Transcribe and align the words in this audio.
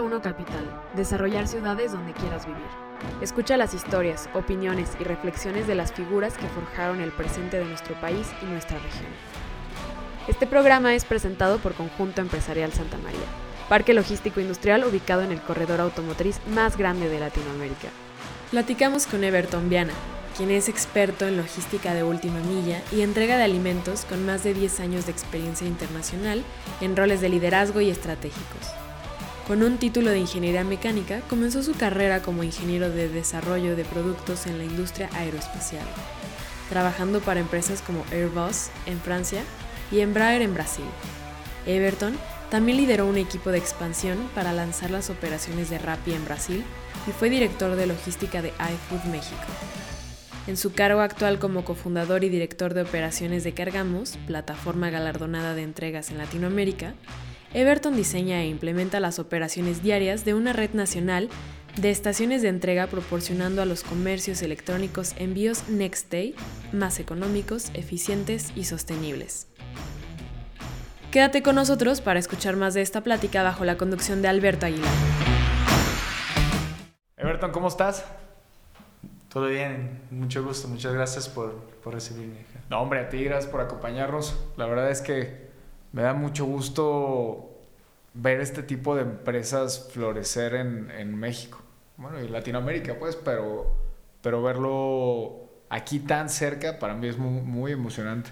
1 0.00 0.22
Capital. 0.22 0.82
Desarrollar 0.94 1.48
ciudades 1.48 1.92
donde 1.92 2.12
quieras 2.12 2.46
vivir. 2.46 2.66
Escucha 3.20 3.56
las 3.56 3.74
historias, 3.74 4.28
opiniones 4.34 4.96
y 5.00 5.04
reflexiones 5.04 5.66
de 5.66 5.74
las 5.74 5.92
figuras 5.92 6.36
que 6.36 6.48
forjaron 6.48 7.00
el 7.00 7.12
presente 7.12 7.58
de 7.58 7.64
nuestro 7.64 7.94
país 8.00 8.28
y 8.42 8.46
nuestra 8.46 8.78
región. 8.78 9.10
Este 10.28 10.46
programa 10.46 10.94
es 10.94 11.04
presentado 11.04 11.58
por 11.58 11.74
Conjunto 11.74 12.20
Empresarial 12.20 12.72
Santa 12.72 12.98
María, 12.98 13.20
parque 13.68 13.94
logístico 13.94 14.40
industrial 14.40 14.84
ubicado 14.84 15.22
en 15.22 15.32
el 15.32 15.40
corredor 15.40 15.80
automotriz 15.80 16.40
más 16.48 16.76
grande 16.76 17.08
de 17.08 17.20
Latinoamérica. 17.20 17.88
Platicamos 18.50 19.06
con 19.06 19.24
Everton 19.24 19.68
Viana, 19.68 19.92
quien 20.36 20.50
es 20.50 20.68
experto 20.68 21.26
en 21.26 21.36
logística 21.36 21.94
de 21.94 22.02
última 22.02 22.40
milla 22.40 22.82
y 22.92 23.02
entrega 23.02 23.36
de 23.36 23.44
alimentos 23.44 24.04
con 24.04 24.26
más 24.26 24.44
de 24.44 24.54
10 24.54 24.80
años 24.80 25.06
de 25.06 25.12
experiencia 25.12 25.66
internacional 25.66 26.42
en 26.80 26.96
roles 26.96 27.20
de 27.20 27.28
liderazgo 27.28 27.80
y 27.80 27.90
estratégicos. 27.90 28.85
Con 29.46 29.62
un 29.62 29.78
título 29.78 30.10
de 30.10 30.18
ingeniería 30.18 30.64
mecánica, 30.64 31.20
comenzó 31.30 31.62
su 31.62 31.74
carrera 31.74 32.20
como 32.20 32.42
ingeniero 32.42 32.90
de 32.90 33.08
desarrollo 33.08 33.76
de 33.76 33.84
productos 33.84 34.48
en 34.48 34.58
la 34.58 34.64
industria 34.64 35.08
aeroespacial, 35.12 35.86
trabajando 36.68 37.20
para 37.20 37.38
empresas 37.38 37.80
como 37.80 38.04
Airbus 38.10 38.70
en 38.86 38.98
Francia 38.98 39.44
y 39.92 40.00
Embraer 40.00 40.42
en 40.42 40.52
Brasil. 40.52 40.84
Everton 41.64 42.18
también 42.50 42.78
lideró 42.78 43.06
un 43.06 43.18
equipo 43.18 43.52
de 43.52 43.58
expansión 43.58 44.18
para 44.34 44.52
lanzar 44.52 44.90
las 44.90 45.10
operaciones 45.10 45.70
de 45.70 45.78
Rappi 45.78 46.12
en 46.12 46.24
Brasil 46.24 46.64
y 47.06 47.12
fue 47.12 47.30
director 47.30 47.76
de 47.76 47.86
logística 47.86 48.42
de 48.42 48.48
iFood 48.48 49.12
México. 49.12 49.46
En 50.48 50.56
su 50.56 50.72
cargo 50.72 51.02
actual 51.02 51.38
como 51.38 51.64
cofundador 51.64 52.24
y 52.24 52.30
director 52.30 52.74
de 52.74 52.82
operaciones 52.82 53.44
de 53.44 53.54
Cargamos, 53.54 54.18
plataforma 54.26 54.90
galardonada 54.90 55.54
de 55.54 55.62
entregas 55.62 56.10
en 56.10 56.18
Latinoamérica, 56.18 56.94
Everton 57.56 57.96
diseña 57.96 58.42
e 58.42 58.48
implementa 58.48 59.00
las 59.00 59.18
operaciones 59.18 59.82
diarias 59.82 60.26
de 60.26 60.34
una 60.34 60.52
red 60.52 60.72
nacional 60.74 61.30
de 61.80 61.90
estaciones 61.90 62.42
de 62.42 62.48
entrega 62.48 62.86
proporcionando 62.86 63.62
a 63.62 63.64
los 63.64 63.82
comercios 63.82 64.42
electrónicos 64.42 65.14
envíos 65.16 65.66
Next 65.70 66.12
Day 66.12 66.34
más 66.74 67.00
económicos, 67.00 67.70
eficientes 67.72 68.52
y 68.54 68.64
sostenibles. 68.64 69.48
Quédate 71.10 71.42
con 71.42 71.54
nosotros 71.54 72.02
para 72.02 72.18
escuchar 72.18 72.56
más 72.56 72.74
de 72.74 72.82
esta 72.82 73.00
plática 73.00 73.42
bajo 73.42 73.64
la 73.64 73.78
conducción 73.78 74.20
de 74.20 74.28
Alberto 74.28 74.66
Aguilar. 74.66 74.92
Everton, 77.16 77.52
¿cómo 77.52 77.68
estás? 77.68 78.04
Todo 79.30 79.46
bien, 79.46 80.02
mucho 80.10 80.44
gusto, 80.44 80.68
muchas 80.68 80.92
gracias 80.92 81.26
por, 81.30 81.54
por 81.82 81.94
recibirme. 81.94 82.36
No, 82.68 82.82
hombre, 82.82 83.00
a 83.00 83.08
ti 83.08 83.24
gracias 83.24 83.50
por 83.50 83.62
acompañarnos. 83.62 84.38
La 84.58 84.66
verdad 84.66 84.90
es 84.90 85.00
que 85.00 85.45
me 85.96 86.02
da 86.02 86.12
mucho 86.12 86.44
gusto 86.44 87.58
ver 88.12 88.42
este 88.42 88.62
tipo 88.62 88.94
de 88.94 89.00
empresas 89.00 89.88
florecer 89.90 90.54
en, 90.54 90.90
en 90.90 91.16
México. 91.16 91.62
Bueno, 91.96 92.22
y 92.22 92.28
Latinoamérica, 92.28 92.98
pues, 92.98 93.16
pero, 93.16 93.74
pero 94.20 94.42
verlo 94.42 95.48
aquí 95.70 96.00
tan 96.00 96.28
cerca 96.28 96.78
para 96.78 96.92
mí 96.92 97.08
es 97.08 97.16
muy, 97.16 97.40
muy 97.40 97.72
emocionante. 97.72 98.30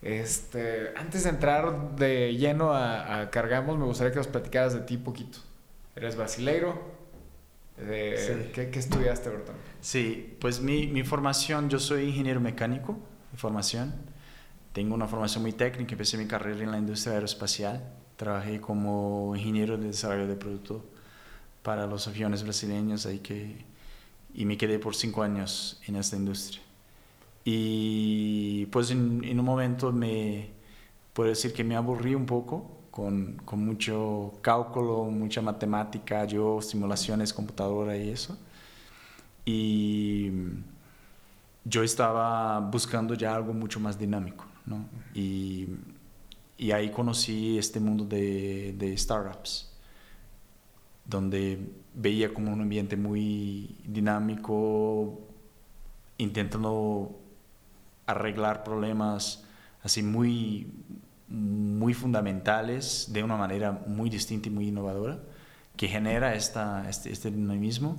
Este, 0.00 0.94
antes 0.96 1.24
de 1.24 1.28
entrar 1.28 1.94
de 1.96 2.34
lleno 2.34 2.72
a, 2.72 3.20
a, 3.20 3.30
Cargamos, 3.30 3.76
me 3.76 3.84
gustaría 3.84 4.10
que 4.10 4.20
nos 4.20 4.28
platicaras 4.28 4.72
de 4.72 4.80
ti 4.80 4.96
poquito. 4.96 5.40
Eres 5.94 6.16
brasileiro, 6.16 6.72
sí. 7.76 8.50
¿qué, 8.54 8.70
¿qué, 8.72 8.78
estudiaste, 8.78 9.28
Bertón? 9.28 9.56
Sí, 9.82 10.38
pues 10.40 10.62
mi, 10.62 10.86
mi, 10.86 11.02
formación, 11.02 11.68
yo 11.68 11.80
soy 11.80 12.04
ingeniero 12.04 12.40
mecánico 12.40 12.98
formación. 13.36 13.92
Tengo 14.72 14.94
una 14.94 15.06
formación 15.06 15.42
muy 15.42 15.52
técnica, 15.52 15.92
empecé 15.92 16.18
mi 16.18 16.26
carrera 16.26 16.62
en 16.62 16.70
la 16.70 16.78
industria 16.78 17.14
aeroespacial. 17.14 17.82
Trabajé 18.16 18.60
como 18.60 19.34
ingeniero 19.36 19.76
de 19.78 19.88
desarrollo 19.88 20.26
de 20.26 20.36
producto 20.36 20.84
para 21.62 21.86
los 21.86 22.06
aviones 22.08 22.42
brasileños 22.42 23.06
ahí 23.06 23.18
que, 23.18 23.64
y 24.34 24.44
me 24.44 24.56
quedé 24.56 24.78
por 24.78 24.94
cinco 24.94 25.22
años 25.22 25.80
en 25.86 25.96
esta 25.96 26.16
industria. 26.16 26.62
Y 27.44 28.66
pues 28.66 28.90
en, 28.90 29.24
en 29.24 29.40
un 29.40 29.46
momento 29.46 29.92
me, 29.92 30.50
puedo 31.18 31.30
decir 31.30 31.52
que 31.52 31.64
me 31.64 31.74
aburrí 31.74 32.14
un 32.14 32.26
poco 32.26 32.70
con, 32.92 33.34
con, 33.44 33.64
mucho 33.64 34.34
cálculo, 34.40 35.04
mucha 35.06 35.42
matemática, 35.42 36.24
yo, 36.24 36.62
simulaciones, 36.62 37.34
computadora 37.34 37.96
y 37.96 38.10
eso. 38.10 38.38
Y 39.44 40.30
yo 41.64 41.82
estaba 41.82 42.60
buscando 42.60 43.14
ya 43.14 43.34
algo 43.34 43.52
mucho 43.52 43.80
más 43.80 43.98
dinámico, 43.98 44.44
¿no? 44.68 44.88
Y, 45.14 45.68
y 46.56 46.70
ahí 46.72 46.90
conocí 46.90 47.58
este 47.58 47.80
mundo 47.80 48.04
de, 48.04 48.74
de 48.76 48.96
startups, 48.96 49.72
donde 51.04 51.58
veía 51.94 52.32
como 52.34 52.52
un 52.52 52.60
ambiente 52.60 52.96
muy 52.96 53.76
dinámico, 53.84 55.20
intentando 56.18 57.18
arreglar 58.06 58.64
problemas 58.64 59.44
así 59.82 60.02
muy 60.02 60.66
muy 61.28 61.92
fundamentales 61.92 63.10
de 63.12 63.22
una 63.22 63.36
manera 63.36 63.72
muy 63.86 64.08
distinta 64.08 64.48
y 64.48 64.50
muy 64.50 64.68
innovadora 64.68 65.20
que 65.76 65.86
genera 65.86 66.34
esta, 66.34 66.88
este, 66.88 67.12
este 67.12 67.30
dinamismo 67.30 67.96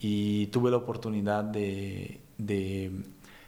y 0.00 0.48
tuve 0.48 0.70
la 0.70 0.78
oportunidad 0.78 1.44
de, 1.44 2.20
de, 2.38 2.90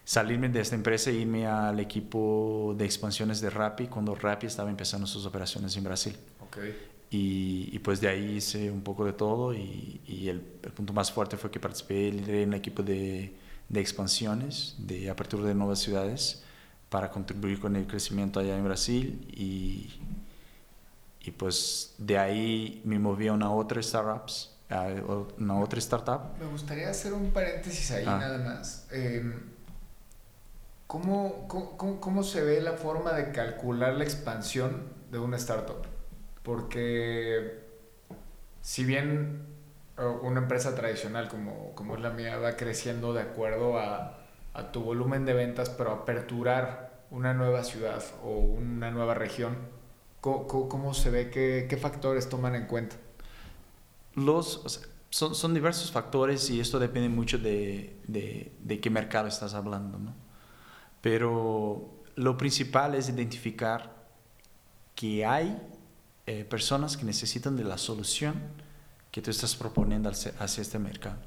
salirme 0.07 0.49
de 0.49 0.61
esta 0.61 0.77
empresa 0.77 1.11
e 1.11 1.15
irme 1.15 1.49
al 1.49 1.81
equipo 1.81 2.75
de 2.79 2.85
expansiones 2.85 3.41
de 3.41 3.51
Rappi 3.51 3.89
cuando 3.89 4.15
Rappi 4.15 4.47
estaba 4.47 4.71
empezando 4.71 5.05
sus 5.05 5.27
operaciones 5.27 5.77
en 5.77 5.83
Brasil. 5.83 6.17
Okay. 6.47 6.75
Y, 7.11 7.71
y, 7.73 7.79
pues 7.81 8.01
de 8.01 8.09
ahí 8.09 8.37
hice 8.37 8.71
un 8.71 8.83
poco 8.83 9.05
de 9.05 9.13
todo 9.13 9.53
y, 9.53 10.01
y 10.07 10.29
el, 10.29 10.43
el, 10.63 10.73
punto 10.73 10.93
más 10.93 11.11
fuerte 11.11 11.37
fue 11.37 11.51
que 11.51 11.59
participé 11.59 12.09
en 12.09 12.53
el 12.53 12.55
equipo 12.55 12.83
de, 12.83 13.35
de 13.69 13.81
expansiones, 13.81 14.77
de 14.79 15.11
apertura 15.11 15.45
de 15.49 15.55
nuevas 15.55 15.81
ciudades 15.81 16.43
para 16.89 17.11
contribuir 17.11 17.59
con 17.59 17.75
el 17.75 17.87
crecimiento 17.87 18.39
allá 18.39 18.57
en 18.57 18.65
Brasil 18.65 19.27
y, 19.37 19.91
y 21.21 21.31
pues 21.33 21.95
de 21.99 22.19
ahí 22.19 22.81
me 22.85 22.99
moví 23.01 23.27
a 23.27 23.33
una 23.33 23.51
otra 23.51 23.83
startups, 23.83 24.53
a 24.71 24.87
una 25.39 25.59
otra 25.59 25.81
startup. 25.81 26.39
Me 26.39 26.47
gustaría 26.47 26.91
hacer 26.91 27.13
un 27.13 27.33
paréntesis 27.33 27.91
ahí 27.91 28.05
ah. 28.07 28.19
nada 28.19 28.39
más. 28.39 28.87
Eh, 28.93 29.33
¿cómo, 30.87 31.47
cómo, 31.49 32.01
¿Cómo 32.01 32.23
se 32.23 32.43
ve 32.43 32.61
la 32.61 32.73
forma 32.73 33.13
de 33.13 33.33
calcular 33.33 33.95
la 33.95 34.05
expansión 34.05 34.93
de 35.11 35.19
una 35.19 35.37
startup? 35.37 35.87
Porque 36.43 37.65
si 38.61 38.85
bien 38.85 39.47
una 40.23 40.41
empresa 40.41 40.75
tradicional 40.75 41.29
como, 41.29 41.75
como 41.75 41.95
es 41.95 42.01
la 42.03 42.11
mía 42.11 42.37
va 42.37 42.57
creciendo 42.57 43.15
de 43.15 43.23
acuerdo 43.23 43.79
a 43.79 44.27
a 44.57 44.73
tu 44.73 44.81
volumen 44.81 45.27
de 45.27 45.35
ventas, 45.35 45.69
pero 45.69 45.93
aperturar 45.93 47.05
una 47.11 47.35
nueva 47.35 47.63
ciudad 47.63 48.03
o 48.25 48.39
una 48.39 48.91
nueva 48.91 49.13
región, 49.13 49.55
¿cómo, 50.23 50.47
cómo 50.47 50.95
se 50.95 51.11
ve? 51.11 51.31
¿Qué, 51.31 51.67
¿Qué, 51.69 51.77
factores 51.77 52.31
toman 52.31 52.55
en 52.55 52.67
cuenta? 52.67 52.97
Los, 54.15 54.65
o 54.65 54.69
sea, 54.71 54.87
son, 55.11 55.35
son, 55.35 55.53
diversos 55.53 55.93
factores 55.93 56.49
y 56.49 56.59
esto 56.59 56.79
depende 56.79 57.11
mucho 57.11 57.37
de, 57.37 58.01
de, 58.09 58.51
de 58.61 58.81
qué 58.81 58.89
mercado 58.89 59.29
estás 59.29 59.53
hablando, 59.53 59.99
¿no? 59.99 60.15
Pero 61.01 62.03
lo 62.15 62.37
principal 62.37 62.95
es 62.95 63.09
identificar 63.09 63.95
que 64.95 65.25
hay 65.25 65.57
eh, 66.27 66.45
personas 66.45 66.97
que 66.97 67.05
necesitan 67.05 67.57
de 67.57 67.65
la 67.65 67.79
solución 67.79 68.35
que 69.11 69.23
tú 69.23 69.31
estás 69.31 69.55
proponiendo 69.55 70.11
hacia 70.11 70.63
este 70.63 70.79
mercado 70.79 71.19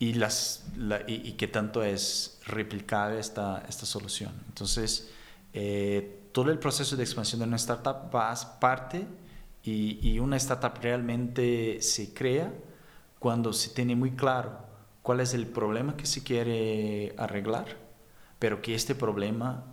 y, 0.00 0.14
las, 0.14 0.64
la, 0.76 1.02
y, 1.06 1.28
y, 1.28 1.32
qué 1.32 1.46
tanto 1.46 1.84
es 1.84 2.40
replicable 2.46 3.20
esta, 3.20 3.62
esta 3.68 3.84
solución. 3.84 4.32
Entonces, 4.48 5.10
eh, 5.52 6.22
todo 6.32 6.50
el 6.50 6.58
proceso 6.58 6.96
de 6.96 7.02
expansión 7.02 7.40
de 7.40 7.46
una 7.46 7.56
startup 7.56 8.12
va 8.12 8.32
a 8.32 8.60
parte 8.60 9.06
y, 9.62 9.98
y, 10.00 10.18
una 10.18 10.38
startup 10.38 10.72
realmente 10.80 11.82
se 11.82 12.14
crea 12.14 12.50
cuando 13.18 13.52
se 13.52 13.70
tiene 13.70 13.94
muy 13.94 14.12
claro 14.12 14.58
cuál 15.02 15.20
es 15.20 15.34
el 15.34 15.46
problema 15.46 15.96
que 15.96 16.06
se 16.06 16.22
quiere 16.22 17.14
arreglar, 17.18 17.76
pero 18.40 18.60
que 18.60 18.74
este 18.74 18.96
problema 18.96 19.64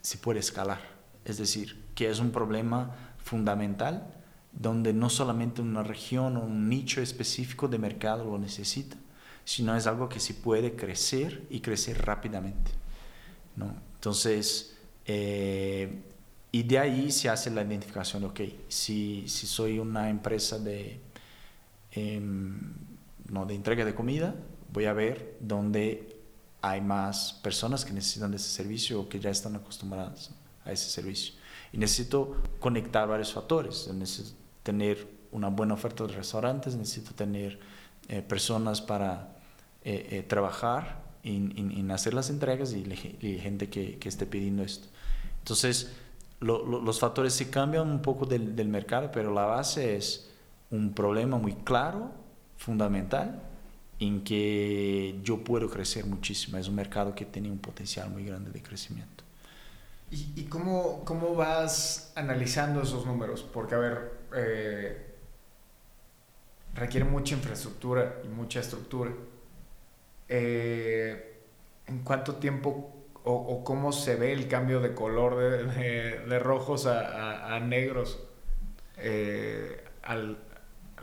se 0.00 0.18
puede 0.18 0.38
escalar. 0.38 0.78
Es 1.24 1.38
decir, 1.38 1.82
que 1.96 2.08
es 2.08 2.20
un 2.20 2.30
problema 2.30 2.94
fundamental 3.18 4.14
donde 4.52 4.92
no 4.92 5.10
solamente 5.10 5.60
una 5.60 5.82
región 5.82 6.36
o 6.36 6.40
un 6.40 6.68
nicho 6.68 7.00
específico 7.00 7.66
de 7.66 7.78
mercado 7.78 8.24
lo 8.24 8.38
necesita, 8.38 8.96
sino 9.44 9.74
es 9.74 9.86
algo 9.86 10.08
que 10.08 10.20
se 10.20 10.34
puede 10.34 10.76
crecer 10.76 11.46
y 11.50 11.60
crecer 11.60 12.04
rápidamente. 12.04 12.70
¿no? 13.56 13.74
Entonces, 13.94 14.76
eh, 15.06 16.02
y 16.52 16.62
de 16.62 16.78
ahí 16.78 17.10
se 17.10 17.28
hace 17.28 17.50
la 17.50 17.62
identificación, 17.62 18.24
ok, 18.24 18.40
si, 18.68 19.24
si 19.26 19.46
soy 19.46 19.78
una 19.78 20.08
empresa 20.08 20.58
de, 20.58 21.00
eh, 21.92 22.20
no, 23.30 23.46
de 23.46 23.54
entrega 23.54 23.84
de 23.84 23.94
comida, 23.94 24.34
voy 24.72 24.84
a 24.84 24.92
ver 24.92 25.36
dónde 25.40 26.07
hay 26.60 26.80
más 26.80 27.32
personas 27.42 27.84
que 27.84 27.92
necesitan 27.92 28.30
de 28.30 28.36
ese 28.36 28.48
servicio 28.48 29.00
o 29.00 29.08
que 29.08 29.20
ya 29.20 29.30
están 29.30 29.56
acostumbradas 29.56 30.30
a 30.64 30.72
ese 30.72 30.90
servicio. 30.90 31.34
Y 31.72 31.78
necesito 31.78 32.42
conectar 32.58 33.06
varios 33.06 33.32
factores, 33.32 33.88
necesito 33.94 34.36
tener 34.62 35.06
una 35.30 35.48
buena 35.48 35.74
oferta 35.74 36.06
de 36.06 36.14
restaurantes, 36.14 36.74
necesito 36.74 37.12
tener 37.14 37.58
eh, 38.08 38.22
personas 38.22 38.80
para 38.80 39.36
eh, 39.84 40.24
trabajar 40.26 41.08
en, 41.22 41.90
hacer 41.90 42.14
las 42.14 42.30
entregas 42.30 42.72
y, 42.72 42.84
gente 43.38 43.68
que, 43.68 43.98
que, 43.98 44.08
esté 44.08 44.26
pidiendo 44.26 44.62
esto. 44.62 44.88
Entonces, 45.40 45.92
los 46.40 47.00
factores 47.00 47.32
se 47.32 47.50
cambian 47.50 47.88
un 47.88 48.00
poco 48.00 48.24
del, 48.24 48.54
del 48.54 48.68
mercado, 48.68 49.10
pero 49.12 49.32
la 49.32 49.44
base 49.44 49.96
es 49.96 50.30
un 50.70 50.92
problema 50.92 51.38
muy 51.38 51.54
claro, 51.54 52.12
fundamental, 52.56 53.42
en 54.00 54.22
que 54.22 55.18
yo 55.22 55.42
puedo 55.42 55.68
crecer 55.68 56.06
muchísimo. 56.06 56.58
Es 56.58 56.68
un 56.68 56.74
mercado 56.74 57.14
que 57.14 57.24
tiene 57.24 57.50
un 57.50 57.58
potencial 57.58 58.10
muy 58.10 58.24
grande 58.24 58.50
de 58.50 58.62
crecimiento. 58.62 59.24
¿Y, 60.10 60.44
cómo, 60.44 61.04
cómo, 61.04 61.34
vas 61.34 62.12
analizando 62.14 62.80
esos 62.80 63.04
números? 63.04 63.42
Porque, 63.52 63.74
a 63.74 63.78
ver, 63.78 64.12
eh, 64.34 65.06
requiere 66.74 67.04
mucha 67.04 67.34
infraestructura 67.34 68.22
y 68.24 68.28
mucha 68.28 68.60
estructura. 68.60 69.12
Eh, 70.28 71.42
¿En 71.86 71.98
cuánto 72.04 72.36
tiempo 72.36 72.94
o, 73.24 73.62
cómo 73.64 73.92
se 73.92 74.16
ve 74.16 74.32
el 74.32 74.48
cambio 74.48 74.80
de 74.80 74.94
color 74.94 75.36
de, 75.36 76.20
de, 76.20 76.38
rojos 76.38 76.86
a, 76.86 77.54
a, 77.54 77.60
negros 77.60 78.18
eh, 78.96 79.84
al, 80.02 80.38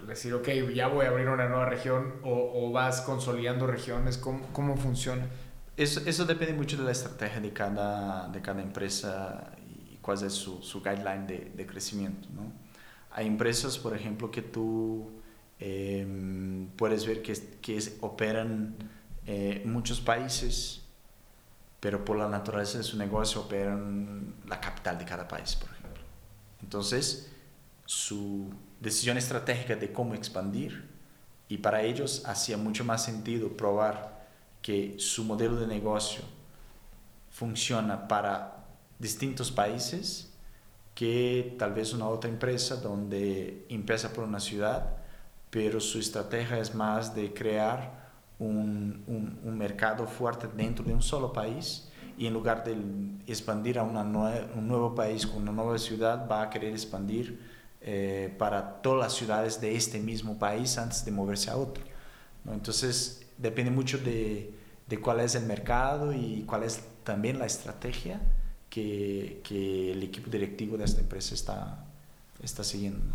decir, 0.08 0.34
ok, 0.34 0.48
ya 0.74 0.88
voy 0.88 1.06
a 1.06 1.10
abrir 1.10 1.30
una 1.30 1.48
nueva 1.48 1.66
región 1.66 2.16
o, 2.24 2.72
vas 2.72 3.02
consolidando 3.02 3.68
regiones? 3.68 4.18
¿Cómo, 4.18 4.48
cómo 4.54 4.78
funciona? 4.78 5.28
Eso, 5.78 6.02
eso, 6.06 6.26
depende 6.26 6.54
mucho 6.54 6.78
de 6.78 6.84
la 6.84 6.92
estrategia 6.92 7.42
de 7.42 7.52
cada, 7.52 8.30
de 8.30 8.42
cada 8.42 8.62
empresa 8.62 9.52
y 9.70 9.98
cuál 9.98 10.24
es 10.24 10.34
su, 10.34 10.62
su 10.62 10.82
guideline 10.82 11.28
de, 11.28 11.52
de 11.56 11.66
crecimiento. 11.66 12.30
¿no? 12.34 12.52
Hay 13.12 13.28
empresas, 13.28 13.78
por 13.78 13.96
ejemplo, 13.96 14.30
que 14.30 14.42
tú 14.42 15.10
em, 15.60 16.68
puedes 16.76 17.06
ver 17.06 17.22
que, 17.22 17.34
que 17.62 17.80
operan 18.02 18.76
eh, 19.26 19.64
muchos 19.66 20.02
países, 20.02 20.82
pero 21.80 22.04
por 22.04 22.18
la 22.18 22.28
naturaleza 22.28 22.78
de 22.78 22.84
su 22.84 22.98
negocio 22.98 23.42
operan 23.42 24.36
la 24.48 24.60
capital 24.60 24.98
de 24.98 25.06
cada 25.06 25.28
país, 25.28 25.56
por 25.56 25.70
ejemplo. 25.72 26.04
Entonces, 26.62 27.32
su 27.86 28.50
decisión 28.86 29.18
estratégica 29.18 29.76
de 29.76 29.92
cómo 29.92 30.14
expandir 30.14 30.88
y 31.50 31.58
para 31.58 31.82
ellos 31.82 32.22
hacía 32.28 32.56
mucho 32.56 32.86
más 32.86 33.04
sentido 33.04 33.50
probar 33.50 34.28
que 34.62 34.96
su 35.00 35.24
modelo 35.24 35.56
de 35.56 35.66
negocio 35.66 36.24
funciona 37.32 38.08
para 38.08 38.64
distintos 39.00 39.52
países 39.52 40.32
que 40.94 41.56
tal 41.58 41.74
vez 41.74 41.94
una 41.94 42.08
otra 42.08 42.30
empresa 42.30 42.76
donde 42.76 43.66
empieza 43.70 44.14
por 44.14 44.24
una 44.24 44.40
ciudad, 44.40 44.98
pero 45.50 45.80
su 45.80 45.98
estrategia 45.98 46.60
es 46.60 46.76
más 46.76 47.16
de 47.16 47.34
crear 47.34 48.06
un, 48.38 49.04
un, 49.08 49.58
mercado 49.58 50.06
fuerte 50.06 50.48
dentro 50.56 50.86
de 50.86 50.94
un 50.94 51.02
solo 51.02 51.34
país 51.34 51.90
y 52.20 52.28
en 52.28 52.34
lugar 52.34 52.64
de 52.64 52.78
expandir 53.26 53.80
a 53.80 53.84
una 53.84 54.04
un 54.04 54.68
nuevo 54.68 54.94
país 54.94 55.26
con 55.26 55.42
una 55.42 55.52
nueva 55.52 55.78
ciudad, 55.80 56.30
va 56.30 56.44
a 56.44 56.50
querer 56.52 56.72
expandir 56.72 57.55
eh, 57.88 58.34
para 58.40 58.82
todas 58.82 59.00
las 59.00 59.14
ciudades 59.14 59.62
de 59.62 59.76
este 59.76 60.00
mismo 60.00 60.40
país 60.40 60.76
antes 60.80 61.06
de 61.06 61.12
moverse 61.12 61.52
a 61.52 61.56
otro. 61.56 61.84
¿no? 62.44 62.54
Entonces, 62.56 63.28
depende 63.38 63.70
mucho 63.70 64.00
de, 64.00 64.52
de, 64.88 65.00
cuál 65.00 65.20
es 65.20 65.36
el 65.36 65.46
mercado 65.46 66.12
y 66.12 66.46
cuál 66.48 66.64
es 66.64 66.82
también 67.04 67.38
la 67.38 67.46
estrategia 67.46 68.20
que, 68.72 69.40
que 69.44 69.92
el 69.92 70.02
equipo 70.02 70.32
directivo 70.32 70.78
de 70.78 70.86
esta 70.86 71.00
empresa 71.00 71.36
está, 71.36 71.86
está 72.42 72.64
siguiendo. 72.64 73.06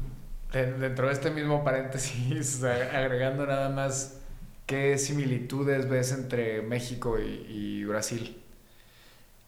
Dentro 0.53 1.09
de 1.09 1.15
este 1.15 1.33
mismo 1.33 1.65
paréntesis, 1.65 2.63
agregando 2.95 3.47
nada 3.47 3.71
más, 3.71 4.19
¿qué 4.67 4.99
similitudes 4.99 5.89
ves 5.89 6.13
entre 6.13 6.63
México 6.63 7.19
y, 7.19 7.81
y 7.83 7.85
Brasil? 7.87 8.41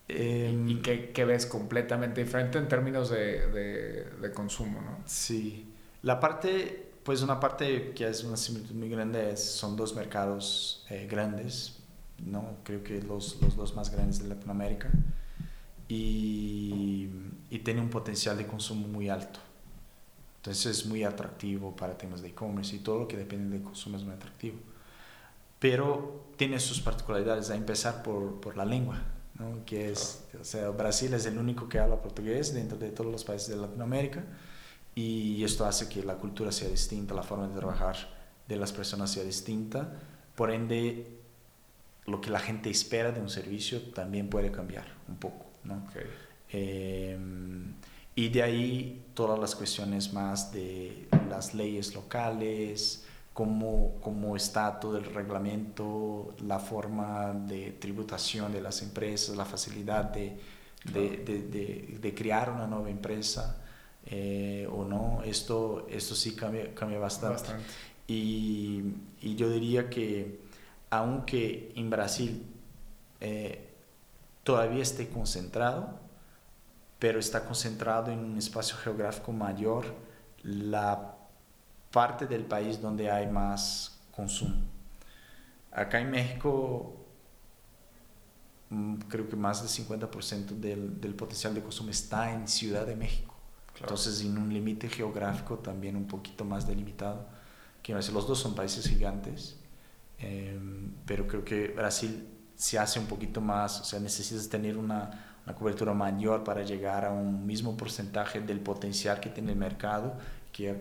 Em, 0.09 0.69
y 0.69 0.77
que, 0.83 1.25
ves 1.25 1.47
completamente 1.47 2.23
diferente 2.23 2.59
en 2.59 2.69
términos 2.69 3.11
de, 3.11 4.07
de, 4.21 4.33
consumo, 4.33 4.81
¿no? 4.81 4.99
Sí. 5.07 5.73
La 6.03 6.19
parte, 6.21 6.93
pues 7.03 7.23
una 7.23 7.39
parte 7.39 7.93
que 7.93 8.09
es 8.09 8.25
una 8.25 8.37
similitud 8.37 8.75
muy 8.75 8.89
grande 8.89 9.31
es, 9.33 9.43
son 9.43 9.77
dos 9.77 9.95
mercados 9.95 10.85
eh, 10.91 11.07
grandes, 11.11 11.79
¿no? 12.19 12.57
Creo 12.65 12.83
que 12.83 13.01
los, 13.03 13.41
los, 13.41 13.57
dos 13.57 13.75
más 13.77 13.91
grandes 13.91 14.19
de 14.23 14.29
Latinoamérica 14.29 14.91
y, 15.89 17.09
y 17.49 17.59
tiene 17.61 17.81
un 17.81 17.91
potencial 17.91 18.37
de 18.37 18.47
consumo 18.47 18.89
muy 18.89 19.09
alto. 19.09 19.41
Entonces 20.37 20.79
es 20.79 20.87
muy 20.87 21.05
atractivo 21.05 21.75
para 21.77 21.97
temas 21.97 22.21
de 22.21 22.29
e-commerce 22.29 22.75
y 22.75 22.81
todo 22.81 22.99
lo 22.99 23.09
que 23.09 23.17
depende 23.17 23.57
del 23.57 23.65
consumo 23.65 23.97
es 23.97 24.03
muy 24.03 24.15
atractivo. 24.15 24.59
Pero 25.61 26.27
tiene 26.37 26.59
sus 26.59 26.81
particularidades, 26.81 27.51
a 27.51 27.55
empezar 27.55 28.03
por, 28.03 28.41
por 28.41 28.57
la 28.57 28.65
lengua 28.65 29.01
que 29.67 29.91
es, 29.91 30.25
o 30.41 30.45
sea, 30.45 30.71
Brasil 30.71 31.13
es 31.15 31.27
el 31.27 31.39
único 31.39 31.69
que 31.69 31.79
habla 31.79 32.01
portugués 32.01 32.55
dentro 32.55 32.79
de 32.79 32.91
todos 32.91 33.11
los 33.11 33.25
países 33.25 33.49
de 33.49 33.57
Latinoamérica 33.57 34.25
y 34.95 35.43
esto 35.45 35.65
hace 35.65 35.89
que 35.89 36.03
la 36.03 36.17
cultura 36.17 36.53
sea 36.53 36.69
distinta, 36.69 37.15
la 37.15 37.23
forma 37.23 37.49
de 37.49 37.55
trabajar 37.55 37.97
de 38.49 38.57
las 38.57 38.73
personas 38.73 39.11
sea 39.11 39.25
distinta, 39.25 39.99
por 40.35 40.51
ende 40.51 41.19
lo 42.07 42.21
que 42.21 42.31
la 42.31 42.41
gente 42.41 42.71
espera 42.71 43.13
de 43.13 43.21
un 43.21 43.31
servicio 43.31 43.81
también 43.93 44.29
puede 44.29 44.51
cambiar 44.51 44.87
un 45.09 45.17
poco. 45.17 45.47
¿no? 45.65 45.87
Em, 46.51 47.75
y 48.15 48.29
de 48.29 48.43
ahí 48.43 49.07
todas 49.15 49.39
las 49.39 49.55
cuestiones 49.55 50.13
más 50.13 50.53
de 50.53 51.09
las 51.31 51.55
leyes 51.55 51.95
locales, 51.95 53.05
cómo, 53.33 53.95
cómo 54.01 54.37
está 54.37 54.79
todo 54.79 54.99
el 54.99 55.05
reglamento, 55.05 56.35
la 56.47 56.59
forma 56.59 57.33
de 57.33 57.73
tributación 57.73 58.53
de 58.53 58.61
las 58.61 58.83
empresas, 58.83 59.37
la 59.37 59.45
facilidad 59.45 60.05
de, 60.05 60.39
de, 60.85 61.19
de, 61.19 61.99
de, 62.01 62.15
crear 62.15 62.51
una 62.51 62.67
nueva 62.67 62.91
empresa 62.91 63.63
eh, 64.07 64.69
o 64.71 64.85
no, 64.85 65.23
esto, 65.25 65.87
esto 65.89 66.15
sí 66.15 66.35
cambia, 66.35 66.75
cambia 66.75 66.99
bastante. 66.99 67.51
Y, 68.07 68.83
y, 69.21 69.37
yo 69.37 69.49
diría 69.49 69.89
que 69.89 70.41
aunque 70.91 71.73
en 71.77 71.89
Brasil 71.89 72.45
eh, 73.21 73.71
todavía 74.43 74.83
esté 74.83 75.09
concentrado, 75.09 76.01
pero 76.99 77.19
está 77.19 77.45
concentrado 77.45 78.11
en 78.11 78.19
un 78.19 78.37
espacio 78.37 78.77
geográfico 78.77 79.33
mayor, 79.33 79.87
la 80.43 81.12
parte 81.93 82.27
del 82.27 82.45
país 82.45 82.81
donde 82.81 83.11
hay 83.11 83.29
más 83.29 84.01
consumo. 84.11 84.57
Acá 85.71 86.01
en 86.01 86.11
México, 86.11 86.97
mm, 88.71 88.95
creo 89.09 89.29
que 89.29 89.37
más 89.37 89.61
del 89.61 89.69
50% 89.69 90.55
del, 90.55 91.01
del, 91.01 91.15
potencial 91.15 91.55
de 91.55 91.63
consumo 91.63 91.91
está 91.91 92.33
en 92.33 92.49
Ciudad 92.49 92.87
de 92.87 92.97
México. 92.97 93.35
Entonces, 93.81 94.21
en 94.23 94.37
un 94.37 94.53
límite 94.53 94.89
geográfico 94.89 95.59
también 95.59 95.97
un 95.97 96.07
poquito 96.07 96.45
más 96.45 96.67
delimitado. 96.67 97.27
Que 97.83 97.95
los 97.95 98.27
dos 98.27 98.39
son 98.39 98.55
países 98.55 98.87
gigantes, 98.89 99.57
em, 100.19 100.93
pero 101.05 101.27
creo 101.27 101.45
que 101.45 101.69
Brasil 101.69 102.29
se 102.55 102.79
hace 102.79 103.01
un 103.01 103.07
poquito 103.07 103.41
más, 103.41 103.81
o 103.81 103.85
sea, 103.85 103.99
necesitas 103.99 104.49
tener 104.49 104.79
una, 104.79 105.11
una 105.45 105.55
cobertura 105.55 105.93
mayor 105.93 106.45
para 106.45 106.63
llegar 106.63 107.05
a 107.05 107.11
un 107.11 107.45
mismo 107.45 107.77
porcentaje 107.77 108.41
del 108.41 108.61
potencial 108.61 109.19
que 109.19 109.31
tiene 109.31 109.53
el 109.53 109.59
mercado 109.59 110.17
que 110.53 110.77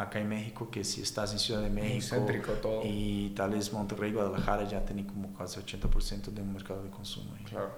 acá 0.00 0.18
en 0.18 0.28
México, 0.28 0.70
que 0.70 0.82
si 0.82 1.02
estás 1.02 1.32
en 1.32 1.38
Ciudad 1.38 1.62
de 1.62 1.70
México 1.70 2.26
todo. 2.62 2.82
y 2.84 3.32
tal 3.36 3.50
vez 3.50 3.72
Monterrey, 3.72 4.12
Guadalajara 4.12 4.64
ya 4.64 4.84
tienen 4.84 5.06
como 5.06 5.32
casi 5.34 5.60
80% 5.60 6.30
de 6.30 6.42
un 6.42 6.52
mercado 6.52 6.82
de 6.82 6.90
consumo. 6.90 7.34
Claro, 7.44 7.70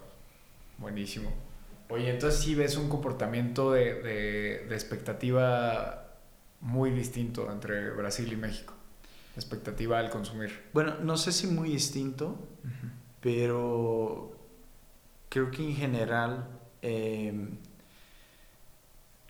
buenísimo. 0.79 1.31
Oye, 1.89 2.11
entonces 2.11 2.41
sí 2.41 2.55
ves 2.55 2.77
un 2.77 2.89
comportamiento 2.89 3.73
de, 3.73 4.03
de, 4.03 4.75
expectativa 4.75 6.07
muy 6.61 6.91
distinto 6.91 7.51
entre 7.51 7.91
Brasil 7.91 8.33
y 8.33 8.37
México. 8.37 8.75
Expectativa 9.35 9.99
al 9.99 10.09
consumir. 10.09 10.63
Bueno, 10.73 10.95
no 11.03 11.17
sé 11.17 11.33
si 11.33 11.49
muy 11.49 11.71
distinto, 11.71 12.39
pero 13.21 14.33
creo 15.29 15.51
que 15.51 15.63
en 15.65 15.75
general... 15.75 16.49
Eh, 16.83 17.49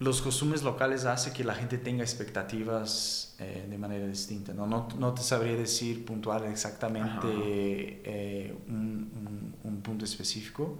los 0.03 0.21
costumbres 0.21 0.63
locales 0.63 1.05
hacen 1.05 1.33
que 1.33 1.45
la 1.45 1.55
gente 1.55 1.79
tenga 1.79 2.03
expectativas 2.03 3.37
eh, 3.39 3.67
de 3.69 3.79
manera 3.79 4.07
distinta. 4.07 4.53
¿no? 4.53 4.67
No, 4.67 4.89
no 4.99 5.15
te 5.15 5.23
sabría 5.23 5.55
decir 5.55 6.05
puntual 6.05 6.45
exactamente 6.45 7.29
eh, 7.29 8.55
un, 8.69 9.55
un, 9.63 9.81
punto 9.83 10.05
específico, 10.05 10.79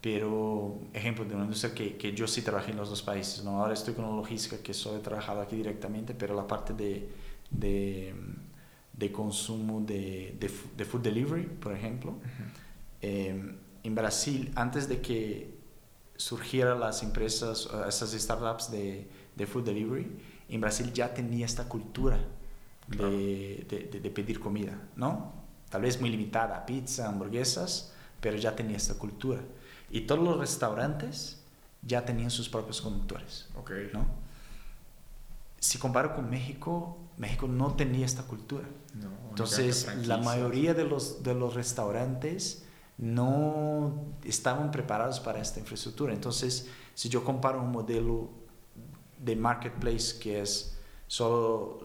pero 0.00 0.80
ejemplo 0.92 1.24
de 1.24 1.34
una 1.34 1.44
industria 1.44 1.72
que, 1.74 1.96
que, 1.96 2.12
yo 2.12 2.26
sí 2.26 2.42
trabajé 2.42 2.72
en 2.72 2.78
los 2.78 2.90
dos 2.90 3.02
países. 3.02 3.44
¿no? 3.44 3.60
Ahora 3.62 3.74
estoy 3.74 3.94
con 3.94 4.04
una 4.04 4.16
logística 4.16 4.60
que 4.62 4.74
solo 4.74 4.98
he 4.98 5.00
trabajado 5.00 5.40
aquí 5.40 5.56
directamente, 5.56 6.14
pero 6.14 6.34
la 6.34 6.46
parte 6.46 6.72
de, 6.72 7.08
de, 7.50 8.14
de 8.92 9.12
consumo 9.12 9.80
de, 9.80 10.36
de, 10.38 10.84
food 10.84 11.00
delivery, 11.00 11.44
por 11.44 11.72
ejemplo, 11.74 12.14
eh, 13.02 13.54
en 13.84 13.94
Brasil, 13.94 14.50
antes 14.56 14.88
de 14.88 15.00
que 15.00 15.57
surgieran 16.18 16.80
las 16.80 17.02
empresas, 17.02 17.68
esas 17.88 18.10
startups 18.10 18.70
de, 18.70 19.08
de 19.36 19.46
food 19.46 19.64
delivery, 19.64 20.10
en 20.48 20.60
Brasil 20.60 20.92
ya 20.92 21.14
tenía 21.14 21.46
esta 21.46 21.68
cultura 21.68 22.18
de, 22.88 23.64
de, 23.68 24.00
de, 24.00 24.10
pedir 24.10 24.40
comida, 24.40 24.78
¿no? 24.96 25.32
Tal 25.70 25.82
vez 25.82 26.00
muy 26.00 26.10
limitada, 26.10 26.66
pizza, 26.66 27.08
hamburguesas, 27.08 27.92
pero 28.20 28.36
ya 28.36 28.56
tenía 28.56 28.76
esta 28.76 28.94
cultura. 28.94 29.40
Y 29.90 30.02
todos 30.02 30.22
los 30.22 30.38
restaurantes 30.38 31.40
ya 31.82 32.04
tenían 32.04 32.30
sus 32.30 32.48
propios 32.48 32.80
conductores, 32.80 33.48
okay. 33.56 33.90
¿no? 33.92 34.06
Si 35.60 35.78
comparo 35.78 36.14
con 36.14 36.28
México, 36.30 36.98
México 37.16 37.46
no 37.46 37.74
tenía 37.74 38.06
esta 38.06 38.22
cultura. 38.22 38.64
No, 38.94 39.10
Entonces, 39.30 39.88
la 40.06 40.16
mayoría 40.18 40.74
de 40.74 40.84
los, 40.84 41.22
de 41.22 41.34
los 41.34 41.54
restaurantes 41.54 42.64
no 42.98 44.16
estaban 44.24 44.70
preparados 44.70 45.20
para 45.20 45.40
esta 45.40 45.60
infraestructura. 45.60 46.12
Entonces, 46.12 46.68
si 46.94 47.08
yo 47.08 47.24
comparo 47.24 47.62
un 47.62 47.70
modelo 47.70 48.30
de 49.18 49.36
marketplace 49.36 50.18
que 50.18 50.40
es 50.40 50.76
solo, 51.06 51.80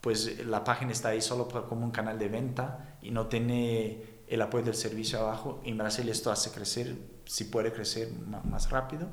pues 0.00 0.44
la 0.46 0.64
página 0.64 0.92
está 0.92 1.10
ahí 1.10 1.20
solo 1.20 1.48
como 1.68 1.84
un 1.84 1.90
canal 1.90 2.18
de 2.18 2.28
venta 2.28 2.96
y 3.02 3.10
no 3.10 3.26
tiene 3.26 4.22
el 4.26 4.40
apoyo 4.40 4.64
del 4.64 4.74
servicio 4.74 5.20
abajo, 5.20 5.60
en 5.64 5.76
Brasil 5.76 6.08
esto 6.08 6.30
hace 6.30 6.50
crecer, 6.50 6.96
si 7.26 7.44
puede 7.44 7.70
crecer 7.72 8.10
más 8.44 8.70
rápido 8.70 9.08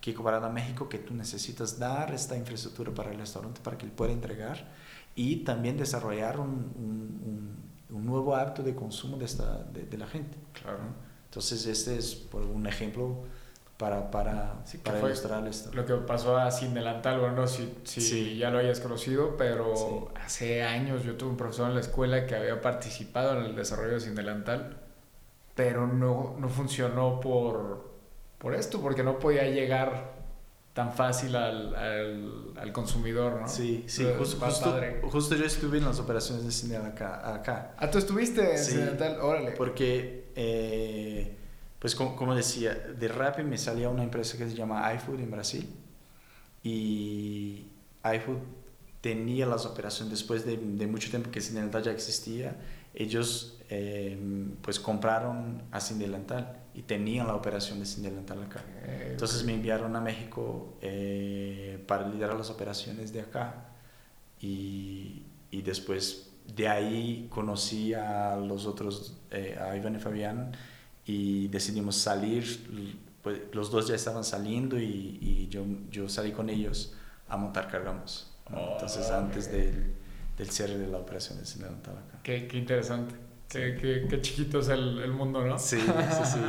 que 0.00 0.14
comparado 0.14 0.46
a 0.46 0.50
México, 0.50 0.88
que 0.88 0.98
tú 0.98 1.14
necesitas 1.14 1.78
dar 1.78 2.12
esta 2.12 2.36
infraestructura 2.36 2.92
para 2.92 3.12
el 3.12 3.18
restaurante 3.18 3.60
para 3.62 3.76
que 3.76 3.84
él 3.84 3.92
pueda 3.92 4.12
entregar 4.12 4.72
y 5.14 5.44
también 5.44 5.76
desarrollar 5.76 6.40
un, 6.40 6.48
un, 6.48 7.22
un 7.24 7.71
nuevo 8.00 8.34
hábito 8.36 8.62
de 8.62 8.74
consumo 8.74 9.16
de, 9.16 9.24
esta, 9.26 9.62
de, 9.64 9.84
de 9.84 9.98
la 9.98 10.06
gente. 10.06 10.36
Claro. 10.60 10.78
Entonces, 11.26 11.66
este 11.66 11.96
es 11.96 12.14
por 12.14 12.42
un 12.42 12.66
ejemplo 12.66 13.24
para, 13.78 14.10
para, 14.10 14.60
Sí, 14.64 14.78
para 14.78 15.00
ilustrar 15.00 15.46
esto. 15.48 15.70
Lo 15.74 15.84
que 15.84 15.94
pasó 15.94 16.36
a 16.36 16.50
Sin 16.50 16.72
Delantal, 16.74 17.18
bueno, 17.20 17.34
no 17.36 17.46
si, 17.48 17.74
si 17.84 18.00
Sí. 18.00 18.36
ya 18.38 18.50
lo 18.50 18.58
hayas 18.58 18.80
conocido, 18.80 19.36
pero 19.36 19.74
Sí. 19.74 19.84
hace 20.24 20.62
años 20.62 21.02
yo 21.04 21.16
tuve 21.16 21.30
un 21.30 21.36
profesor 21.36 21.68
en 21.68 21.74
la 21.74 21.80
escuela 21.80 22.26
que 22.26 22.36
había 22.36 22.60
participado 22.60 23.38
en 23.38 23.44
el 23.46 23.56
desarrollo 23.56 23.94
de 23.94 24.00
Sin 24.00 24.14
Delantal, 24.14 24.76
pero 25.54 25.86
no, 25.86 26.36
no 26.38 26.48
funcionó 26.48 27.18
por, 27.20 27.90
por 28.38 28.54
esto, 28.54 28.80
porque 28.80 29.02
no 29.02 29.18
podía 29.18 29.44
llegar 29.44 30.12
tan 30.72 30.92
fácil 30.94 31.36
al, 31.36 31.74
al, 31.74 32.52
al 32.56 32.72
consumidor, 32.72 33.42
¿no? 33.42 33.48
Sí, 33.48 33.84
sí, 33.86 34.06
justo, 34.16 34.38
justo, 35.02 35.34
yo 35.36 35.44
estuve 35.44 35.78
en 35.78 35.84
las 35.84 35.98
operaciones 35.98 36.44
de 36.46 36.50
cine 36.50 36.76
acá, 36.76 37.34
acá 37.34 37.74
Ah, 37.76 37.90
tú 37.90 37.98
estuviste 37.98 38.52
en 38.52 38.58
Sí. 38.58 38.78
Órale. 39.20 39.52
porque, 39.52 40.30
eh, 40.34 41.36
pues 41.78 41.94
como, 41.94 42.16
como 42.16 42.34
decía, 42.34 42.74
de 42.74 43.08
Rappi 43.08 43.42
me 43.42 43.58
salía 43.58 43.90
una 43.90 44.02
empresa 44.02 44.38
que 44.38 44.48
se 44.48 44.54
llama 44.54 44.90
iFood 44.94 45.20
en 45.20 45.30
Brasil 45.30 45.68
y 46.62 47.66
iFood 48.04 48.38
tenía 49.00 49.46
las 49.46 49.66
operaciones 49.66 50.10
después 50.12 50.46
de, 50.46 50.56
de 50.56 50.86
mucho 50.86 51.10
tiempo 51.10 51.30
que 51.30 51.40
Cine 51.40 51.56
Delantal 51.56 51.82
ya 51.82 51.90
existía, 51.90 52.56
ellos 52.94 53.58
eh, 53.68 54.16
pues 54.62 54.78
compraron 54.80 55.62
a 55.70 55.80
Cine 55.80 56.04
Delantal 56.04 56.56
y 56.74 56.82
tenían 56.82 57.26
la 57.26 57.34
operación 57.34 57.78
de 57.80 57.86
Cine 57.86 58.10
Delantal 58.10 58.42
acá. 58.42 58.64
Eh, 58.84 59.08
Entonces 59.12 59.44
me 59.44 59.54
enviaron 59.54 59.94
a 59.96 60.00
México 60.00 60.78
eh, 60.80 61.82
para 61.86 62.08
liderar 62.08 62.36
las 62.36 62.50
operaciones 62.50 63.12
de 63.12 63.20
acá 63.20 63.66
y, 64.40 65.24
y 65.50 65.62
después 65.62 66.30
de 66.54 66.68
ahí 66.68 67.26
conocí 67.30 67.94
a 67.94 68.36
los 68.36 68.66
otros, 68.66 69.18
eh, 69.30 69.58
a 69.60 69.76
Iván 69.76 69.96
y 69.96 69.98
Fabián 69.98 70.52
y 71.04 71.48
decidimos 71.48 71.96
salir, 71.96 72.44
pues 73.22 73.40
los 73.52 73.70
dos 73.70 73.88
ya 73.88 73.94
estaban 73.94 74.24
saliendo 74.24 74.78
y, 74.78 75.18
y 75.20 75.48
yo, 75.48 75.64
yo 75.90 76.08
salí 76.08 76.32
con 76.32 76.50
ellos 76.50 76.94
a 77.28 77.36
montar 77.36 77.68
Cargamos. 77.68 78.32
¿no? 78.50 78.58
Oh, 78.58 78.72
Entonces 78.72 79.06
ok. 79.06 79.12
antes 79.12 79.50
del, 79.50 79.94
del 80.36 80.50
cierre 80.50 80.78
de 80.78 80.86
la 80.88 80.98
operación 80.98 81.38
de 81.38 81.46
Cine 81.46 81.66
Dental 81.66 81.96
acá. 81.98 82.18
Qué, 82.22 82.46
qué 82.48 82.58
interesante. 82.58 83.14
Qué, 83.52 83.76
qué, 83.80 84.06
qué 84.08 84.20
chiquito 84.22 84.60
es 84.60 84.68
el, 84.68 84.98
el 85.00 85.12
mundo, 85.12 85.44
¿no? 85.44 85.58
Sí, 85.58 85.78
sí, 85.78 86.24
sí, 86.24 86.40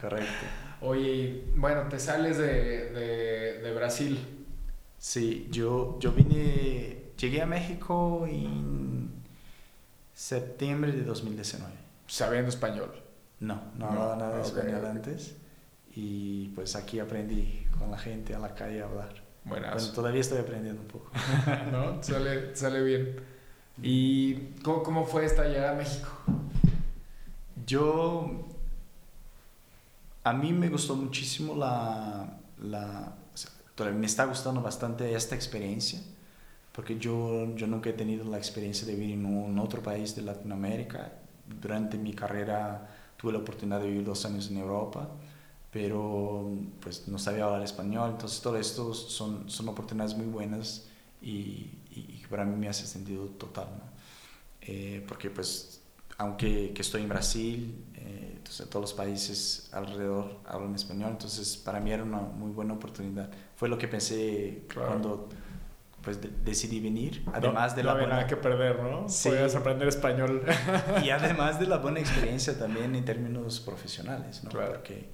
correcto. 0.00 0.46
Oye, 0.80 1.44
bueno, 1.56 1.88
te 1.88 1.98
sales 1.98 2.38
de, 2.38 2.90
de, 2.90 3.60
de 3.62 3.74
Brasil. 3.74 4.18
Sí, 4.98 5.48
yo, 5.50 5.98
yo 6.00 6.12
vine, 6.12 7.12
llegué 7.16 7.42
a 7.42 7.46
México 7.46 8.26
en 8.28 9.10
septiembre 10.14 10.92
de 10.92 11.02
2019. 11.04 11.72
sabiendo 12.06 12.48
español. 12.48 12.92
No, 13.40 13.54
no 13.76 13.86
No, 13.86 13.86
hablaba 13.86 14.16
nada 14.16 14.34
de 14.36 14.40
ok, 14.40 14.46
español 14.46 14.80
ok. 14.80 14.84
antes 14.84 15.36
y 15.94 16.48
pues 16.50 16.74
aquí 16.76 16.98
aprendí 17.00 17.66
con 17.78 17.90
la 17.90 17.98
gente 17.98 18.34
a 18.34 18.38
la 18.38 18.54
calle 18.54 18.82
a 18.82 18.86
hablar. 18.86 19.14
Bueno, 19.44 19.66
Buenas. 19.68 19.92
todavía 19.92 20.20
estoy 20.20 20.38
aprendiendo 20.38 20.82
un 20.82 20.88
poco. 20.88 21.10
¿No? 21.72 22.02
Sale, 22.02 22.54
sale 22.56 22.82
bien. 22.82 23.16
¿Y 23.80 24.34
cómo, 24.62 24.82
cómo 24.82 25.06
fue 25.06 25.24
esta 25.24 25.44
llegada 25.44 25.72
a 25.72 25.74
México? 25.74 26.08
Yo, 27.68 27.84
a 30.24 30.32
mí 30.32 30.52
me 30.52 30.68
gustó 30.68 30.96
muchísimo 30.96 31.54
la, 31.54 32.38
la 32.62 33.14
o 33.34 33.36
sea, 33.36 33.50
me 33.92 34.06
está 34.06 34.24
gustando 34.26 34.60
bastante 34.60 35.14
esta 35.14 35.34
experiencia, 35.34 36.00
porque 36.72 36.98
yo, 36.98 37.54
yo 37.56 37.66
nunca 37.66 37.90
he 37.90 37.92
tenido 37.92 38.24
la 38.24 38.38
experiencia 38.38 38.86
de 38.86 38.94
vivir 38.94 39.12
en 39.14 39.26
un 39.26 39.58
otro 39.58 39.82
país 39.82 40.14
de 40.16 40.22
Latinoamérica. 40.22 41.12
Durante 41.60 41.98
mi 41.98 42.12
carrera 42.14 42.88
tuve 43.16 43.32
la 43.32 43.38
oportunidad 43.38 43.80
de 43.80 43.88
vivir 43.88 44.04
dos 44.04 44.24
años 44.26 44.50
en 44.50 44.58
Europa, 44.58 45.08
pero 45.72 46.50
pues 46.80 47.08
no 47.08 47.18
sabía 47.18 47.44
hablar 47.44 47.62
español, 47.62 48.10
entonces 48.12 48.40
todo 48.40 48.56
esto 48.58 48.94
son, 48.94 49.50
son 49.50 49.68
oportunidades 49.68 50.16
muy 50.16 50.26
buenas 50.26 50.88
y, 51.22 51.70
y, 51.90 52.20
y 52.22 52.26
para 52.30 52.44
mí 52.44 52.56
me 52.56 52.68
hace 52.68 52.86
sentido 52.86 53.26
total, 53.26 53.68
¿no? 53.78 53.84
Eh, 54.62 55.04
porque 55.08 55.30
pues 55.30 55.77
aunque 56.18 56.72
que 56.74 56.82
estoy 56.82 57.02
en 57.02 57.08
Brasil, 57.08 57.84
eh, 57.94 58.32
entonces 58.36 58.68
todos 58.68 58.82
los 58.82 58.92
países 58.94 59.68
alrededor 59.72 60.38
hablan 60.46 60.74
español, 60.74 61.10
entonces 61.12 61.56
para 61.56 61.80
mí 61.80 61.90
era 61.92 62.02
una 62.04 62.18
muy 62.20 62.50
buena 62.50 62.74
oportunidad. 62.74 63.30
Fue 63.56 63.68
lo 63.68 63.78
que 63.78 63.88
pensé 63.88 64.64
Claro. 64.68 64.88
cuando 64.88 65.28
pues 66.02 66.20
de- 66.20 66.30
decidí 66.44 66.80
venir, 66.80 67.24
además 67.32 67.72
no, 67.72 67.76
de 67.76 67.82
no 67.82 67.86
la 67.86 67.92
había 67.92 68.02
buena, 68.04 68.16
nada 68.16 68.26
que 68.28 68.36
perder, 68.36 68.80
¿no? 68.82 69.08
Sí. 69.08 69.28
Podías 69.28 69.54
aprender 69.54 69.88
español. 69.88 70.42
y 71.04 71.10
además 71.10 71.58
de 71.60 71.66
la 71.66 71.78
buena 71.78 72.00
experiencia 72.06 72.58
también 72.58 72.94
en 72.94 73.04
términos 73.04 73.60
profesionales, 73.60 74.42
¿no? 74.44 74.50
Claro. 74.50 74.72
Porque, 74.74 75.08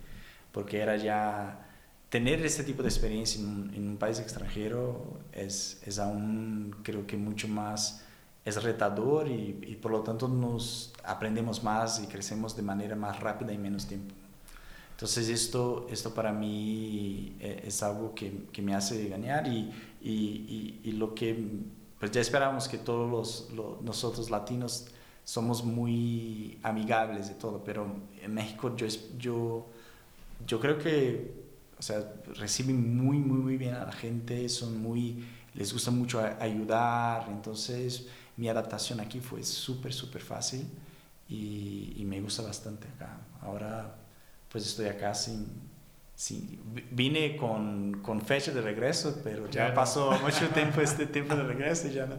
porque 0.53 0.79
era 0.81 0.97
ya 0.97 1.69
tener 2.11 2.45
este 2.47 2.63
tipo 2.65 2.83
de 2.83 2.89
experiencia 2.89 3.41
en 3.41 3.49
un, 3.49 3.75
en 3.75 3.89
un 3.89 3.97
país 3.97 4.21
extranjero 4.21 5.19
es, 5.33 5.83
es 5.85 5.99
aún 5.99 6.77
creo 6.85 7.07
que 7.07 7.17
mucho 7.17 7.49
más 7.49 8.05
es 8.45 8.63
retador 8.63 9.27
y, 9.27 9.59
y 9.67 9.77
por 9.77 9.91
lo 9.91 10.03
tanto 10.03 10.29
nos 10.29 10.93
aprendemos 11.07 11.63
más 11.65 12.01
y 12.03 12.07
crecemos 12.07 12.57
de 12.57 12.63
manera 12.63 12.97
más 12.97 13.21
rápida 13.21 13.53
y 13.53 13.59
menos 13.59 13.87
tiempo. 13.87 14.15
Entonces 14.93 15.29
esto, 15.29 15.87
esto 15.91 16.15
para 16.15 16.33
mí 16.33 17.37
eh, 17.41 17.63
es 17.67 17.83
algo 17.83 18.15
que, 18.15 18.47
que 18.53 18.63
me 18.63 18.75
hace 18.75 19.09
ganar 19.09 19.47
y, 19.49 19.71
y, 20.03 20.11
y, 20.13 20.81
y 20.85 20.93
lo 20.93 21.15
que 21.15 21.37
pues 21.99 22.11
ya 22.13 22.21
esperábamos 22.21 22.69
que 22.69 22.79
todos 22.79 23.11
los, 23.11 23.51
los- 23.57 23.83
nosotros 23.83 24.31
latinos 24.31 24.87
somos 25.25 25.65
muy 25.65 26.59
amigables 26.63 27.29
de 27.29 27.35
todo, 27.35 27.63
pero 27.65 27.87
en 28.23 28.35
México 28.35 28.77
yo, 28.77 28.87
yo, 29.19 29.67
yo 30.47 30.61
creo 30.61 30.79
que 30.79 31.45
o 31.79 31.83
sea, 31.83 32.05
reciben 32.37 32.97
muy, 32.97 33.19
muy, 33.19 33.39
muy 33.39 33.57
bien 33.57 33.75
a 33.75 33.85
la 33.85 33.93
gente, 33.93 34.49
son 34.49 34.81
muy, 34.81 35.25
les 35.55 35.73
gusta 35.73 35.91
mucho 35.91 36.21
ayudar, 36.41 37.27
entonces 37.31 38.07
mi 38.37 38.49
adaptación 38.49 39.01
aquí 39.01 39.21
fue 39.21 39.43
súper, 39.43 39.93
súper 39.93 40.23
fácil 40.23 40.67
y, 41.29 41.95
y 41.97 42.05
me 42.05 42.21
gusta 42.21 42.43
bastante 42.43 42.87
acá. 42.89 43.19
Ahora 43.43 43.95
pues 44.51 44.67
estoy 44.67 44.87
acá 44.87 45.15
sin... 45.15 45.47
sin 46.15 46.61
vi- 46.75 46.87
vine 46.93 47.37
con, 47.37 48.01
con 48.03 48.21
fecha 48.23 48.53
de 48.53 48.61
regreso, 48.61 49.21
pero 49.25 49.47
ya 49.51 49.65
Ya 49.65 49.69
no. 49.71 49.75
pasó 49.75 50.13
mucho 50.23 50.49
tiempo 50.51 50.81
este 50.81 51.07
tiempo 51.07 51.35
de 51.35 51.43
regreso 51.43 51.89
y 51.89 51.93
ya 51.93 52.07
no, 52.07 52.17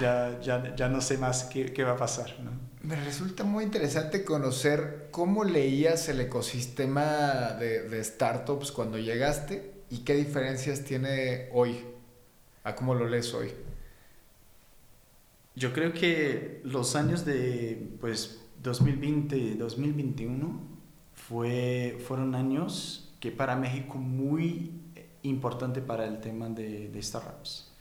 ya, 0.00 0.38
ya, 0.40 0.74
ya 0.76 0.88
no 0.88 1.00
sé 1.00 1.18
más 1.18 1.44
qué, 1.44 1.72
qué 1.72 1.82
va 1.84 1.92
a 1.92 1.96
pasar. 1.96 2.32
¿no? 2.44 2.50
Me 2.82 2.94
resulta 3.04 3.42
muy 3.42 3.64
interesante 3.64 4.24
conocer 4.24 5.08
cómo 5.10 5.42
leías 5.42 6.08
el 6.08 6.20
ecosistema 6.20 7.54
de, 7.58 7.88
de 7.88 8.04
startups 8.04 8.70
cuando 8.70 8.98
llegaste 8.98 9.72
y 9.90 9.98
qué 10.04 10.14
diferencias 10.14 10.84
tiene 10.84 11.48
hoy 11.52 11.80
a 12.62 12.74
cómo 12.76 12.94
lo 12.94 13.08
lees 13.08 13.34
hoy. 13.34 13.50
Yo 15.58 15.72
creo 15.72 15.92
que 15.92 16.60
los 16.64 16.94
años 16.94 17.24
de 17.24 17.96
pues 18.00 18.44
2020 18.62 19.36
y 19.36 19.54
2021 19.54 20.60
fue, 21.14 21.98
fueron 22.06 22.36
años 22.36 23.12
que 23.18 23.32
para 23.32 23.56
México 23.56 23.98
muy 23.98 24.70
importante 25.22 25.80
para 25.80 26.06
el 26.06 26.20
tema 26.20 26.48
de, 26.48 26.88
de 26.88 27.02
startups, 27.02 27.72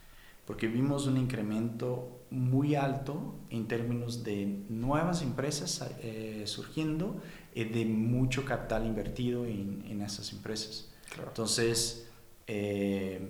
porque 0.45 0.67
vimos 0.67 1.05
un 1.05 1.17
incremento 1.17 2.25
muy 2.31 2.73
alto 2.73 3.35
en 3.51 3.67
términos 3.67 4.23
de 4.23 4.63
nuevas 4.69 5.21
empresas 5.21 5.87
eh, 6.01 6.43
surgiendo 6.45 7.21
y 7.53 7.63
de 7.65 7.85
mucho 7.85 8.43
capital 8.43 8.87
invertido 8.87 9.45
en, 9.45 9.83
en 9.87 10.01
esas 10.01 10.33
empresas. 10.33 10.91
Claro. 11.13 11.29
Entonces, 11.29 12.07
eh, 12.47 13.21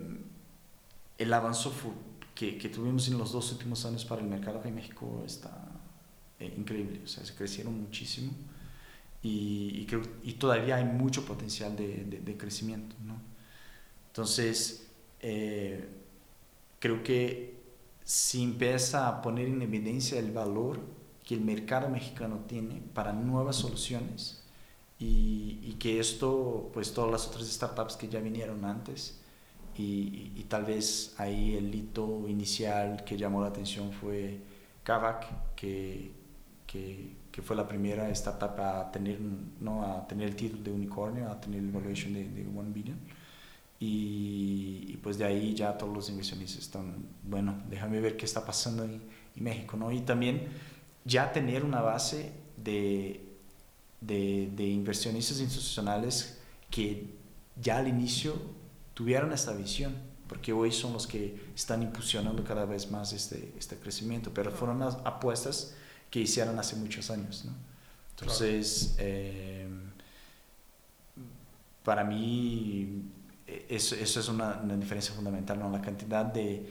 el 1.17 1.33
avance 1.33 1.69
que, 2.38 2.56
que, 2.56 2.70
tuvimos 2.70 3.08
en 3.08 3.17
los 3.17 3.32
dos 3.32 3.51
últimos 3.51 3.84
años 3.86 4.06
para 4.06 4.22
el 4.22 4.27
mercado 4.27 4.62
en 4.63 4.75
México 4.75 5.24
está 5.25 5.72
eh, 6.39 6.53
increíble, 6.56 7.01
o 7.03 7.08
sea, 7.08 7.25
se 7.25 7.34
crecieron 7.34 7.82
muchísimo 7.82 8.32
y, 9.24 9.72
y, 9.74 9.86
creo, 9.88 10.03
y 10.22 10.34
todavía 10.34 10.75
hay 10.75 10.86
mucho 10.86 11.25
potencial 11.25 11.75
de, 11.75 12.06
de, 12.06 12.38
crecimiento, 12.38 12.96
¿no? 13.03 13.20
Entonces, 14.10 14.86
eh, 15.20 15.89
creo 16.79 17.01
que 17.01 17.56
si 18.03 18.44
empieza 18.44 19.08
a 19.08 19.24
poner 19.24 19.48
en 19.48 19.63
evidencia 19.63 20.20
el 20.20 20.32
valor 20.32 20.79
que 21.25 21.34
el 21.34 21.41
mercado 21.41 21.89
mexicano 21.89 22.46
tiene 22.48 22.84
para 22.94 23.13
nuevas 23.13 23.56
soluciones 23.56 24.44
y, 25.00 25.58
y 25.63 25.75
que 25.79 26.00
esto, 26.00 26.70
pues 26.72 26.94
todas 26.94 27.12
las 27.12 27.27
otras 27.27 27.48
startups 27.48 27.96
que 27.96 28.08
ya 28.08 28.20
vinieron 28.20 28.63
antes, 28.63 29.22
y, 29.77 30.31
y, 30.36 30.43
tal 30.50 30.65
vez 30.65 31.13
ahí 31.17 31.55
el 31.55 31.74
hito 31.74 32.27
inicial 32.27 33.03
que 33.03 33.15
llamó 33.17 33.41
la 33.41 33.48
atención 33.48 33.91
fue 33.91 34.39
Kavak, 34.84 35.53
que, 35.55 36.12
que, 36.65 37.15
que, 37.31 37.41
fue 37.41 37.55
la 37.55 37.67
primera 37.67 38.10
startup 38.10 38.60
a 38.60 38.91
tener, 38.91 39.19
¿no? 39.60 39.84
a 39.84 40.07
tener 40.07 40.29
el 40.29 40.36
título 40.36 40.63
de 40.63 40.72
unicornio, 40.72 41.29
a 41.29 41.39
tener 41.39 41.60
el 41.60 41.72
valuation 41.72 42.13
de, 42.13 42.27
de 42.27 42.48
1 42.48 42.74
billion. 42.74 42.98
Y, 43.79 44.86
y, 44.88 44.98
pues 45.03 45.17
de 45.19 45.25
ahí 45.25 45.53
ya 45.53 45.77
todos 45.77 45.93
los 45.93 46.10
inversionistas 46.10 46.63
están, 46.63 47.05
bueno, 47.24 47.62
déjame 47.69 48.01
ver 48.01 48.17
qué 48.17 48.25
está 48.25 48.43
pasando 48.46 48.84
en, 48.84 49.03
en 49.36 49.43
México, 49.43 49.77
¿no? 49.77 49.91
Y 49.91 50.01
también 50.01 50.48
ya 51.05 51.31
tener 51.31 51.63
una 51.63 51.81
base 51.81 52.31
de, 52.57 53.22
de, 54.01 54.50
de 54.55 54.65
inversionistas 54.65 55.39
institucionales 55.39 56.39
que 56.72 57.13
ya 57.62 57.77
al 57.77 57.88
inicio 57.88 58.56
tuvieron 58.97 59.31
esta 59.31 59.53
visión, 59.53 59.93
porque 60.27 60.51
hoy 60.51 60.71
son 60.71 60.91
los 60.91 61.05
que 61.05 61.51
están 61.53 61.83
impulsionando 61.83 62.43
cada 62.43 62.65
vez 62.65 62.89
más 62.89 63.13
este, 63.13 63.53
este 63.55 63.75
crecimiento, 63.75 64.33
pero 64.33 64.49
fueron 64.49 64.79
las 64.79 64.97
apuestas 65.05 65.75
que 66.09 66.21
hicieron 66.21 66.57
hace 66.57 66.75
muchos 66.77 67.11
años. 67.11 67.45
¿no? 67.45 67.51
Entonces, 68.09 68.95
eh, 68.97 69.69
para 71.83 72.03
mí, 72.03 73.03
eso, 73.69 73.93
eso 73.93 74.19
es 74.19 74.29
una, 74.29 74.61
una, 74.63 74.75
diferencia 74.75 75.13
fundamental, 75.13 75.59
¿no? 75.59 75.69
la 75.69 75.79
cantidad 75.79 76.25
de, 76.25 76.67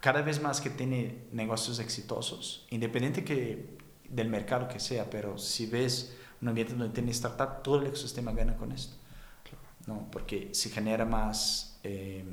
cada 0.00 0.22
vez 0.22 0.40
más 0.40 0.62
que 0.62 0.70
tiene 0.70 1.24
negocios 1.30 1.78
exitosos, 1.78 2.66
independiente 2.70 3.22
que 3.22 3.76
del 4.08 4.30
mercado 4.30 4.66
que 4.66 4.80
sea, 4.80 5.10
pero 5.10 5.36
si 5.36 5.66
ves 5.66 6.16
un 6.40 6.48
ambiente 6.48 6.72
donde 6.72 6.94
tiene 6.94 7.10
startup, 7.10 7.62
todo 7.62 7.82
el 7.82 7.88
ecosistema 7.88 8.32
gana 8.32 8.56
con 8.56 8.72
esto. 8.72 8.96
¿No? 9.86 10.06
porque 10.10 10.50
se 10.52 10.70
genera 10.70 11.04
más 11.04 11.78
eh, 11.82 12.24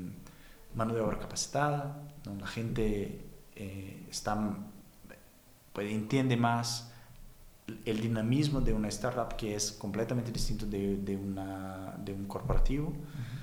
mano 0.74 0.94
de 0.94 1.00
obra 1.00 1.18
capacitada, 1.18 2.02
¿no? 2.24 2.34
la 2.36 2.46
gente 2.46 3.24
eh, 3.56 4.06
está, 4.10 4.56
pues, 5.72 5.90
entiende 5.90 6.36
más 6.36 6.92
el 7.84 8.00
dinamismo 8.00 8.60
de 8.60 8.72
una 8.72 8.88
startup 8.88 9.36
que 9.36 9.54
es 9.54 9.72
completamente 9.72 10.32
distinto 10.32 10.66
de, 10.66 10.96
de, 10.96 11.16
una, 11.16 11.94
de 11.98 12.12
un 12.12 12.26
corporativo. 12.26 12.88
Uh 12.88 12.92
-huh. 12.92 13.38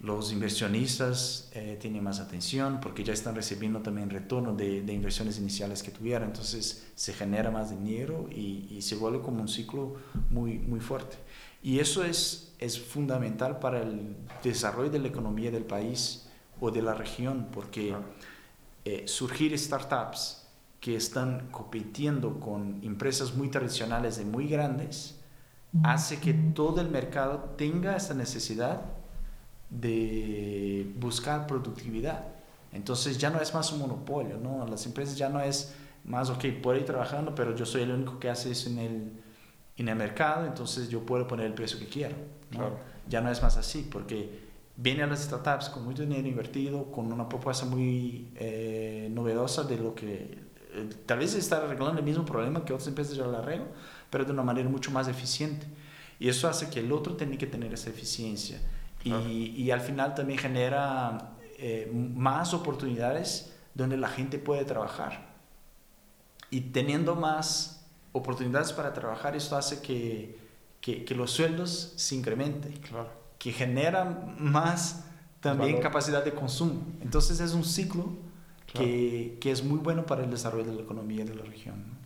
Los 0.00 0.30
inversionistas 0.30 1.50
eh, 1.54 1.78
tienen 1.80 2.04
más 2.04 2.20
atención 2.20 2.80
porque 2.82 3.02
ya 3.02 3.14
están 3.14 3.34
recibiendo 3.34 3.80
también 3.80 4.10
retorno 4.10 4.54
de, 4.54 4.82
de, 4.82 4.92
inversiones 4.92 5.38
iniciales 5.38 5.82
que 5.82 5.90
tuvieron, 5.90 6.28
entonces 6.28 6.86
se 6.94 7.14
genera 7.14 7.50
más 7.50 7.70
dinero 7.70 8.28
y, 8.30 8.68
y 8.70 8.82
se 8.82 8.94
vuelve 8.94 9.22
como 9.22 9.40
un 9.40 9.48
ciclo 9.48 9.96
muy, 10.28 10.58
muy 10.58 10.80
fuerte. 10.80 11.16
Y 11.62 11.78
eso 11.78 12.04
es, 12.04 12.45
es 12.58 12.80
fundamental 12.80 13.58
para 13.58 13.82
el 13.82 14.16
desarrollo 14.42 14.90
de 14.90 14.98
la 14.98 15.08
economía 15.08 15.50
del 15.50 15.64
país 15.64 16.28
o 16.60 16.70
de 16.70 16.82
la 16.82 16.94
región, 16.94 17.48
porque 17.52 17.94
eh, 18.84 19.04
surgir 19.06 19.56
startups 19.58 20.46
que 20.80 20.96
están 20.96 21.48
compitiendo 21.50 22.38
con 22.40 22.80
empresas 22.82 23.34
muy 23.34 23.50
tradicionales 23.50 24.16
de 24.18 24.24
muy 24.24 24.48
grandes 24.48 25.16
hace 25.82 26.20
que 26.20 26.32
todo 26.32 26.80
el 26.80 26.88
mercado 26.88 27.54
tenga 27.58 27.96
esa 27.96 28.14
necesidad 28.14 28.82
de 29.68 30.90
buscar 30.98 31.46
productividad. 31.46 32.24
Entonces 32.72 33.18
ya 33.18 33.30
no 33.30 33.40
es 33.40 33.52
más 33.52 33.72
un 33.72 33.80
monopolio, 33.80 34.38
¿no? 34.38 34.66
Las 34.66 34.86
empresas 34.86 35.16
ya 35.16 35.28
no 35.28 35.40
es 35.40 35.74
más, 36.04 36.30
ok, 36.30 36.44
puedo 36.62 36.78
ir 36.78 36.86
trabajando, 36.86 37.34
pero 37.34 37.54
yo 37.54 37.66
soy 37.66 37.82
el 37.82 37.90
único 37.90 38.18
que 38.18 38.30
hace 38.30 38.52
eso 38.52 38.70
en 38.70 38.78
el, 38.78 39.12
en 39.76 39.88
el 39.88 39.96
mercado, 39.96 40.46
entonces 40.46 40.88
yo 40.88 41.04
puedo 41.04 41.26
poner 41.26 41.46
el 41.46 41.54
precio 41.54 41.78
que 41.78 41.86
quiero. 41.86 42.16
¿no? 42.50 42.58
Claro. 42.58 42.78
Ya 43.08 43.20
no 43.20 43.30
es 43.30 43.42
más 43.42 43.56
así, 43.56 43.86
porque 43.90 44.46
vienen 44.76 45.08
las 45.08 45.22
startups 45.22 45.68
con 45.68 45.84
mucho 45.84 46.02
dinero 46.02 46.26
invertido, 46.26 46.90
con 46.90 47.12
una 47.12 47.28
propuesta 47.28 47.64
muy 47.66 48.28
eh, 48.36 49.08
novedosa 49.12 49.64
de 49.64 49.76
lo 49.78 49.94
que 49.94 50.38
eh, 50.72 50.90
tal 51.06 51.18
vez 51.18 51.34
está 51.34 51.58
arreglando 51.58 51.98
el 51.98 52.04
mismo 52.04 52.24
problema 52.24 52.64
que 52.64 52.72
otras 52.72 52.88
empresas 52.88 53.16
ya 53.16 53.26
lo 53.26 53.36
arreglan, 53.36 53.68
pero 54.10 54.24
de 54.24 54.32
una 54.32 54.42
manera 54.42 54.68
mucho 54.68 54.90
más 54.90 55.08
eficiente. 55.08 55.66
Y 56.18 56.28
eso 56.28 56.48
hace 56.48 56.70
que 56.70 56.80
el 56.80 56.92
otro 56.92 57.16
tenga 57.16 57.36
que 57.36 57.46
tener 57.46 57.72
esa 57.74 57.90
eficiencia. 57.90 58.60
Claro. 59.02 59.28
Y, 59.28 59.54
y, 59.56 59.70
al 59.70 59.80
final 59.80 60.14
también 60.14 60.38
genera 60.38 61.36
eh, 61.58 61.90
más 61.92 62.54
oportunidades 62.54 63.54
donde 63.74 63.96
la 63.96 64.08
gente 64.08 64.38
puede 64.38 64.64
trabajar. 64.64 65.26
Y 66.50 66.60
teniendo 66.72 67.14
más 67.14 67.75
oportunidades 68.16 68.72
para 68.72 68.92
trabajar, 68.92 69.36
esto 69.36 69.56
hace 69.56 69.80
que, 69.80 70.38
que, 70.80 71.04
que 71.04 71.14
los 71.14 71.30
sueldos 71.30 71.92
se 71.96 72.14
incrementen, 72.14 72.72
claro. 72.72 73.08
que 73.38 73.52
generan 73.52 74.36
más 74.38 75.04
también 75.40 75.72
Valor. 75.72 75.82
capacidad 75.82 76.24
de 76.24 76.32
consumo. 76.32 76.82
Entonces 77.00 77.40
es 77.40 77.52
un 77.52 77.64
ciclo 77.64 78.16
claro. 78.72 78.86
que, 78.86 79.38
que, 79.40 79.50
es 79.50 79.62
muy 79.62 79.78
bueno 79.78 80.06
para 80.06 80.24
el 80.24 80.30
desarrollo 80.30 80.64
de 80.64 80.74
la 80.74 80.82
economía 80.82 81.24
de 81.24 81.34
la 81.34 81.44
región. 81.44 81.76
¿no? 81.86 81.96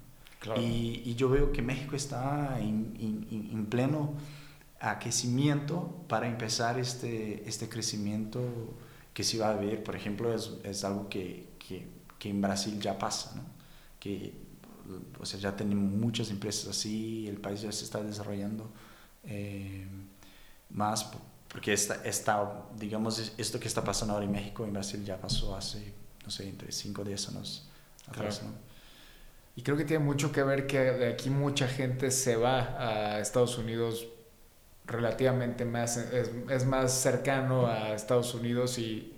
Claro. 0.40 0.60
Y, 0.60 1.02
y, 1.04 1.14
yo 1.14 1.28
veo 1.28 1.52
que 1.52 1.62
México 1.62 1.94
está 1.94 2.58
en, 2.60 2.94
en, 2.98 3.50
en 3.52 3.66
pleno 3.66 4.14
aquecimiento 4.80 6.04
para 6.08 6.26
empezar 6.26 6.78
este, 6.78 7.46
este 7.48 7.68
crecimiento 7.68 8.40
que 9.12 9.22
se 9.22 9.38
va 9.38 9.50
a 9.50 9.54
ver, 9.54 9.82
por 9.84 9.94
ejemplo, 9.94 10.32
es, 10.32 10.52
es 10.64 10.84
algo 10.84 11.08
que, 11.08 11.48
que, 11.58 11.86
que 12.18 12.30
en 12.30 12.40
Brasil 12.40 12.80
ya 12.80 12.98
pasa, 12.98 13.36
¿no? 13.36 13.42
que 13.98 14.32
o 15.18 15.26
sea, 15.26 15.38
ya 15.40 15.56
tenemos 15.56 15.90
muchas 15.92 16.30
empresas 16.30 16.68
así, 16.68 17.26
el 17.28 17.38
país 17.38 17.62
ya 17.62 17.72
se 17.72 17.84
está 17.84 18.02
desarrollando 18.02 18.70
eh, 19.24 19.86
más, 20.70 21.10
porque 21.48 21.72
está, 21.72 22.04
está, 22.04 22.66
digamos, 22.76 23.32
esto 23.36 23.58
que 23.58 23.68
está 23.68 23.82
pasando 23.82 24.14
ahora 24.14 24.26
en 24.26 24.32
México, 24.32 24.64
en 24.64 24.72
Brasil 24.72 25.04
ya 25.04 25.20
pasó 25.20 25.56
hace, 25.56 25.92
no 26.24 26.30
sé, 26.30 26.48
entre 26.48 26.70
5 26.70 27.02
o 27.02 27.04
10 27.04 27.28
años 27.30 27.68
atrás, 28.08 28.38
claro. 28.38 28.54
¿no? 28.54 28.70
Y 29.56 29.62
creo 29.62 29.76
que 29.76 29.84
tiene 29.84 30.04
mucho 30.04 30.32
que 30.32 30.42
ver 30.42 30.66
que 30.66 30.78
de 30.78 31.08
aquí 31.08 31.28
mucha 31.28 31.66
gente 31.66 32.10
se 32.10 32.36
va 32.36 32.76
a 32.78 33.20
Estados 33.20 33.58
Unidos 33.58 34.06
relativamente 34.86 35.64
más, 35.64 35.96
es, 35.96 36.30
es 36.48 36.64
más 36.66 36.92
cercano 36.92 37.66
a 37.66 37.92
Estados 37.94 38.34
Unidos 38.34 38.78
y, 38.78 39.12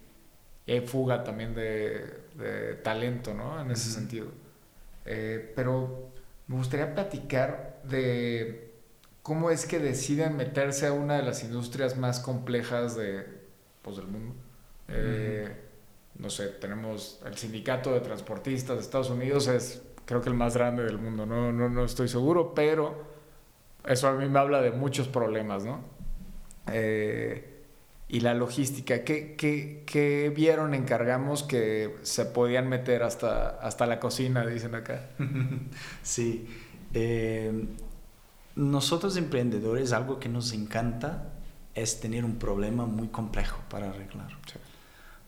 y 0.66 0.72
hay 0.72 0.80
fuga 0.86 1.24
también 1.24 1.54
de, 1.54 2.22
de, 2.34 2.74
talento, 2.82 3.34
¿no? 3.34 3.60
En 3.60 3.70
ese 3.70 3.88
uh 3.88 3.92
-huh. 3.92 3.94
sentido. 3.94 4.26
Eh, 5.04 5.52
pero 5.56 6.12
me 6.46 6.56
gustaría 6.56 6.94
platicar 6.94 7.80
de 7.84 8.72
cómo 9.22 9.50
es 9.50 9.66
que 9.66 9.78
deciden 9.78 10.36
meterse 10.36 10.86
a 10.86 10.92
una 10.92 11.16
de 11.16 11.22
las 11.22 11.42
industrias 11.44 11.96
más 11.96 12.20
complejas 12.20 12.96
de, 12.96 13.24
pues, 13.82 13.96
del 13.96 14.06
mundo. 14.06 14.34
Eh. 14.88 15.56
No 16.18 16.28
sé, 16.28 16.48
tenemos 16.48 17.20
el 17.24 17.36
sindicato 17.36 17.92
de 17.92 18.00
transportistas 18.00 18.76
de 18.76 18.82
Estados 18.82 19.10
Unidos, 19.10 19.48
es 19.48 19.82
creo 20.04 20.20
que 20.20 20.28
el 20.28 20.34
más 20.34 20.56
grande 20.56 20.84
del 20.84 20.98
mundo, 20.98 21.24
no, 21.24 21.52
no, 21.52 21.68
no 21.68 21.84
estoy 21.84 22.08
seguro, 22.08 22.54
pero 22.54 23.02
eso 23.86 24.08
a 24.08 24.12
mí 24.12 24.28
me 24.28 24.38
habla 24.38 24.60
de 24.60 24.70
muchos 24.70 25.08
problemas, 25.08 25.64
¿no? 25.64 25.80
Eh, 26.70 27.51
y 28.12 28.20
la 28.20 28.34
logística. 28.34 29.04
¿Qué, 29.04 29.34
qué, 29.36 29.84
qué 29.86 30.30
vieron 30.36 30.74
encargamos 30.74 31.42
que 31.42 31.96
se 32.02 32.26
podían 32.26 32.68
meter 32.68 33.02
hasta, 33.02 33.48
hasta 33.48 33.86
la 33.86 33.98
cocina, 33.98 34.46
dicen 34.46 34.74
acá? 34.74 35.08
Sí. 36.02 36.46
Eh, 36.92 37.66
nosotros 38.54 39.16
emprendedores, 39.16 39.94
algo 39.94 40.20
que 40.20 40.28
nos 40.28 40.52
encanta 40.52 41.32
es 41.74 42.00
tener 42.00 42.26
un 42.26 42.36
problema 42.36 42.84
muy 42.84 43.08
complejo 43.08 43.62
para 43.70 43.88
arreglar. 43.88 44.28
Sí. 44.46 44.58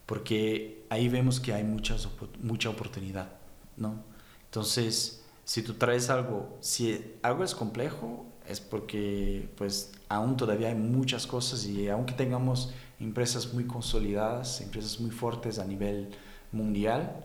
Porque 0.04 0.84
ahí 0.90 1.08
vemos 1.08 1.40
que 1.40 1.54
hay 1.54 1.64
muchas, 1.64 2.06
mucha 2.42 2.68
oportunidad, 2.68 3.30
¿no? 3.78 4.04
Entonces, 4.44 5.24
si 5.44 5.62
tú 5.62 5.72
traes 5.72 6.10
algo, 6.10 6.58
si 6.60 7.14
algo 7.22 7.44
es 7.44 7.54
complejo, 7.54 8.26
es 8.46 8.60
porque 8.60 9.48
pues 9.56 9.90
aún 10.14 10.36
todavía 10.36 10.68
hay 10.68 10.74
muchas 10.74 11.26
cosas 11.26 11.66
y 11.66 11.88
aunque 11.88 12.14
tengamos 12.14 12.72
empresas 13.00 13.52
muy 13.52 13.64
consolidadas, 13.64 14.60
empresas 14.60 15.00
muy 15.00 15.10
fuertes 15.10 15.58
a 15.58 15.64
nivel 15.64 16.08
mundial, 16.52 17.24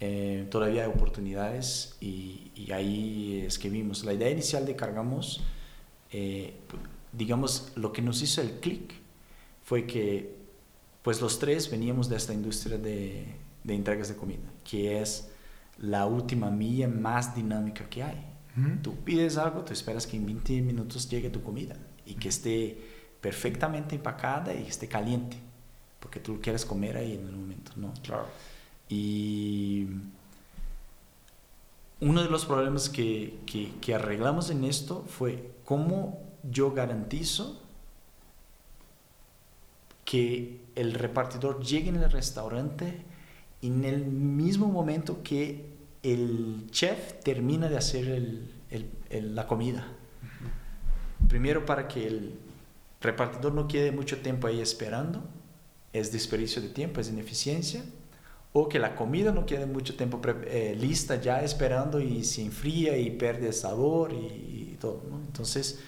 eh, 0.00 0.46
todavía 0.50 0.84
hay 0.84 0.88
oportunidades 0.88 1.96
y, 2.00 2.52
y, 2.54 2.70
ahí 2.72 3.42
es 3.46 3.58
que 3.58 3.68
vimos. 3.68 4.04
La 4.04 4.12
idea 4.12 4.30
inicial 4.30 4.64
de 4.64 4.76
Cargamos, 4.76 5.42
eh, 6.12 6.54
digamos, 7.12 7.72
lo 7.74 7.92
que 7.92 8.00
nos 8.00 8.22
hizo 8.22 8.40
el 8.40 8.60
clic 8.60 8.94
fue 9.64 9.86
que 9.86 10.36
Pues 11.02 11.20
los 11.20 11.38
tres 11.38 11.70
veníamos 11.70 12.08
de 12.08 12.16
esta 12.16 12.34
industria 12.34 12.76
de, 12.76 13.34
de 13.64 13.74
entregas 13.74 14.08
de 14.08 14.16
comida, 14.16 14.46
que 14.62 15.00
es 15.00 15.30
la 15.78 16.06
última 16.06 16.50
milla 16.50 16.86
más 16.88 17.34
dinámica 17.34 17.88
que 17.88 18.02
hay. 18.02 18.24
Tú 18.82 18.96
pides 19.04 19.36
algo, 19.36 19.62
tú 19.62 19.72
esperas 19.72 20.04
que 20.04 20.16
en 20.16 20.26
20 20.26 20.62
minutos 20.62 21.08
llegue 21.08 21.30
tu 21.30 21.40
comida 21.42 21.76
y 22.08 22.14
que 22.14 22.28
esté 22.28 22.78
perfectamente 23.20 23.96
empacada 23.96 24.54
y 24.54 24.66
esté 24.66 24.88
caliente, 24.88 25.36
porque 26.00 26.20
tú 26.20 26.40
quieres 26.40 26.64
comer 26.64 26.96
ahí 26.96 27.14
en 27.14 27.26
el 27.26 27.36
momento, 27.36 27.72
¿no? 27.76 27.92
Claro. 28.02 28.26
Y 28.88 29.86
uno 32.00 32.22
de 32.22 32.30
los 32.30 32.46
problemas 32.46 32.88
que, 32.88 33.38
que, 33.46 33.72
que 33.80 33.94
arreglamos 33.94 34.50
en 34.50 34.64
esto 34.64 35.04
fue 35.08 35.50
cómo 35.64 36.20
yo 36.50 36.72
garantizo 36.72 37.60
que 40.04 40.60
el 40.74 40.94
repartidor 40.94 41.62
llegue 41.62 41.90
en 41.90 41.96
el 41.96 42.10
restaurante 42.10 43.04
en 43.62 43.84
el 43.84 44.06
mismo 44.06 44.68
momento 44.68 45.22
que 45.22 45.66
el 46.02 46.68
chef 46.70 47.14
termina 47.22 47.68
de 47.68 47.76
hacer 47.76 48.08
el, 48.08 48.50
el, 49.10 49.34
la 49.34 49.46
comida. 49.46 49.86
Primero 51.26 51.66
para 51.66 51.88
que 51.88 52.06
el 52.06 52.34
repartidor 53.00 53.52
no 53.52 53.68
quede 53.68 53.92
mucho 53.92 54.18
tiempo 54.18 54.46
ahí 54.46 54.60
esperando, 54.60 55.22
es 55.92 56.12
desperdicio 56.12 56.62
de 56.62 56.68
tiempo, 56.68 57.00
es 57.00 57.08
ineficiencia, 57.08 57.82
o 58.52 58.68
que 58.68 58.78
la 58.78 58.94
comida 58.96 59.32
no 59.32 59.46
quede 59.46 59.66
mucho 59.66 59.96
tiempo 59.96 60.20
eh, 60.46 60.76
lista 60.78 61.20
ya 61.20 61.42
esperando 61.42 62.00
y 62.00 62.24
se 62.24 62.42
enfría 62.42 62.96
y 62.96 63.10
pierde 63.10 63.48
el 63.48 63.54
sabor 63.54 64.12
y, 64.12 64.76
todo. 64.80 65.02
Entonces 65.26 65.80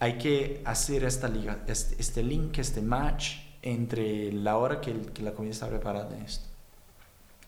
hay 0.00 0.16
que 0.16 0.62
hacer 0.64 1.04
esta 1.04 1.28
liga, 1.28 1.62
este, 1.66 1.96
este 2.00 2.22
link, 2.22 2.56
este 2.56 2.80
match 2.80 3.36
entre 3.60 4.32
la 4.32 4.56
hora 4.56 4.80
que, 4.80 4.98
que 5.12 5.22
la 5.22 5.32
comida 5.32 5.52
está 5.52 5.68
preparada 5.68 6.16
en 6.16 6.22
esto. 6.22 6.46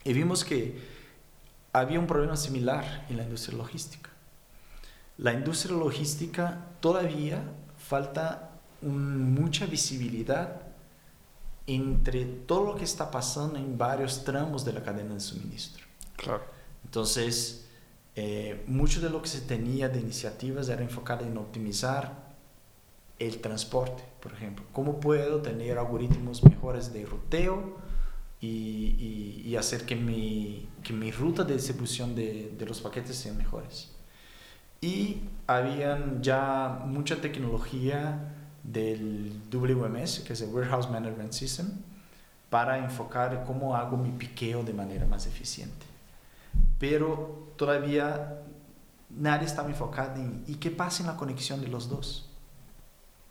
Y 0.03 0.13
vimos 0.13 0.45
que 0.45 0.77
había 1.73 1.99
un 1.99 2.05
problema 2.05 2.37
similar 2.37 3.07
en 3.09 3.17
la 3.17 3.23
industria 3.23 3.57
logística. 3.57 4.10
La 5.21 5.33
industria 5.33 5.77
logística 5.77 6.65
todavía 6.79 7.43
falta 7.77 8.59
mucha 8.81 9.67
visibilidad 9.67 10.63
entre 11.67 12.25
todo 12.25 12.63
lo 12.63 12.75
que 12.75 12.85
está 12.85 13.11
pasando 13.11 13.59
en 13.59 13.77
varios 13.77 14.23
tramos 14.23 14.65
de 14.65 14.73
la 14.73 14.81
cadena 14.81 15.13
de 15.13 15.19
suministro. 15.19 15.85
Claro. 16.15 16.43
Entonces, 16.83 17.67
eh, 18.15 18.63
mucho 18.65 18.99
de 18.99 19.11
lo 19.11 19.21
que 19.21 19.29
se 19.29 19.41
tenía 19.41 19.89
de 19.89 19.99
iniciativas 19.99 20.69
era 20.69 20.81
enfocado 20.81 21.23
en 21.23 21.37
optimizar 21.37 22.33
el 23.19 23.41
transporte, 23.41 24.03
por 24.23 24.33
ejemplo. 24.33 24.65
¿Cómo 24.73 24.99
puedo 24.99 25.43
tener 25.43 25.77
algoritmos 25.77 26.43
mejores 26.43 26.91
de 26.93 27.05
ruteo 27.05 27.77
y, 28.39 29.43
y, 29.45 29.55
hacer 29.55 29.85
que 29.85 29.95
mi, 29.95 30.67
que 30.81 30.93
mi, 30.93 31.11
ruta 31.11 31.43
de 31.43 31.53
distribución 31.53 32.15
de, 32.15 32.55
de, 32.57 32.65
los 32.65 32.81
paquetes 32.81 33.15
sean 33.15 33.37
mejores? 33.37 33.91
Y 34.81 35.21
habían 35.45 36.23
ya 36.23 36.81
mucha 36.85 37.21
tecnología 37.21 38.33
del 38.63 39.39
WMS, 39.51 40.21
que 40.21 40.33
es 40.33 40.41
el 40.41 40.49
Warehouse 40.49 40.89
Management 40.89 41.33
System, 41.33 41.67
para 42.49 42.79
enfocar 42.79 43.43
cómo 43.45 43.75
hago 43.75 43.95
mi 43.95 44.09
piqueo 44.09 44.63
de 44.63 44.73
manera 44.73 45.05
más 45.05 45.27
eficiente. 45.27 45.85
Pero 46.79 47.53
todavía 47.57 48.39
nadie 49.09 49.45
estaba 49.45 49.69
enfocado 49.69 50.15
en 50.19 50.43
¿y 50.47 50.55
qué 50.55 50.71
pasa 50.71 51.03
en 51.03 51.07
la 51.07 51.15
conexión 51.15 51.61
de 51.61 51.67
los 51.67 51.87
dos? 51.87 52.29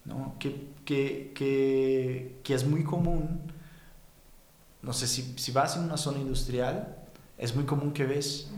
¿No? 0.04 0.36
Que, 0.38 0.68
que, 0.84 1.32
que, 1.34 2.40
que 2.44 2.54
es 2.54 2.64
muy 2.64 2.84
común, 2.84 3.40
no 4.82 4.92
sé, 4.92 5.06
si, 5.06 5.34
si, 5.36 5.52
vas 5.52 5.76
en 5.76 5.82
una 5.82 5.96
zona 5.96 6.18
industrial, 6.18 6.96
es 7.36 7.54
muy 7.54 7.64
común 7.64 7.92
que, 7.92 8.06
ves, 8.06 8.50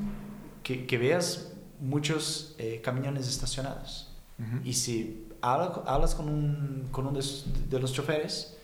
que, 0.62 0.86
que 0.86 0.98
veas 0.98 1.51
muchos 1.82 2.54
eh, 2.58 2.80
camiones 2.82 3.28
estacionados. 3.28 4.08
Uh 4.38 4.42
-huh. 4.42 4.60
Y 4.64 4.72
si 4.72 5.26
hablas 5.42 6.14
con, 6.14 6.28
un, 6.28 6.88
con 6.92 7.06
uno 7.06 7.18
de, 7.18 7.78
los 7.80 7.92
choferes, 7.92 8.56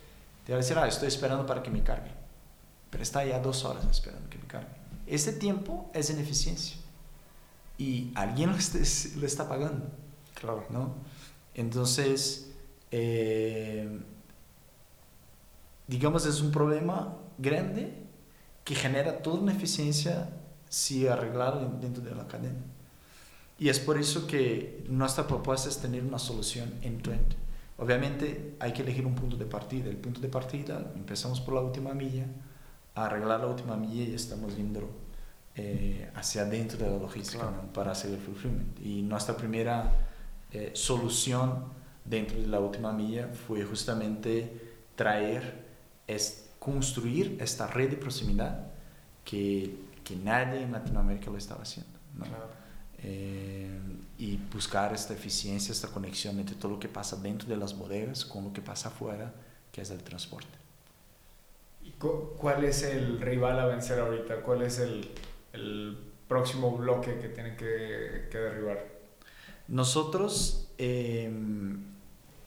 te 0.46 0.52
va 0.52 0.58
a 0.58 0.62
decir, 0.62 0.78
ah, 0.78 0.86
estoy 0.86 1.08
esperando 1.08 1.44
para 1.44 1.62
que 1.62 1.70
me 1.70 1.82
cargue. 1.82 2.12
Pero 2.90 3.02
está 3.02 3.24
ya 3.24 3.40
dos 3.40 3.64
horas 3.64 3.84
esperando 3.90 4.30
que 4.30 4.38
me 4.38 4.46
cargue. 4.46 4.70
Ese 5.06 5.32
tiempo 5.32 5.90
es 5.92 6.10
ineficiencia. 6.10 6.76
Y 7.76 8.12
alguien 8.14 8.50
lo, 8.50 8.56
esté, 8.64 8.80
lo 9.18 9.26
está 9.26 9.48
pagando. 9.48 9.86
Claro. 10.34 10.64
¿no? 10.70 10.94
Entonces, 11.54 12.52
eh, 12.92 14.00
digamos, 15.88 16.24
es 16.24 16.40
un 16.40 16.52
problema 16.52 17.16
grande 17.36 17.92
que 18.64 18.76
genera 18.76 19.22
toda 19.22 19.40
una 19.40 19.52
eficiencia 19.52 20.30
si 20.68 21.08
arreglado 21.08 21.68
dentro 21.80 22.02
de 22.02 22.14
la 22.14 22.28
cadena. 22.28 22.60
Y 23.58 23.68
es 23.68 23.80
por 23.80 23.98
eso 23.98 24.26
que 24.26 24.84
nuestra 24.88 25.26
propuesta 25.26 25.68
es 25.68 25.78
tener 25.78 26.04
una 26.04 26.18
solución 26.18 26.74
end-to-end. 26.82 27.34
Obviamente 27.78 28.56
hay 28.60 28.72
que 28.72 28.82
elegir 28.82 29.04
un 29.04 29.14
punto 29.14 29.36
de 29.36 29.46
partida. 29.46 29.88
El 29.88 29.96
punto 29.96 30.20
de 30.20 30.28
partida, 30.28 30.92
empezamos 30.94 31.40
por 31.40 31.54
la 31.54 31.60
última 31.60 31.92
milla, 31.92 32.26
a 32.94 33.06
arreglar 33.06 33.40
la 33.40 33.46
última 33.46 33.76
milla 33.76 34.04
y 34.04 34.14
estamos 34.14 34.56
yendo 34.56 34.88
eh, 35.54 36.10
hacia 36.14 36.42
adentro 36.42 36.78
de 36.78 36.90
la 36.90 36.98
logística 36.98 37.42
claro. 37.42 37.62
¿no? 37.62 37.72
para 37.72 37.92
hacer 37.92 38.12
el 38.12 38.18
fulfillment. 38.18 38.80
Y 38.80 39.02
nuestra 39.02 39.36
primera 39.36 39.92
eh, 40.52 40.70
solución 40.74 41.64
dentro 42.04 42.40
de 42.40 42.46
la 42.46 42.60
última 42.60 42.92
milla 42.92 43.28
fue 43.28 43.64
justamente 43.64 44.78
traer, 44.94 45.66
es 46.06 46.50
construir 46.58 47.38
esta 47.40 47.66
red 47.66 47.90
de 47.90 47.96
proximidad 47.96 48.68
que, 49.24 49.78
que 50.04 50.16
nadie 50.16 50.62
en 50.62 50.72
Latinoamérica 50.72 51.30
lo 51.30 51.38
estaba 51.38 51.62
haciendo. 51.62 51.98
¿no? 52.14 52.24
Claro. 52.24 52.57
Eh, 53.02 53.78
y 54.18 54.36
buscar 54.36 54.92
esta 54.92 55.14
eficiencia, 55.14 55.70
esta 55.70 55.88
conexión 55.88 56.38
entre 56.40 56.56
todo 56.56 56.72
lo 56.72 56.80
que 56.80 56.88
pasa 56.88 57.16
dentro 57.16 57.48
de 57.48 57.56
las 57.56 57.78
bodegas 57.78 58.24
con 58.24 58.44
lo 58.44 58.52
que 58.52 58.60
pasa 58.60 58.88
afuera, 58.88 59.32
que 59.70 59.80
es 59.80 59.90
el 59.90 60.02
transporte. 60.02 60.48
¿Y 61.84 61.92
cuál 61.92 62.64
es 62.64 62.82
el 62.82 63.20
rival 63.20 63.60
a 63.60 63.66
vencer 63.66 64.00
ahorita? 64.00 64.42
¿Cuál 64.42 64.62
es 64.62 64.80
el, 64.80 65.08
el 65.52 65.96
próximo 66.26 66.76
bloque 66.76 67.18
que 67.20 67.28
tienen 67.28 67.56
que, 67.56 68.28
que 68.30 68.38
derribar? 68.38 68.84
Nosotros 69.68 70.68
eh, 70.78 71.30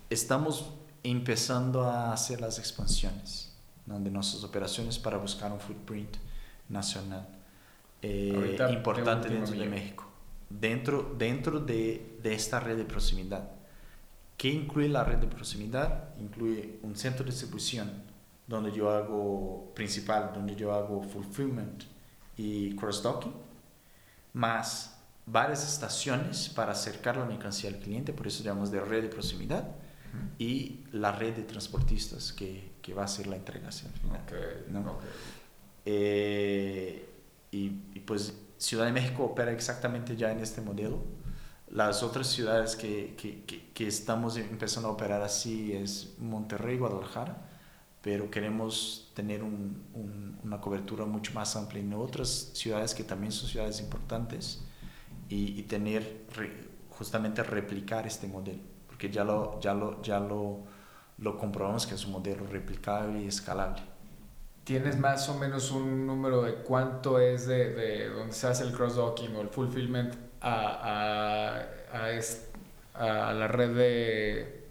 estamos 0.10 0.74
empezando 1.04 1.84
a 1.84 2.12
hacer 2.12 2.42
las 2.42 2.60
expansiones 2.60 3.54
¿no? 3.86 4.00
de 4.00 4.12
nuestras 4.12 4.44
operaciones 4.44 5.00
para 5.00 5.18
buscar 5.18 5.52
un 5.52 5.60
footprint 5.60 6.18
nacional 6.68 7.28
eh, 8.02 8.58
importante 8.70 9.30
dentro 9.30 9.56
de 9.56 9.66
México 9.66 10.11
dentro, 10.60 11.16
dentro 11.18 11.60
de, 11.60 12.18
de, 12.22 12.34
esta 12.34 12.60
red 12.60 12.78
de 12.78 12.86
proximidad. 12.86 13.50
¿Qué 14.38 14.50
incluye 14.50 14.90
la 14.90 15.04
red 15.04 15.18
de 15.20 15.28
proximidad? 15.28 16.16
Incluye 16.20 16.80
un 16.82 16.96
centro 16.96 17.24
de 17.24 17.32
distribución 17.32 18.04
donde 18.48 18.72
yo 18.72 18.90
hago 18.90 19.72
principal, 19.76 20.32
donde 20.34 20.56
yo 20.56 20.74
hago 20.74 21.04
fulfillment 21.04 21.84
y 22.38 22.76
cross-docking, 22.76 23.34
más 24.34 24.98
varias 25.26 25.64
estaciones 25.68 26.50
para 26.50 26.72
acercar 26.72 27.18
la 27.18 27.26
mercancía 27.26 27.70
al 27.70 27.78
cliente, 27.78 28.14
por 28.14 28.28
eso 28.28 28.44
llamamos 28.44 28.72
de 28.72 28.82
red 28.82 29.04
de 29.04 29.10
proximidad, 29.10 29.64
uh 29.64 30.18
-huh. 30.18 30.30
y 30.40 30.84
la 30.92 31.12
red 31.12 31.36
de 31.36 31.44
transportistas 31.44 32.34
que, 32.34 32.72
que, 32.82 32.94
va 32.94 33.04
a 33.04 33.08
ser 33.08 33.28
la 33.28 33.36
entrega 33.36 33.70
hacia 33.70 33.88
el 33.88 33.94
final. 33.94 34.22
Okay. 34.24 34.66
¿no? 34.70 34.80
Okay. 34.82 35.10
Eh, 35.86 37.10
y, 37.52 37.66
y 37.94 38.00
pues 38.02 38.34
Ciudad 38.62 38.86
de 38.86 38.92
México 38.92 39.24
opera 39.24 39.52
exactamente 39.52 40.16
ya 40.16 40.32
en 40.32 40.40
este 40.40 40.62
modelo. 40.62 41.00
Las 41.68 42.04
otras 42.04 42.28
ciudades 42.28 42.76
que, 42.76 43.16
que, 43.18 43.44
que, 43.74 43.88
estamos 43.88 44.38
empezando 44.38 44.88
a 44.90 44.92
operar 44.92 45.24
así 45.24 45.74
es 45.74 46.14
Monterrey, 46.20 46.78
Guadalajara, 46.78 47.50
pero 48.04 48.30
queremos 48.30 49.12
tener 49.16 49.42
un, 49.42 49.84
un, 49.96 50.38
una 50.44 50.62
cobertura 50.62 51.06
mucho 51.06 51.34
más 51.34 51.56
amplia 51.56 51.82
en 51.82 51.92
otras 51.94 52.52
ciudades 52.54 52.94
que 52.94 53.04
también 53.04 53.32
son 53.32 53.50
ciudades 53.50 53.80
importantes 53.80 54.62
y, 55.28 55.60
y 55.60 55.64
tener 55.64 56.28
justamente 56.92 57.42
replicar 57.42 58.06
este 58.06 58.28
modelo, 58.28 58.62
porque 58.86 59.10
ya 59.10 59.24
lo, 59.24 59.60
ya 59.60 59.74
lo, 59.74 60.04
ya 60.04 60.20
lo, 60.20 60.66
lo 61.18 61.36
comprobamos 61.36 61.88
que 61.88 61.96
es 61.96 62.06
un 62.06 62.12
modelo 62.12 62.46
replicable 62.46 63.24
y 63.24 63.28
escalable. 63.28 63.82
¿Tienes 64.64 65.00
más 65.00 65.28
o 65.28 65.38
menos 65.38 65.72
un 65.72 66.06
número 66.06 66.44
de 66.44 66.54
cuánto 66.56 67.20
es 67.20 67.48
de, 67.48 67.74
de 67.74 68.10
donde 68.10 68.34
se 68.34 68.48
hace 68.48 68.64
el 68.64 68.72
cross-docking 68.74 69.36
o 69.36 69.42
el 69.42 69.50
fulfillment 69.50 70.14
a, 70.40 71.66
a, 71.94 72.14
a, 72.94 73.30
a 73.30 73.34
la 73.34 73.48
red 73.48 73.76
de... 73.76 74.62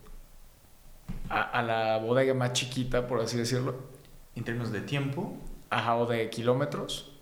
A, 1.29 1.43
a, 1.43 1.63
la 1.63 1.99
bodega 1.99 2.35
más 2.35 2.53
chiquita, 2.53 3.07
por 3.07 3.21
así 3.21 3.37
decirlo? 3.37 3.75
En 4.37 4.45
términos 4.45 4.73
de 4.73 4.81
tiempo. 4.81 5.37
Ajá, 5.71 5.97
o 5.97 6.07
de 6.07 6.31
kilómetros. 6.31 7.13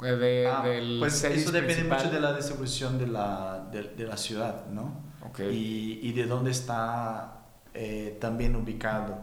De, 0.00 0.48
ah, 0.52 0.62
del 0.66 0.98
pues 0.98 1.22
eso 1.22 1.52
depende 1.52 1.74
principal. 1.74 1.98
mucho 1.98 2.10
de 2.14 2.20
la 2.20 2.36
distribución 2.36 2.98
de 2.98 3.06
la, 3.06 3.68
de, 3.70 3.82
de 3.82 4.04
la 4.04 4.16
ciudad, 4.16 4.66
¿no? 4.66 5.00
Okay. 5.30 5.54
Y, 6.02 6.08
y 6.08 6.12
de 6.12 6.26
dónde 6.26 6.50
está 6.50 7.44
eh, 7.74 8.16
también 8.20 8.56
ubicado 8.56 9.18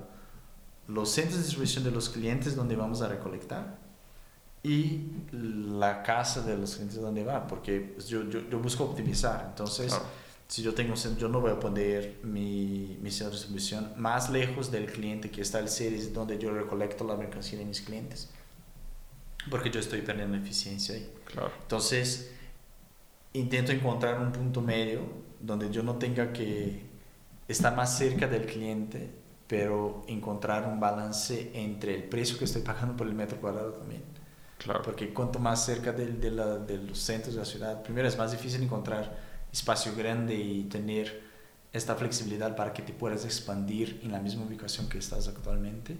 los 0.87 1.09
centros 1.09 1.37
de 1.37 1.43
distribución 1.43 1.83
de 1.83 1.91
los 1.91 2.09
clientes 2.09 2.55
donde 2.55 2.75
vamos 2.75 3.01
a 3.01 3.07
recolectar 3.07 3.77
y 4.63 5.01
la 5.31 6.03
casa 6.03 6.41
de 6.41 6.57
los 6.57 6.75
clientes 6.75 6.99
donde 6.99 7.23
va, 7.23 7.45
porque 7.47 7.95
yo, 8.07 8.29
yo, 8.29 8.49
yo 8.49 8.59
busco 8.59 8.85
optimizar. 8.85 9.47
Entonces, 9.49 9.93
si 10.47 10.61
yo 10.61 10.73
tengo 10.73 10.93
yo 10.95 11.27
no 11.27 11.41
voy 11.41 11.51
a 11.51 11.59
poner 11.59 12.19
mi, 12.23 12.97
mi 13.01 13.11
centro 13.11 13.31
de 13.31 13.37
distribución 13.37 13.91
más 13.97 14.29
lejos 14.29 14.71
del 14.71 14.85
cliente 14.85 15.29
que 15.29 15.41
está 15.41 15.59
el 15.59 15.67
series 15.67 16.13
donde 16.13 16.37
yo 16.37 16.53
recolecto 16.53 17.03
la 17.03 17.15
mercancía 17.15 17.59
de 17.59 17.65
mis 17.65 17.81
clientes, 17.81 18.29
porque 19.49 19.69
yo 19.69 19.81
estoy 19.81 20.01
perdiendo 20.01 20.37
eficiencia 20.37 20.95
ahí. 20.95 21.11
Claro. 21.25 21.51
Entonces, 21.61 22.31
intento 23.33 23.71
encontrar 23.73 24.19
un 24.21 24.31
punto 24.31 24.61
medio 24.61 25.01
donde 25.41 25.69
yo 25.71 25.83
no 25.83 25.97
tenga 25.97 26.31
que 26.31 26.83
estar 27.49 27.75
más 27.75 27.97
cerca 27.97 28.27
del 28.27 28.45
cliente, 28.45 29.09
pero 29.53 30.01
encontrar 30.07 30.67
un 30.67 30.79
balance 30.79 31.51
entre 31.53 31.93
el 31.93 32.03
precio 32.05 32.39
que 32.39 32.45
estoy 32.45 32.63
pagando 32.63 32.97
por 32.97 33.05
el 33.05 33.13
metro 33.13 33.39
cuadrado 33.39 33.73
también. 33.73 34.01
Claro. 34.57 34.81
Porque 34.81 35.13
cuanto 35.13 35.37
más 35.37 35.63
cerca 35.63 35.91
de, 35.91 36.07
de, 36.07 36.31
la, 36.31 36.57
de 36.57 36.79
los 36.79 36.97
centros 36.97 37.35
de 37.35 37.41
la 37.41 37.45
ciudad, 37.45 37.83
primero 37.83 38.07
es 38.07 38.17
más 38.17 38.31
difícil 38.31 38.63
encontrar 38.63 39.15
espacio 39.51 39.93
grande 39.95 40.33
y 40.33 40.63
tener 40.63 41.21
esta 41.71 41.93
flexibilidad 41.93 42.55
para 42.55 42.73
que 42.73 42.81
te 42.81 42.93
puedas 42.93 43.25
expandir 43.25 43.99
en 44.03 44.11
la 44.11 44.19
misma 44.19 44.43
ubicación 44.43 44.89
que 44.89 44.97
estás 44.97 45.27
actualmente 45.27 45.97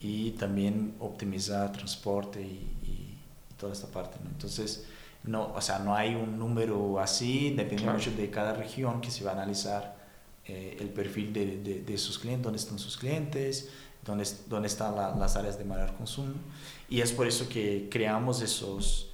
y 0.00 0.30
también 0.30 0.94
optimizar 1.00 1.72
transporte 1.72 2.40
y, 2.40 2.78
y, 2.82 3.18
y 3.50 3.54
toda 3.58 3.74
esta 3.74 3.88
parte. 3.88 4.16
¿no? 4.24 4.30
Entonces, 4.30 4.86
no, 5.24 5.52
o 5.52 5.60
sea, 5.60 5.80
no 5.80 5.94
hay 5.94 6.14
un 6.14 6.38
número 6.38 6.98
así, 6.98 7.50
depende 7.50 7.82
claro. 7.82 7.98
mucho 7.98 8.10
de 8.12 8.30
cada 8.30 8.54
región 8.54 9.02
que 9.02 9.10
se 9.10 9.22
va 9.22 9.32
a 9.32 9.34
analizar 9.34 9.99
eh, 10.46 10.76
el 10.80 10.88
perfil 10.88 11.32
de, 11.32 11.58
de, 11.58 11.82
de, 11.82 11.98
sus 11.98 12.18
clientes, 12.18 12.44
dónde 12.44 12.58
están 12.58 12.78
sus 12.78 12.96
clientes, 12.96 13.68
dónde, 14.04 14.24
dónde 14.48 14.68
están 14.68 14.96
la, 14.96 15.14
las 15.14 15.36
áreas 15.36 15.58
de 15.58 15.64
mayor 15.64 15.94
consumo. 15.94 16.34
Y 16.88 17.00
es 17.00 17.12
por 17.12 17.26
eso 17.26 17.48
que 17.48 17.88
creamos 17.90 18.42
esos 18.42 19.10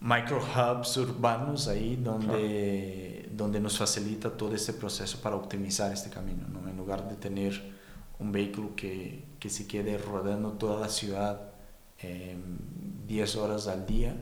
micro 0.00 0.38
hubs 0.38 0.96
urbanos 0.96 1.68
ahí 1.68 1.96
donde, 1.96 3.20
claro. 3.22 3.36
donde 3.36 3.60
nos 3.60 3.76
facilita 3.76 4.30
todo 4.30 4.54
este 4.54 4.72
proceso 4.72 5.20
para 5.20 5.36
optimizar 5.36 5.92
este 5.92 6.08
camino, 6.08 6.46
¿no? 6.48 6.68
en 6.68 6.76
lugar 6.76 7.08
de 7.08 7.16
tener 7.16 7.78
un 8.18 8.32
vehículo 8.32 8.74
que, 8.74 9.24
que 9.38 9.50
se 9.50 9.66
quede 9.66 9.98
rodando 9.98 10.52
toda 10.52 10.80
la 10.80 10.88
ciudad 10.88 11.50
eh, 11.98 12.36
10 13.06 13.36
horas 13.36 13.66
al 13.66 13.84
día 13.84 14.16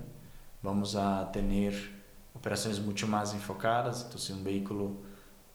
vamos 0.62 0.96
a 0.96 1.30
tener 1.32 1.74
operaciones 2.34 2.80
mucho 2.80 3.06
más 3.06 3.34
enfocadas, 3.34 4.04
entonces 4.04 4.30
un 4.30 4.44
vehículo 4.44 4.92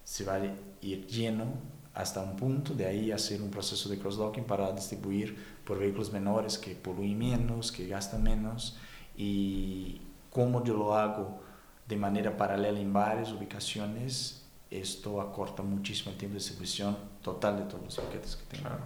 se 0.03 0.23
va 0.23 0.35
a 0.35 0.39
ir 0.81 1.07
lleno 1.07 1.45
hasta 1.93 2.21
un 2.21 2.35
punto, 2.35 2.73
de 2.73 2.87
ahí 2.87 3.11
hacer 3.11 3.41
un 3.41 3.51
proceso 3.51 3.87
de 3.89 3.99
cross-docking 3.99 4.45
para 4.45 4.71
distribuir 4.71 5.37
por 5.63 5.77
vehículos 5.77 6.11
menores 6.11 6.57
que 6.57 6.75
poluyen 6.75 7.19
menos, 7.19 7.71
que 7.71 7.87
gastan 7.87 8.23
menos 8.23 8.77
y 9.15 10.01
como 10.31 10.63
yo 10.63 10.75
lo 10.75 10.95
hago 10.95 11.41
de 11.87 11.95
manera 11.95 12.35
paralela 12.35 12.79
en 12.79 12.91
varias 12.91 13.31
ubicaciones, 13.31 14.45
esto 14.71 15.21
acorta 15.21 15.61
muchísimo 15.61 16.11
el 16.11 16.17
tiempo 16.17 16.33
de 16.33 16.39
distribución 16.39 16.97
total 17.21 17.57
de 17.57 17.63
todos 17.65 17.83
los 17.83 17.95
paquetes 17.97 18.35
que 18.37 18.45
tengo. 18.45 18.69
Claro. 18.69 18.83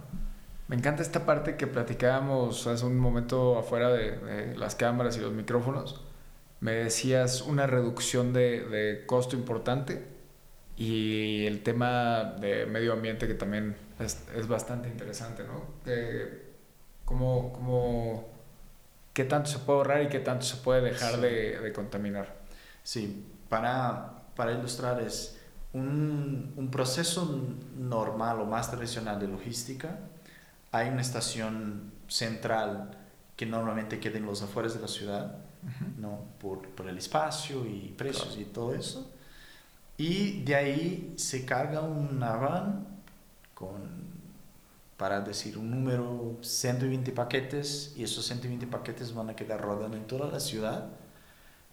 Me 0.66 0.76
encanta 0.76 1.00
esta 1.00 1.24
parte 1.24 1.56
que 1.56 1.66
platicábamos 1.66 2.66
hace 2.66 2.84
un 2.84 2.98
momento 2.98 3.58
afuera 3.58 3.88
de, 3.88 4.18
de 4.18 4.56
las 4.58 4.74
cámaras 4.74 5.16
y 5.16 5.20
los 5.20 5.32
micrófonos, 5.32 6.02
me 6.60 6.72
decías 6.72 7.40
una 7.42 7.66
reducción 7.66 8.34
de, 8.34 8.66
de, 8.68 9.06
costo 9.06 9.36
importante 9.36 10.17
y 10.78 11.44
el 11.44 11.64
tema 11.64 12.36
de 12.40 12.64
medio 12.66 12.92
ambiente 12.92 13.26
que 13.26 13.34
también 13.34 13.76
es, 13.98 14.22
es 14.34 14.46
bastante 14.46 14.88
interesante, 14.88 15.42
¿no? 15.42 15.64
Que, 15.84 16.52
¿cómo, 17.04 17.52
cómo, 17.52 18.28
¿Qué 19.12 19.24
tanto 19.24 19.50
se 19.50 19.58
puede 19.58 19.78
ahorrar 19.78 20.02
y 20.04 20.08
qué 20.08 20.20
tanto 20.20 20.46
se 20.46 20.56
puede 20.58 20.80
dejar 20.80 21.16
sí. 21.16 21.20
de, 21.20 21.58
de, 21.58 21.72
contaminar? 21.72 22.36
Sí, 22.84 23.26
para, 23.48 24.22
para 24.36 24.52
ilustrar 24.52 25.02
es 25.02 25.36
un, 25.72 26.54
un 26.56 26.70
proceso 26.70 27.44
normal 27.76 28.40
o 28.40 28.46
más 28.46 28.70
tradicional 28.70 29.18
de 29.18 29.26
logística, 29.26 29.98
hay 30.70 30.90
una 30.90 31.00
estación 31.00 31.90
central 32.06 32.92
que 33.36 33.46
normalmente 33.46 33.98
queda 33.98 34.18
en 34.18 34.26
los 34.26 34.42
afueras 34.42 34.74
de 34.74 34.80
la 34.80 34.88
ciudad, 34.88 35.38
Uh-huh. 35.60 36.00
¿no? 36.00 36.24
Por, 36.40 36.68
por, 36.68 36.88
el 36.88 36.98
espacio 36.98 37.66
y 37.66 37.92
precios 37.96 38.28
claro. 38.28 38.40
y 38.40 38.44
todo 38.44 38.74
eso. 38.74 39.10
Y 39.98 40.42
de 40.44 40.54
ahí 40.54 41.14
se 41.16 41.44
carga 41.44 41.80
una 41.80 42.36
van 42.36 42.86
con, 43.52 43.82
para 44.96 45.20
decir, 45.20 45.58
un 45.58 45.70
número 45.70 46.38
120 46.40 47.10
paquetes 47.10 47.92
y 47.96 48.04
esos 48.04 48.24
120 48.26 48.68
paquetes 48.68 49.12
van 49.12 49.30
a 49.30 49.36
quedar 49.36 49.60
rodando 49.60 49.96
en 49.96 50.06
toda 50.06 50.30
la 50.30 50.38
ciudad 50.38 50.88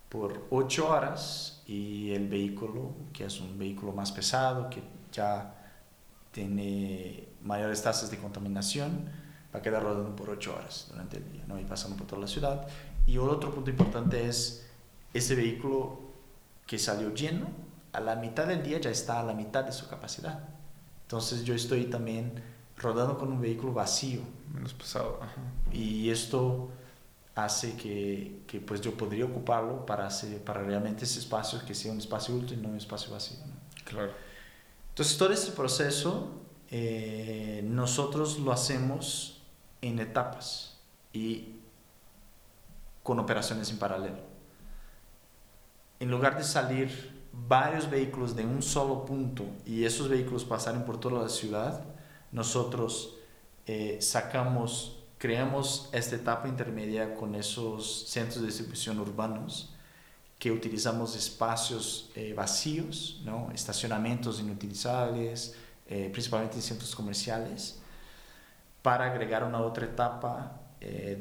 por 0.09 0.47
8 0.49 0.89
horas 0.89 1.61
y 1.67 2.11
el 2.13 2.27
vehículo, 2.27 2.93
que 3.13 3.25
es 3.25 3.39
un 3.39 3.59
vehículo 3.59 3.91
más 3.91 4.11
pesado, 4.11 4.71
que 4.71 4.81
ya 5.11 5.53
tiene 6.31 7.27
mayores 7.43 7.83
tasas 7.83 8.09
de 8.09 8.17
contaminación, 8.17 9.07
va 9.53 9.59
a 9.59 9.61
quedar 9.61 9.83
rodando 9.83 10.15
por 10.15 10.31
8 10.31 10.55
horas 10.55 10.87
durante 10.89 11.17
el 11.17 11.31
día, 11.31 11.43
¿no? 11.47 11.59
y 11.59 11.63
pasando 11.63 11.95
por 11.95 12.07
toda 12.07 12.21
la 12.21 12.27
ciudad. 12.27 12.67
Y 13.05 13.19
otro 13.19 13.53
punto 13.53 13.69
importante 13.69 14.27
es 14.27 14.65
ese 15.13 15.35
vehículo 15.35 15.99
que 16.65 16.79
salió 16.79 17.13
lleno, 17.13 17.64
a 17.95 18.01
la 18.01 18.15
mitad 18.15 18.45
del 18.45 18.61
día 18.61 18.79
ya 18.79 18.89
está 18.89 19.21
a 19.21 19.23
la 19.23 19.33
mitad 19.33 19.63
de 19.63 19.71
su 19.71 19.87
capacidad. 19.87 20.39
Entonces 21.03 21.43
yo 21.43 21.53
estoy 21.53 21.85
también 21.85 22.43
rodando 22.77 23.17
con 23.17 23.31
un 23.31 23.39
vehículo 23.39 23.73
vacío. 23.73 24.21
Menos 24.53 24.73
pesado. 24.73 25.19
Ajá. 25.21 25.41
Y 25.71 26.09
esto 26.09 26.69
hace 27.35 27.75
que, 27.75 28.41
que, 28.47 28.59
pues 28.59 28.81
yo 28.81 28.95
podría 28.95 29.25
ocuparlo 29.25 29.85
para, 29.85 30.07
hacer, 30.07 30.43
para 30.43 30.63
realmente 30.63 31.05
ese 31.05 31.19
espacio 31.19 31.59
que 31.65 31.73
sea 31.73 31.91
un 31.91 31.99
espacio 31.99 32.35
útil 32.35 32.59
y 32.59 32.61
no 32.61 32.69
un 32.69 32.77
espacio 32.77 33.13
vacío. 33.13 33.37
¿no? 33.45 33.53
Claro. 33.85 34.11
Entonces 34.89 35.17
todo 35.17 35.31
este 35.31 35.51
proceso 35.51 36.31
eh, 36.69 37.61
nosotros 37.65 38.39
lo 38.39 38.51
hacemos 38.51 39.41
en 39.81 39.99
etapas 39.99 40.77
y 41.13 41.55
con 43.03 43.19
operaciones 43.19 43.69
en 43.69 43.77
paralelo. 43.77 44.19
En 45.99 46.11
lugar 46.11 46.37
de 46.37 46.43
salir 46.43 47.14
varios 47.47 47.89
vehículos 47.89 48.35
de 48.35 48.45
un 48.45 48.61
solo 48.61 49.05
punto 49.05 49.45
y 49.65 49.83
esos 49.83 50.09
vehículos 50.09 50.45
pasaren 50.45 50.83
por 50.83 50.99
toda 50.99 51.23
la 51.23 51.29
ciudad, 51.29 51.83
nosotros 52.31 53.17
eh, 53.67 53.97
sacamos, 54.01 55.03
creamos 55.17 55.89
esta 55.91 56.15
etapa 56.15 56.47
intermedia 56.47 57.13
con 57.13 57.35
esos 57.35 58.07
centros 58.07 58.41
de 58.41 58.47
distribución 58.47 58.99
urbanos 58.99 59.73
que 60.39 60.51
utilizamos 60.51 61.15
espacios 61.15 62.11
eh, 62.15 62.33
vacíos, 62.33 63.21
¿no? 63.23 63.51
estacionamientos 63.53 64.39
inutilizables, 64.39 65.55
eh, 65.87 66.09
principalmente 66.11 66.55
en 66.55 66.61
centros 66.61 66.95
comerciales, 66.95 67.79
para 68.81 69.11
agregar 69.11 69.43
una 69.43 69.59
otra 69.61 69.85
etapa 69.85 70.61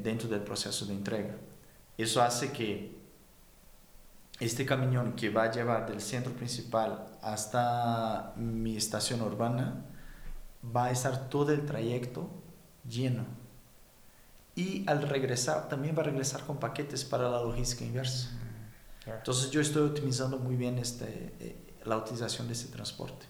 dentro 0.03 0.29
del 0.29 0.41
proceso 0.41 0.85
de 0.85 0.93
entrega. 0.93 1.35
Eso 1.97 2.21
hace 2.21 2.51
que 2.51 2.95
este 4.39 4.65
camión 4.65 5.13
que 5.13 5.29
va 5.29 5.43
a 5.43 5.51
llevar 5.51 5.89
del 5.89 6.01
centro 6.01 6.33
principal 6.33 7.05
hasta 7.21 8.33
mi 8.35 8.75
estación 8.75 9.21
urbana 9.21 9.85
va 10.75 10.85
a 10.85 10.91
estar 10.91 11.29
todo 11.29 11.51
el 11.51 11.65
trayecto 11.65 12.29
lleno. 12.87 13.25
Y 14.55 14.89
al 14.89 15.01
regresar, 15.07 15.67
también 15.67 15.97
va 15.97 16.01
a 16.01 16.05
regresar 16.05 16.45
con 16.45 16.57
paquetes 16.57 17.03
para 17.03 17.29
la 17.29 17.41
logística 17.41 17.83
inversa. 17.85 18.29
Entonces 19.05 19.51
yo 19.51 19.61
estoy 19.61 19.87
optimizando 19.87 20.37
muy 20.37 20.55
bien 20.55 20.79
este, 20.79 21.35
eh, 21.39 21.55
la 21.83 21.97
utilización 21.97 22.47
de 22.47 22.53
ese 22.53 22.69
transporte. 22.69 23.25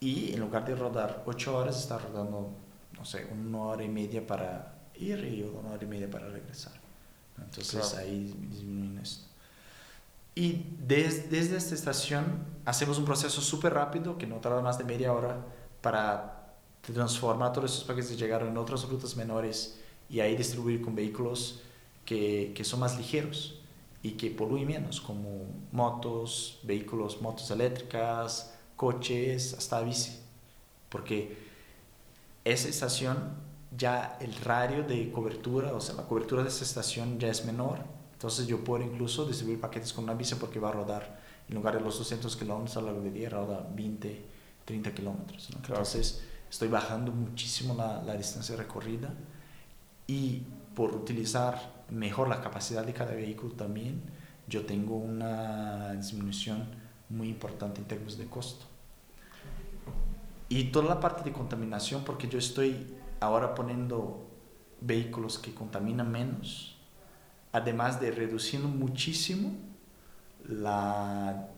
Y 0.00 0.32
en 0.32 0.40
lugar 0.40 0.64
de 0.64 0.74
rodar 0.74 1.22
8 1.26 1.56
horas, 1.56 1.78
está 1.78 1.98
rodando, 1.98 2.50
no 2.96 3.04
sé, 3.04 3.26
una 3.26 3.58
hora 3.58 3.84
y 3.84 3.88
media 3.88 4.26
para 4.26 4.74
ir 4.94 5.24
y 5.24 5.42
una 5.42 5.70
hora 5.70 5.84
y 5.84 5.86
media 5.86 6.10
para 6.10 6.28
regresar. 6.28 6.72
Entonces 7.36 7.90
claro. 7.90 7.98
ahí 7.98 8.34
disminuyen 8.50 8.98
esto. 8.98 9.27
Y 10.38 10.76
desde, 10.78 11.26
desde 11.26 11.56
esta 11.56 11.74
estación 11.74 12.46
hacemos 12.64 12.96
un 12.96 13.04
proceso 13.04 13.40
súper 13.40 13.74
rápido 13.74 14.16
que 14.18 14.24
no 14.28 14.36
tarda 14.36 14.62
más 14.62 14.78
de 14.78 14.84
media 14.84 15.12
hora 15.12 15.44
para 15.80 16.54
transformar 16.80 17.52
todos 17.52 17.72
esos 17.72 17.82
paquetes 17.82 18.10
que 18.10 18.16
llegaron 18.16 18.50
en 18.50 18.56
otras 18.56 18.88
rutas 18.88 19.16
menores 19.16 19.80
y 20.08 20.20
ahí 20.20 20.36
distribuir 20.36 20.80
con 20.80 20.94
vehículos 20.94 21.62
que, 22.04 22.52
que 22.54 22.62
son 22.62 22.78
más 22.78 22.96
ligeros 22.96 23.60
y 24.00 24.12
que 24.12 24.30
poluyen 24.30 24.68
menos, 24.68 25.00
como 25.00 25.44
motos, 25.72 26.60
vehículos, 26.62 27.20
motos 27.20 27.50
eléctricas, 27.50 28.54
coches, 28.76 29.54
hasta 29.54 29.80
bici. 29.80 30.20
Porque 30.88 31.36
esa 32.44 32.68
estación 32.68 33.34
ya 33.76 34.16
el 34.20 34.36
radio 34.36 34.84
de 34.84 35.10
cobertura, 35.10 35.74
o 35.74 35.80
sea, 35.80 35.96
la 35.96 36.06
cobertura 36.06 36.44
de 36.44 36.50
esa 36.50 36.62
estación 36.62 37.18
ya 37.18 37.26
es 37.26 37.44
menor. 37.44 37.97
Entonces 38.18 38.48
yo 38.48 38.64
puedo 38.64 38.82
incluso 38.82 39.26
distribuir 39.26 39.60
paquetes 39.60 39.92
con 39.92 40.02
una 40.02 40.14
bici 40.14 40.34
porque 40.34 40.58
va 40.58 40.70
a 40.70 40.72
rodar, 40.72 41.20
en 41.48 41.54
lugar 41.54 41.74
de 41.74 41.80
los 41.80 41.96
200 41.98 42.36
kilómetros 42.36 42.76
a 42.76 42.80
la 42.80 42.86
largo 42.86 43.02
del 43.02 43.14
día, 43.14 43.30
roda 43.30 43.64
20, 43.72 44.24
30 44.64 44.92
kilómetros. 44.92 45.50
¿no? 45.50 45.58
Claro. 45.58 45.82
Entonces 45.82 46.24
estoy 46.50 46.66
bajando 46.66 47.12
muchísimo 47.12 47.76
la, 47.76 48.02
la 48.02 48.16
distancia 48.16 48.56
recorrida 48.56 49.14
y 50.08 50.42
por 50.74 50.96
utilizar 50.96 51.84
mejor 51.90 52.26
la 52.26 52.40
capacidad 52.40 52.84
de 52.84 52.92
cada 52.92 53.12
vehículo 53.12 53.54
también, 53.54 54.02
yo 54.48 54.66
tengo 54.66 54.96
una 54.96 55.92
disminución 55.92 56.66
muy 57.08 57.28
importante 57.28 57.80
en 57.80 57.86
términos 57.86 58.18
de 58.18 58.26
costo. 58.26 58.66
Y 60.48 60.64
toda 60.72 60.86
la 60.86 60.98
parte 60.98 61.22
de 61.22 61.32
contaminación, 61.32 62.02
porque 62.02 62.26
yo 62.26 62.40
estoy 62.40 62.96
ahora 63.20 63.54
poniendo 63.54 64.26
vehículos 64.80 65.38
que 65.38 65.54
contaminan 65.54 66.10
menos, 66.10 66.77
además 67.52 68.00
de 68.00 68.10
reduciendo 68.10 68.68
muchísimo 68.68 69.52
la, 70.48 71.48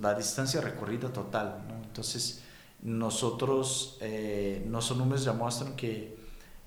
la 0.00 0.14
distancia 0.14 0.60
recorrida 0.60 1.12
total. 1.12 1.64
¿no? 1.68 1.74
Entonces, 1.84 2.42
nosotros, 2.82 3.98
eh, 4.00 4.64
nuestros 4.66 4.98
números 4.98 5.24
ya 5.24 5.32
muestran 5.32 5.76
que, 5.76 6.16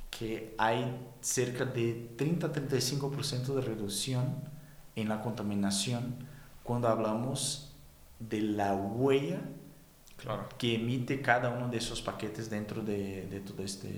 que 0.10 0.56
hay 0.58 0.98
cerca 1.22 1.66
de 1.66 2.16
30-35% 2.18 3.54
de 3.56 3.62
reducción 3.62 4.36
en 4.96 5.10
la 5.10 5.22
contaminación 5.22 6.16
cuando 6.64 6.88
hablamos 6.88 7.74
de 8.20 8.42
la 8.42 8.74
huella 8.76 9.42
Claro. 10.18 10.48
que 10.58 10.76
emite 10.76 11.22
cada 11.22 11.50
uno 11.50 11.68
de 11.68 11.78
esos 11.78 12.02
paquetes 12.02 12.50
dentro 12.50 12.82
de, 12.82 13.28
de 13.28 13.42
todo 13.42 13.62
este, 13.64 13.90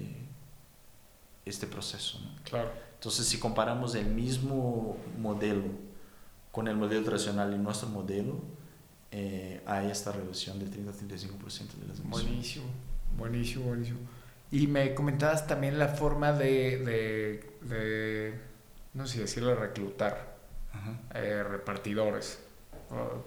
este 1.48 1.68
proceso. 1.68 2.20
¿no? 2.20 2.30
Claro. 2.44 2.70
Entonces, 2.96 3.26
si 3.28 3.40
comparamos 3.40 3.96
el 3.96 4.08
mismo 4.08 4.98
modelo 5.20 5.64
con 6.52 6.68
el 6.68 6.76
modelo 6.76 7.04
tradicional 7.06 7.54
y 7.54 7.58
nuestro 7.58 7.90
modelo, 7.90 8.40
eh, 9.12 9.62
hay 9.66 9.90
esta 9.92 10.12
reducción 10.12 10.58
del 10.60 10.72
30-35% 10.72 11.74
de 11.76 11.88
las 11.88 12.00
emisiones. 12.00 12.10
Buenísimo, 12.10 12.66
buenísimo, 13.18 13.66
buenísimo. 13.66 14.00
Y 14.52 14.68
me 14.68 14.96
comentabas 14.96 15.46
también 15.46 15.78
la 15.78 15.88
forma 15.90 16.32
de, 16.34 16.78
de, 16.80 17.58
de 17.68 18.40
no 18.94 19.06
sé 19.06 19.14
si 19.14 19.20
decirlo, 19.20 19.54
reclutar 19.56 20.38
Ajá. 20.74 21.00
eh, 21.14 21.44
repartidores. 21.44 22.40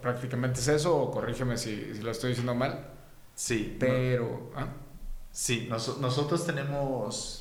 Prácticamente 0.01 0.59
es 0.59 0.67
eso, 0.67 0.97
o 0.97 1.11
corrígeme 1.11 1.57
si, 1.57 1.93
si 1.93 2.01
lo 2.01 2.11
estoy 2.11 2.29
diciendo 2.29 2.55
mal. 2.55 2.87
Sí, 3.35 3.69
no- 3.73 3.79
Pero, 3.79 4.51
¿ah? 4.55 4.67
Sí, 5.31 5.67
nos- 5.69 5.99
nosotros 5.99 6.45
tenemos, 6.45 7.40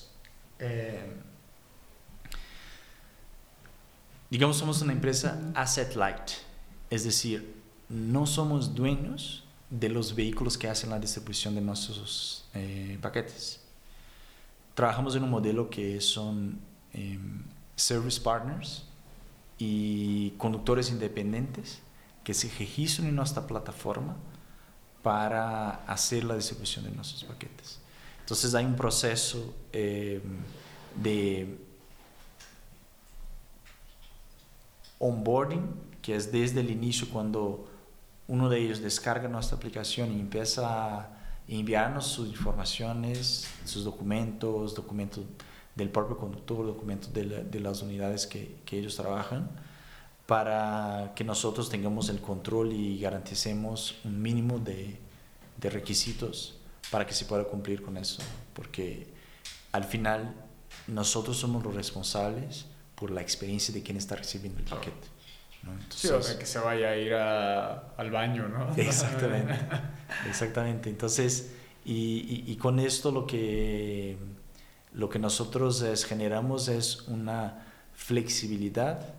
eh, 0.60 1.12
digamos, 4.28 4.56
somos 4.56 4.80
una 4.82 4.92
empresa 4.92 5.40
asset 5.54 5.94
light, 5.96 6.30
es 6.90 7.04
decir, 7.04 7.56
no 7.88 8.26
somos 8.26 8.74
dueños 8.74 9.44
de 9.70 9.88
los 9.88 10.14
vehículos 10.14 10.58
que 10.58 10.68
hacen 10.68 10.90
la 10.90 10.98
distribución 10.98 11.54
de 11.54 11.60
nuestros 11.60 12.48
eh, 12.54 12.98
paquetes. 13.00 13.60
Trabajamos 14.74 15.16
en 15.16 15.24
un 15.24 15.30
modelo 15.30 15.68
que 15.68 16.00
son 16.00 16.60
eh, 16.92 17.18
service 17.76 18.20
partners 18.20 18.84
y 19.58 20.30
conductores 20.32 20.90
independientes 20.90 21.80
que 22.22 22.34
se 22.34 22.48
registran 22.58 23.08
en 23.08 23.16
nuestra 23.16 23.46
plataforma 23.46 24.16
para 25.02 25.84
hacer 25.86 26.24
la 26.24 26.34
distribución 26.34 26.84
de 26.84 26.90
nuestros 26.92 27.24
paquetes. 27.24 27.79
Entonces 28.30 28.54
hay 28.54 28.64
un 28.64 28.76
proceso 28.76 29.52
eh, 29.72 30.20
de 30.94 31.58
onboarding, 35.00 35.64
que 36.00 36.14
es 36.14 36.30
desde 36.30 36.60
el 36.60 36.70
inicio 36.70 37.08
cuando 37.10 37.66
uno 38.28 38.48
de 38.48 38.60
ellos 38.60 38.80
descarga 38.80 39.26
nuestra 39.28 39.56
aplicación 39.56 40.12
y 40.16 40.20
empieza 40.20 41.00
a 41.00 41.08
enviarnos 41.48 42.06
sus 42.06 42.28
informaciones, 42.28 43.48
sus 43.64 43.82
documentos, 43.82 44.76
documentos 44.76 45.24
del 45.74 45.88
propio 45.88 46.16
conductor, 46.16 46.64
documentos 46.64 47.12
de, 47.12 47.24
la- 47.24 47.40
de 47.42 47.58
las 47.58 47.82
unidades 47.82 48.28
que, 48.28 48.58
que 48.64 48.78
ellos 48.78 48.94
trabajan, 48.94 49.50
para 50.28 51.14
que 51.16 51.24
nosotros 51.24 51.68
tengamos 51.68 52.08
el 52.10 52.20
control 52.20 52.72
y 52.74 53.00
garanticemos 53.00 53.96
un 54.04 54.22
mínimo 54.22 54.60
de, 54.60 55.00
de 55.60 55.68
requisitos 55.70 56.59
para 56.90 57.06
que 57.06 57.14
se 57.14 57.24
pueda 57.24 57.44
cumplir 57.44 57.82
con 57.82 57.96
eso, 57.96 58.22
porque 58.54 59.06
al 59.72 59.84
final 59.84 60.34
nosotros 60.86 61.36
somos 61.36 61.62
los 61.64 61.74
responsables 61.74 62.66
por 62.94 63.10
la 63.10 63.20
experiencia 63.22 63.72
de 63.72 63.82
quien 63.82 63.96
está 63.96 64.16
recibiendo 64.16 64.58
el 64.60 64.64
paquete. 64.66 65.08
¿no? 65.62 65.72
Sí, 65.90 66.08
o 66.08 66.22
sea, 66.22 66.38
que 66.38 66.46
se 66.46 66.58
vaya 66.58 66.90
a 66.90 66.96
ir 66.96 67.12
a- 67.14 67.92
al 67.96 68.10
baño, 68.10 68.48
¿no? 68.48 68.74
Exactamente, 68.76 69.54
exactamente. 70.28 70.88
Entonces, 70.90 71.52
y, 71.84 71.94
y- 72.46 72.52
y 72.52 72.56
con 72.56 72.78
esto 72.80 73.10
lo 73.12 73.26
que, 73.26 74.16
lo 74.92 75.08
que 75.08 75.18
nosotros 75.18 75.82
es, 75.82 76.04
generamos 76.04 76.68
es 76.68 77.02
una 77.08 77.66
flexibilidad 77.94 79.14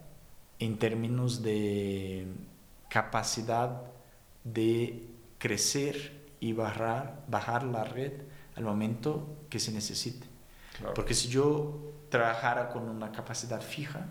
en 0.59 0.77
términos 0.77 1.41
de 1.43 2.25
capacidad 2.89 3.81
de 4.43 5.07
crecer 5.37 6.20
y 6.41 6.51
bajar, 6.51 7.23
bajar 7.29 7.63
la 7.63 7.85
red 7.85 8.11
al 8.57 8.65
momento 8.65 9.37
que 9.49 9.59
se 9.59 9.71
necesite. 9.71 10.27
Claro. 10.77 10.93
Porque 10.93 11.13
si 11.13 11.29
yo 11.29 11.93
trabajara 12.09 12.67
con 12.69 12.89
una 12.89 13.11
capacidad 13.13 13.61
fija, 13.61 14.05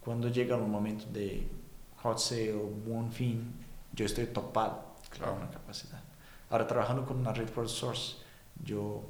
cuando 0.00 0.28
llega 0.28 0.56
un 0.56 0.70
momento 0.70 1.04
de 1.12 1.46
hot 1.96 2.18
sale, 2.18 2.52
buen 2.54 3.12
fin, 3.12 3.52
yo 3.92 4.06
estoy 4.06 4.26
topado 4.26 4.94
Claro. 5.10 5.32
con 5.34 5.42
una 5.42 5.50
capacidad. 5.50 6.00
Ahora, 6.48 6.66
trabajando 6.66 7.04
con 7.04 7.18
una 7.18 7.32
red 7.32 7.48
por 7.50 7.68
source, 7.68 8.16
yo, 8.64 9.02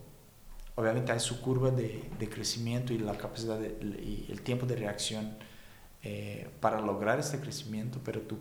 obviamente 0.74 1.12
hay 1.12 1.20
su 1.20 1.40
curva 1.40 1.70
de, 1.70 2.10
de 2.18 2.28
crecimiento 2.28 2.92
y 2.92 2.98
la 2.98 3.16
capacidad 3.16 3.58
de- 3.58 3.76
y 4.02 4.26
el 4.30 4.40
tiempo 4.42 4.66
de 4.66 4.76
reacción 4.76 5.36
eh, 6.02 6.48
para 6.60 6.80
lograr 6.80 7.18
este 7.20 7.38
crecimiento, 7.38 8.00
pero 8.02 8.22
tú, 8.22 8.38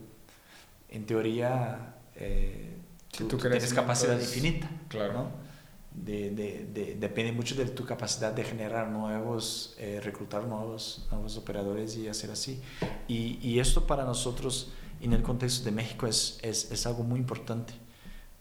en 0.90 1.06
teoría, 1.06 1.96
eh, 2.16 2.78
Tú, 3.18 3.28
tú 3.28 3.38
tienes 3.38 3.74
capacidad 3.74 4.20
es- 4.20 4.36
infinita. 4.36 4.70
Claro. 4.88 5.14
¿no? 5.14 5.50
De, 5.94 6.30
de- 6.32 6.70
de- 6.74 6.96
depende 6.96 7.32
mucho 7.32 7.56
de 7.56 7.66
tu 7.66 7.86
capacidad 7.86 8.32
de 8.32 8.44
generar 8.44 8.90
nuevos, 8.90 9.76
eh, 9.80 10.00
reclutar 10.04 10.44
nuevos, 10.46 11.08
nuevos 11.12 11.36
operadores 11.38 11.98
y 11.98 12.08
hacer 12.08 12.32
así. 12.32 12.62
Y, 13.08 13.40
y 13.42 13.60
esto 13.60 13.86
para 13.88 14.06
nosotros 14.06 14.72
en 15.02 15.14
el 15.14 15.22
contexto 15.24 15.66
de 15.66 15.72
México 15.72 16.08
es, 16.08 16.38
es, 16.42 16.72
es 16.72 16.86
algo 16.86 17.04
muy 17.04 17.20
importante, 17.20 17.74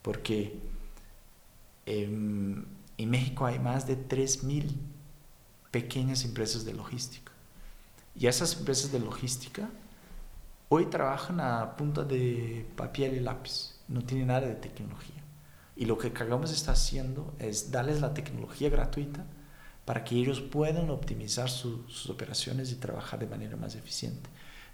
porque 0.02 0.58
em, 1.86 2.64
en 2.98 3.10
México 3.10 3.46
hay 3.46 3.58
más 3.58 3.86
de 3.86 3.96
3.000 3.96 4.72
pequeñas 5.70 6.24
empresas 6.24 6.64
de 6.64 6.74
logística. 6.74 7.32
Y 8.14 8.26
esas 8.26 8.56
empresas 8.58 8.90
de 8.92 8.98
logística 9.00 9.68
hoy 10.68 10.86
trabajan 10.86 11.40
a 11.40 11.76
punta 11.76 12.04
de 12.04 12.66
papel 12.76 13.14
y 13.16 13.20
lápiz, 13.20 13.74
no 13.88 14.04
tienen 14.04 14.28
nada 14.28 14.46
de 14.46 14.54
tecnología. 14.54 15.16
Y 15.76 15.86
lo 15.86 15.96
que 15.98 16.12
Cagamos 16.12 16.52
está 16.52 16.72
haciendo 16.72 17.34
es 17.38 17.70
darles 17.70 18.00
la 18.00 18.14
tecnología 18.14 18.68
gratuita 18.68 19.24
para 19.84 20.04
que 20.04 20.16
ellos 20.16 20.40
puedan 20.40 20.90
optimizar 20.90 21.48
su- 21.48 21.82
sus 21.88 22.10
operaciones 22.10 22.70
y 22.72 22.76
trabajar 22.76 23.18
de 23.20 23.26
manera 23.26 23.56
más 23.56 23.74
eficiente. 23.74 24.28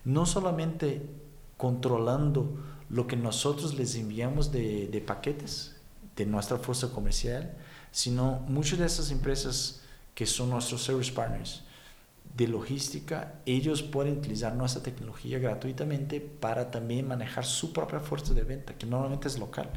No 0.05 0.27
solamente 0.27 1.09
controlando 1.57 2.59
lo 2.90 3.07
que 3.07 3.16
nosotros 3.16 3.74
les 3.74 3.94
enviamos 3.96 4.50
de, 4.53 4.88
de 4.88 5.00
paquetes 5.00 5.77
de 6.16 6.27
nuestra 6.27 6.59
fuerza 6.59 6.88
comercial, 6.90 7.55
sino 7.92 8.40
muchas 8.48 8.79
de 8.79 8.87
esas 8.87 9.11
empresas 9.11 9.81
que 10.14 10.27
son 10.27 10.50
nuestros 10.50 10.83
service 10.83 11.12
partners 11.12 11.62
de 12.37 12.49
logística, 12.49 13.35
ellos 13.47 13.83
pueden 13.83 14.18
utilizar 14.18 14.55
nuestra 14.55 14.83
tecnología 14.83 15.38
gratuitamente 15.38 16.20
para 16.20 16.70
también 16.70 17.07
manejar 17.09 17.44
su 17.44 17.73
propia 17.73 18.01
fuerza 18.01 18.35
de 18.35 18.42
venta, 18.42 18.75
que 18.77 18.87
normalmente 18.87 19.29
es 19.29 19.38
local 19.38 19.71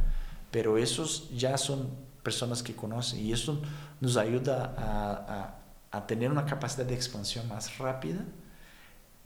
pero 0.50 0.78
esos 0.78 1.30
ya 1.38 1.58
son 1.58 1.90
personas 2.24 2.64
que 2.64 2.74
conocen 2.76 3.20
y 3.20 3.34
eso 3.34 3.62
nos 4.00 4.16
ayuda 4.18 4.74
a, 4.78 5.14
a- 5.92 5.98
a 5.98 6.08
tener 6.08 6.32
una 6.32 6.46
capacidad 6.46 6.86
de 6.86 6.94
expansión 6.96 7.48
más 7.48 7.78
rápida 7.78 8.20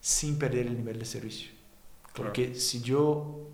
sin 0.00 0.38
perder 0.38 0.66
el 0.66 0.76
nivel 0.76 0.98
de 0.98 1.04
servicio. 1.04 1.50
Porque 2.14 2.54
si 2.54 2.82
yo 2.82 3.48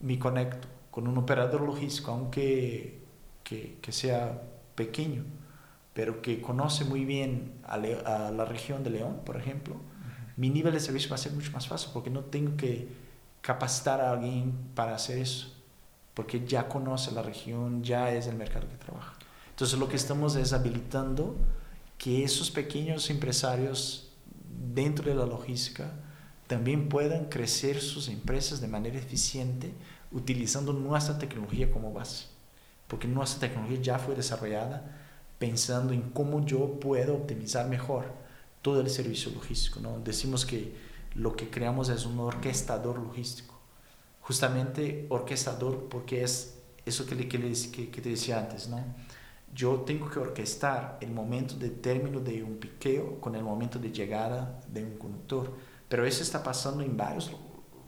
me 0.00 0.18
conecto 0.18 0.68
con 0.90 1.06
un 1.08 1.16
operador 1.18 1.62
logístico, 1.62 2.10
aunque 2.10 3.02
que, 3.44 3.78
que 3.80 3.92
sea 3.92 4.42
pequeño, 4.74 5.24
pero 5.94 6.22
que 6.22 6.40
conoce 6.40 6.84
muy 6.84 7.04
bien 7.04 7.54
a, 7.64 7.74
a 7.74 8.30
la 8.30 8.44
región 8.44 8.82
de 8.84 8.90
León, 8.90 9.20
por 9.24 9.36
ejemplo, 9.36 9.76
mi 10.36 10.50
nivel 10.50 10.72
de 10.72 10.80
servicio 10.80 11.10
va 11.10 11.16
a 11.16 11.18
ser 11.18 11.32
mucho 11.32 11.52
más 11.52 11.68
fácil 11.68 11.90
porque 11.92 12.10
no 12.10 12.20
tengo 12.20 12.56
que 12.56 12.88
capacitar 13.40 14.00
a 14.00 14.10
alguien 14.12 14.52
para 14.74 14.94
hacer 14.94 15.18
eso 15.18 15.52
porque 16.14 16.46
ya 16.46 16.68
conoce 16.68 17.12
la 17.12 17.22
región, 17.22 17.82
ya 17.82 18.12
es 18.12 18.26
el 18.26 18.36
mercado 18.36 18.68
que 18.68 18.76
trabaja. 18.76 19.14
Entonces 19.50 19.78
lo 19.78 19.88
que 19.88 19.96
estamos 19.96 20.36
es 20.36 20.52
habilitando 20.52 21.36
que 21.98 22.24
esos 22.24 22.50
pequeños 22.50 23.08
empresarios 23.10 24.10
dentro 24.74 25.08
de 25.08 25.14
la 25.14 25.26
logística 25.26 25.92
también 26.46 26.88
puedan 26.88 27.26
crecer 27.26 27.80
sus 27.80 28.08
empresas 28.08 28.60
de 28.60 28.68
manera 28.68 28.98
eficiente 28.98 29.72
utilizando 30.10 30.72
nuestra 30.72 31.18
tecnología 31.18 31.70
como 31.70 31.92
base, 31.92 32.26
porque 32.88 33.08
nuestra 33.08 33.48
tecnología 33.48 33.80
ya 33.80 33.98
fue 33.98 34.14
desarrollada 34.14 35.01
pensando 35.42 35.92
en 35.92 36.02
cómo 36.10 36.46
yo 36.46 36.78
puedo 36.78 37.16
optimizar 37.16 37.68
mejor 37.68 38.04
todo 38.62 38.80
el 38.80 38.88
servicio 38.88 39.32
logístico. 39.32 39.80
¿no? 39.80 39.98
Decimos 39.98 40.46
que 40.46 40.72
lo 41.16 41.34
que 41.34 41.50
creamos 41.50 41.88
es 41.88 42.06
un 42.06 42.20
orquestador 42.20 42.96
logístico. 43.00 43.58
Justamente 44.20 45.08
orquestador 45.08 45.88
porque 45.88 46.22
es 46.22 46.60
eso 46.86 47.06
que, 47.06 47.16
que, 47.26 47.40
que, 47.72 47.90
que 47.90 48.00
te 48.00 48.08
decía 48.08 48.38
antes, 48.38 48.68
¿no? 48.68 48.84
Yo 49.52 49.80
tengo 49.80 50.08
que 50.08 50.20
orquestar 50.20 50.98
el 51.00 51.10
momento 51.10 51.56
de 51.56 51.70
término 51.70 52.20
de 52.20 52.44
un 52.44 52.58
piqueo 52.58 53.20
con 53.20 53.34
el 53.34 53.42
momento 53.42 53.80
de 53.80 53.90
llegada 53.90 54.60
de 54.68 54.84
un 54.84 54.96
conductor. 54.96 55.52
Pero 55.88 56.06
eso 56.06 56.22
está 56.22 56.40
pasando 56.40 56.84
en 56.84 56.96
varias 56.96 57.32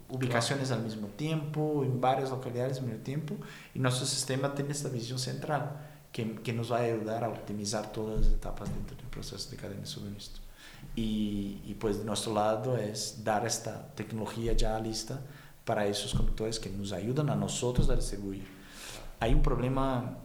ubicaciones 0.09 0.73
al 0.73 0.83
mismo 0.83 1.07
tiempo, 1.07 1.85
en 1.85 2.01
varias 2.01 2.31
localidades 2.31 2.79
al 2.79 2.87
mismo 2.87 3.05
tiempo, 3.05 3.37
y 3.75 3.79
nuestro 3.79 4.07
sistema 4.07 4.53
tiene 4.57 4.73
esta 4.73 4.89
visión 4.89 5.21
central 5.21 5.94
que, 6.15 6.37
que 6.37 6.53
nos 6.53 6.71
va 6.71 6.79
a 6.79 6.83
ayudar 6.83 7.25
a 7.25 7.29
optimizar 7.29 7.91
todas 7.91 8.21
las 8.21 8.33
etapas 8.33 8.73
dentro 8.73 8.97
del 8.97 9.07
proceso 9.07 9.51
de 9.51 9.57
cadena 9.57 9.81
de 9.81 9.87
suministro. 9.87 10.45
Y, 10.95 11.75
pues 11.81 11.99
de 11.99 12.05
nuestro 12.05 12.33
lado 12.33 12.77
es 12.77 13.25
dar 13.25 13.45
esta 13.45 13.89
tecnología 13.97 14.53
ya 14.53 14.79
lista 14.79 15.21
para 15.65 15.87
esos 15.87 16.15
conductores 16.15 16.61
que 16.61 16.71
nos 16.71 16.93
ayudan 16.93 17.31
a 17.31 17.35
nosotros 17.35 17.91
a 17.91 17.97
distribuir. 17.97 18.47
Hay 19.19 19.35
un 19.35 19.43
problema 19.43 20.19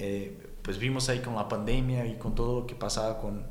eh, 0.00 0.56
pues 0.62 0.78
vimos 0.78 1.08
ahí 1.08 1.20
con 1.20 1.36
la 1.36 1.48
pandemia 1.48 2.04
y 2.04 2.16
con 2.16 2.34
todo 2.34 2.60
lo 2.60 2.66
que 2.66 2.74
pasaba 2.74 3.20
con 3.20 3.46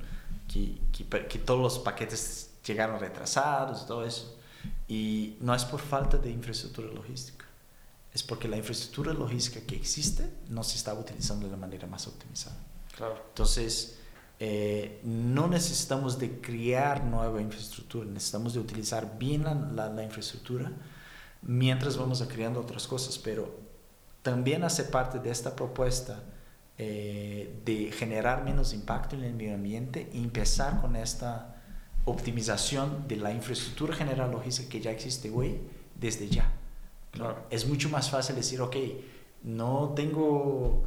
que, 0.51 0.77
que, 0.91 1.39
todos 1.39 1.61
los 1.61 1.79
paquetes 1.79 2.51
llegaron 2.65 2.99
retrasados 2.99 3.83
y 3.83 3.87
todo 3.87 4.05
eso. 4.05 4.37
Y 4.89 5.37
no 5.39 5.55
es 5.55 5.63
por 5.63 5.79
falta 5.79 6.17
de 6.17 6.29
infraestructura 6.29 6.89
logística, 6.93 7.36
es 8.17 8.23
porque 8.23 8.47
la 8.47 8.57
infraestructura 8.57 9.13
logística 9.13 9.63
que 9.63 9.75
existe 9.75 10.27
no 10.49 10.63
se 10.63 10.75
está 10.75 10.95
utilizando 10.95 11.45
de 11.45 11.51
la 11.51 11.57
manera 11.57 11.85
más 11.85 12.07
optimizada. 12.07 12.57
Claro. 12.95 13.23
Entonces, 13.29 13.99
eh, 14.39 14.99
no 15.03 15.47
necesitamos 15.47 16.17
de 16.17 16.41
crear 16.41 17.03
nueva 17.03 17.39
infraestructura, 17.39 18.09
necesitamos 18.09 18.55
de 18.55 18.59
utilizar 18.59 19.19
bien 19.19 19.43
la, 19.43 19.53
la, 19.53 19.89
la 19.89 20.03
infraestructura 20.03 20.71
mientras 21.43 21.95
vamos 21.95 22.23
a 22.23 22.27
creando 22.27 22.59
otras 22.59 22.87
cosas, 22.87 23.19
pero 23.19 23.55
también 24.23 24.63
hace 24.63 24.83
parte 24.85 25.19
de 25.19 25.29
esta 25.29 25.55
propuesta 25.55 26.23
eh, 26.79 27.61
de 27.65 27.91
generar 27.91 28.43
menos 28.43 28.73
impacto 28.73 29.15
en 29.15 29.25
el 29.25 29.35
medio 29.35 29.53
ambiente 29.53 30.09
y 30.11 30.23
empezar 30.23 30.81
con 30.81 30.95
esta 30.95 31.61
optimización 32.05 33.07
de 33.07 33.17
la 33.17 33.31
infraestructura 33.31 33.93
general 33.93 34.31
logística 34.31 34.69
que 34.69 34.81
ya 34.81 34.89
existe 34.89 35.29
hoy 35.29 35.61
desde 35.93 36.29
ya. 36.29 36.51
Claro. 37.17 37.45
Es 37.49 37.67
mucho 37.67 37.89
más 37.89 38.09
fácil 38.09 38.35
decir, 38.35 38.61
ok, 38.61 38.75
no 39.43 39.93
tengo, 39.95 40.83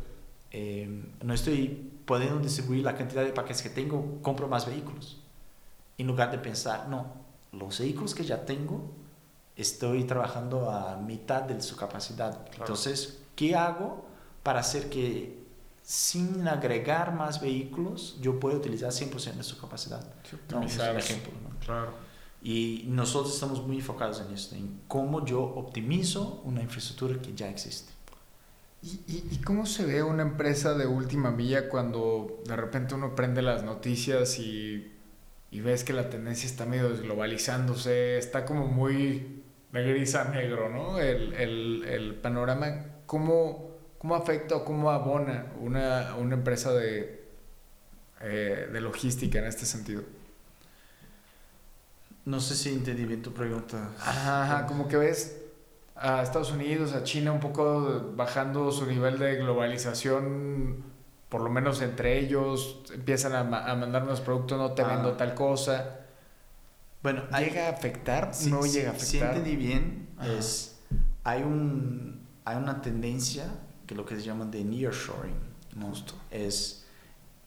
eh, 0.50 1.04
no 1.22 1.34
estoy 1.34 1.92
pudiendo 2.04 2.38
distribuir 2.40 2.84
la 2.84 2.96
cantidad 2.96 3.24
de 3.24 3.32
paquetes 3.32 3.62
que 3.62 3.70
tengo, 3.70 4.20
compro 4.22 4.48
más 4.48 4.66
vehículos. 4.66 5.20
En 5.98 6.06
lugar 6.06 6.30
de 6.30 6.38
pensar, 6.38 6.88
no, 6.88 7.06
los 7.52 7.78
vehículos 7.78 8.14
que 8.14 8.24
ya 8.24 8.44
tengo, 8.44 8.90
estoy 9.56 10.04
trabajando 10.04 10.70
a 10.70 10.96
mitad 10.96 11.42
de 11.42 11.60
su 11.60 11.76
capacidad. 11.76 12.46
Claro. 12.46 12.64
Entonces, 12.64 13.20
¿Qué 13.40 13.56
hago 13.56 14.04
para 14.42 14.60
hacer 14.60 14.90
que 14.90 15.38
sin 15.82 16.46
agregar 16.46 17.14
más 17.14 17.40
vehículos 17.40 18.18
yo 18.20 18.38
pueda 18.38 18.58
utilizar 18.58 18.90
100% 18.90 19.32
de 19.32 19.42
su 19.42 19.58
capacidad? 19.58 20.04
No, 20.50 20.62
es 20.62 20.78
un 20.78 20.98
ejemplo. 20.98 21.32
¿no? 21.42 21.58
Claro. 21.64 21.94
Y 22.42 22.84
nosotros 22.88 23.34
estamos 23.34 23.66
muy 23.66 23.76
enfocados 23.76 24.22
en 24.26 24.32
esto, 24.34 24.54
en 24.54 24.80
cómo 24.88 25.24
yo 25.26 25.42
optimizo 25.42 26.40
una 26.44 26.62
infraestructura 26.62 27.20
que 27.20 27.34
ya 27.34 27.50
existe. 27.50 27.92
¿Y, 28.82 29.00
y, 29.06 29.28
y 29.32 29.36
cómo 29.42 29.66
se 29.66 29.84
ve 29.84 30.02
una 30.02 30.22
empresa 30.22 30.74
de 30.74 30.86
última 30.86 31.30
milla 31.30 31.68
cuando 31.68 32.42
de 32.46 32.56
repente 32.56 32.94
uno 32.94 33.14
prende 33.14 33.42
las 33.42 33.62
noticias 33.62 34.38
y, 34.38 34.90
y 35.50 35.60
ves 35.60 35.84
que 35.84 35.92
la 35.92 36.08
tendencia 36.08 36.48
está 36.48 36.64
medio 36.64 36.88
desglobalizándose, 36.88 38.16
está 38.16 38.46
como 38.46 38.66
muy 38.66 39.42
de 39.72 39.82
gris 39.84 40.14
a 40.14 40.24
negro, 40.24 40.70
¿no? 40.70 40.98
El, 40.98 41.34
el, 41.34 41.84
el 41.84 42.14
panorama 42.14 42.86
¿cómo, 43.10 43.76
cómo 43.98 44.14
afecta 44.14 44.54
o 44.54 44.64
cómo 44.64 44.92
abona 44.92 45.46
una, 45.60 46.14
una 46.14 46.34
empresa 46.36 46.72
de, 46.72 47.24
eh, 48.20 48.68
de 48.72 48.80
logística 48.80 49.40
en 49.40 49.46
este 49.46 49.66
sentido? 49.66 50.02
No 52.30 52.38
sé 52.38 52.54
si 52.54 52.68
entendí 52.68 53.04
bien 53.04 53.22
tu 53.22 53.32
pregunta. 53.32 53.90
Ajá, 53.98 54.64
como 54.66 54.86
que 54.86 54.96
ves 54.96 55.36
a 55.96 56.22
Estados 56.22 56.52
Unidos, 56.52 56.92
a 56.92 57.02
China 57.02 57.32
un 57.32 57.40
poco 57.40 58.12
bajando 58.14 58.70
su 58.70 58.86
nivel 58.86 59.18
de 59.18 59.34
globalización, 59.34 60.84
por 61.28 61.40
lo 61.40 61.50
menos 61.50 61.82
entre 61.82 62.20
ellos, 62.20 62.84
empiezan 62.94 63.34
a, 63.34 63.42
ma 63.42 63.68
a 63.68 63.74
mandarnos 63.74 64.20
productos, 64.20 64.56
no 64.58 64.70
te 64.74 64.84
vendo 64.84 65.08
ah. 65.08 65.16
tal 65.16 65.34
cosa. 65.34 66.02
Bueno, 67.02 67.22
¿llega 67.36 67.66
hay, 67.66 67.66
a 67.66 67.70
afectar? 67.70 68.32
Sí, 68.32 68.48
no 68.48 68.62
sí, 68.62 68.78
llega 68.78 68.90
a 68.90 68.92
afectar. 68.92 69.08
Si 69.08 69.18
entendí 69.18 69.56
bien, 69.56 70.08
es, 70.22 70.78
hay 71.24 71.42
un 71.42 72.28
hay 72.44 72.56
una 72.58 72.80
tendencia 72.80 73.44
que 73.88 73.96
lo 73.96 74.06
que 74.06 74.14
se 74.14 74.22
llama 74.22 74.44
de 74.44 74.62
nearshoring, 74.62 75.34
¿no? 75.74 75.92
Es 76.30 76.86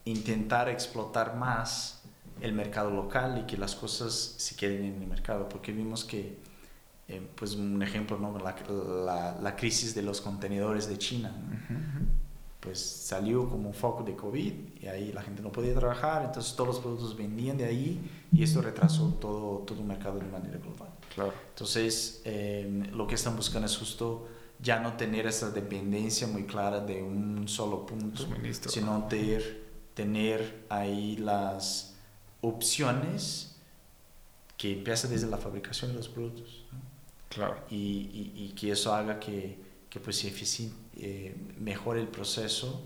intentar 0.03 0.67
explotar 0.67 1.37
más 1.37 2.02
el 2.43 2.51
mercado 2.53 2.91
local 2.91 3.39
y 3.41 3.47
que 3.47 3.57
las 3.57 3.73
cosas 3.73 4.13
se 4.37 4.55
queden 4.55 4.83
en 4.83 5.01
el 5.01 5.07
mercado, 5.07 5.47
porque 5.47 5.71
vimos 5.71 6.03
que, 6.03 6.37
eh, 7.07 7.25
pues 7.35 7.55
un 7.55 7.81
ejemplo, 7.81 8.19
¿no? 8.19 8.37
la, 8.37 8.53
la, 9.05 9.37
la, 9.41 9.55
crisis 9.55 9.95
de 9.95 10.01
los 10.01 10.19
contenedores 10.19 10.87
de 10.89 10.97
China, 10.97 11.29
¿no? 11.29 11.53
uh 11.53 11.79
-huh. 11.79 12.05
pues 12.59 12.79
salió 12.79 13.49
como 13.49 13.69
un 13.69 13.73
foco 13.73 14.03
de 14.03 14.15
COVID 14.15 14.53
y 14.81 14.87
ahí 14.87 15.13
la 15.13 15.21
gente 15.21 15.41
no 15.41 15.51
podía 15.53 15.73
trabajar, 15.73 16.23
entonces 16.25 16.53
todos 16.53 16.67
los 16.67 16.79
productos 16.81 17.15
vendían 17.15 17.57
de 17.57 17.65
ahí 17.65 17.99
y 18.33 18.43
esto 18.43 18.61
retrasó 18.61 19.07
todo, 19.21 19.59
todo 19.59 19.79
el 19.79 19.85
mercado 19.85 20.19
de 20.19 20.27
manera 20.27 20.57
global. 20.57 20.89
Claro. 21.15 21.33
Entonces, 21.49 22.21
eh, 22.25 22.89
lo 22.91 23.07
que 23.07 23.15
están 23.15 23.37
buscando 23.37 23.67
es 23.67 23.77
justo 23.77 24.27
ya 24.59 24.79
no 24.79 24.93
tener 24.97 25.27
esa 25.27 25.49
dependencia 25.49 26.27
muy 26.27 26.43
clara 26.43 26.81
de 26.81 27.01
un 27.01 27.47
solo 27.47 27.85
punto, 27.85 28.23
Suministro. 28.23 28.69
sino 28.69 29.05
tener, 29.07 29.63
tener 29.93 30.65
ahí 30.69 31.17
las 31.17 31.92
opciones 32.43 33.55
que 34.57 34.73
empieza 34.73 35.07
desde 35.07 35.27
la 35.27 35.37
fabricación 35.37 35.91
de 35.91 35.97
los 35.97 36.09
productos. 36.09 36.65
¿no? 36.71 36.79
Claro. 37.29 37.55
Y, 37.69 37.75
y, 37.75 38.33
y, 38.35 38.49
que 38.49 38.71
eso 38.71 38.93
haga 38.93 39.19
que, 39.19 39.57
que 39.89 39.99
pues 39.99 40.23
eh, 40.25 41.35
mejore 41.59 42.01
el 42.01 42.07
proceso, 42.07 42.83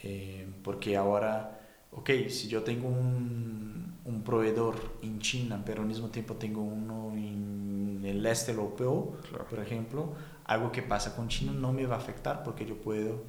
eh, 0.00 0.48
porque 0.62 0.96
ahora, 0.96 1.60
ok, 1.92 2.10
si 2.28 2.48
yo 2.48 2.62
tengo 2.62 2.88
un, 2.88 3.98
un 4.04 4.22
proveedor 4.22 4.96
en 5.02 5.18
China, 5.18 5.60
pero 5.66 5.82
al 5.82 5.88
mismo 5.88 6.08
tiempo 6.08 6.36
tengo 6.36 6.62
uno 6.62 7.12
en 7.12 8.00
el 8.04 8.24
este 8.24 8.52
europeo, 8.52 9.18
claro. 9.28 9.46
por 9.48 9.58
ejemplo, 9.58 10.14
algo 10.44 10.72
que 10.72 10.82
pasa 10.82 11.14
con 11.14 11.28
China 11.28 11.52
no 11.52 11.72
me 11.72 11.84
va 11.84 11.96
a 11.96 11.98
afectar 11.98 12.42
porque 12.42 12.64
yo 12.64 12.80
puedo 12.80 13.24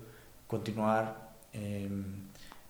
continuar 0.48 1.34
eh, 1.52 1.90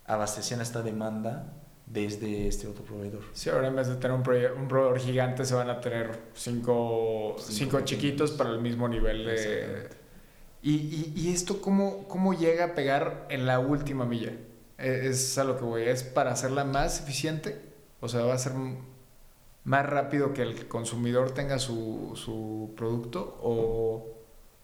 abasteciendo 0.06 0.64
esta 0.64 0.82
demanda 0.82 1.59
desde 1.92 2.46
este 2.46 2.68
otro 2.68 2.84
proveedor. 2.84 3.22
Sí, 3.32 3.50
ahora 3.50 3.68
en 3.68 3.76
vez 3.76 3.88
de 3.88 3.96
tener 3.96 4.12
un, 4.16 4.22
un 4.60 4.68
proveedor 4.68 4.98
gigante 4.98 5.44
se 5.44 5.54
van 5.54 5.70
a 5.70 5.80
tener 5.80 6.18
cinco, 6.34 7.36
cinco, 7.38 7.52
cinco 7.52 7.80
chiquitos 7.80 8.30
para 8.30 8.50
el 8.50 8.60
mismo 8.60 8.88
nivel 8.88 9.24
de... 9.24 9.88
¿Y, 10.62 10.74
y, 10.74 11.12
y 11.16 11.32
esto 11.32 11.60
cómo, 11.60 12.06
cómo 12.06 12.34
llega 12.34 12.66
a 12.66 12.74
pegar 12.74 13.26
en 13.30 13.46
la 13.46 13.58
última 13.58 14.04
milla? 14.04 14.32
Es 14.78 15.36
a 15.38 15.44
lo 15.44 15.58
que 15.58 15.64
voy, 15.64 15.82
¿es 15.82 16.02
para 16.02 16.30
hacerla 16.32 16.64
más 16.64 17.00
eficiente? 17.00 17.60
O 18.00 18.08
sea, 18.08 18.22
va 18.22 18.34
a 18.34 18.38
ser 18.38 18.52
más 19.64 19.86
rápido 19.86 20.32
que 20.32 20.42
el 20.42 20.68
consumidor 20.68 21.32
tenga 21.32 21.58
su, 21.58 22.12
su 22.14 22.72
producto 22.76 23.38
o, 23.42 24.16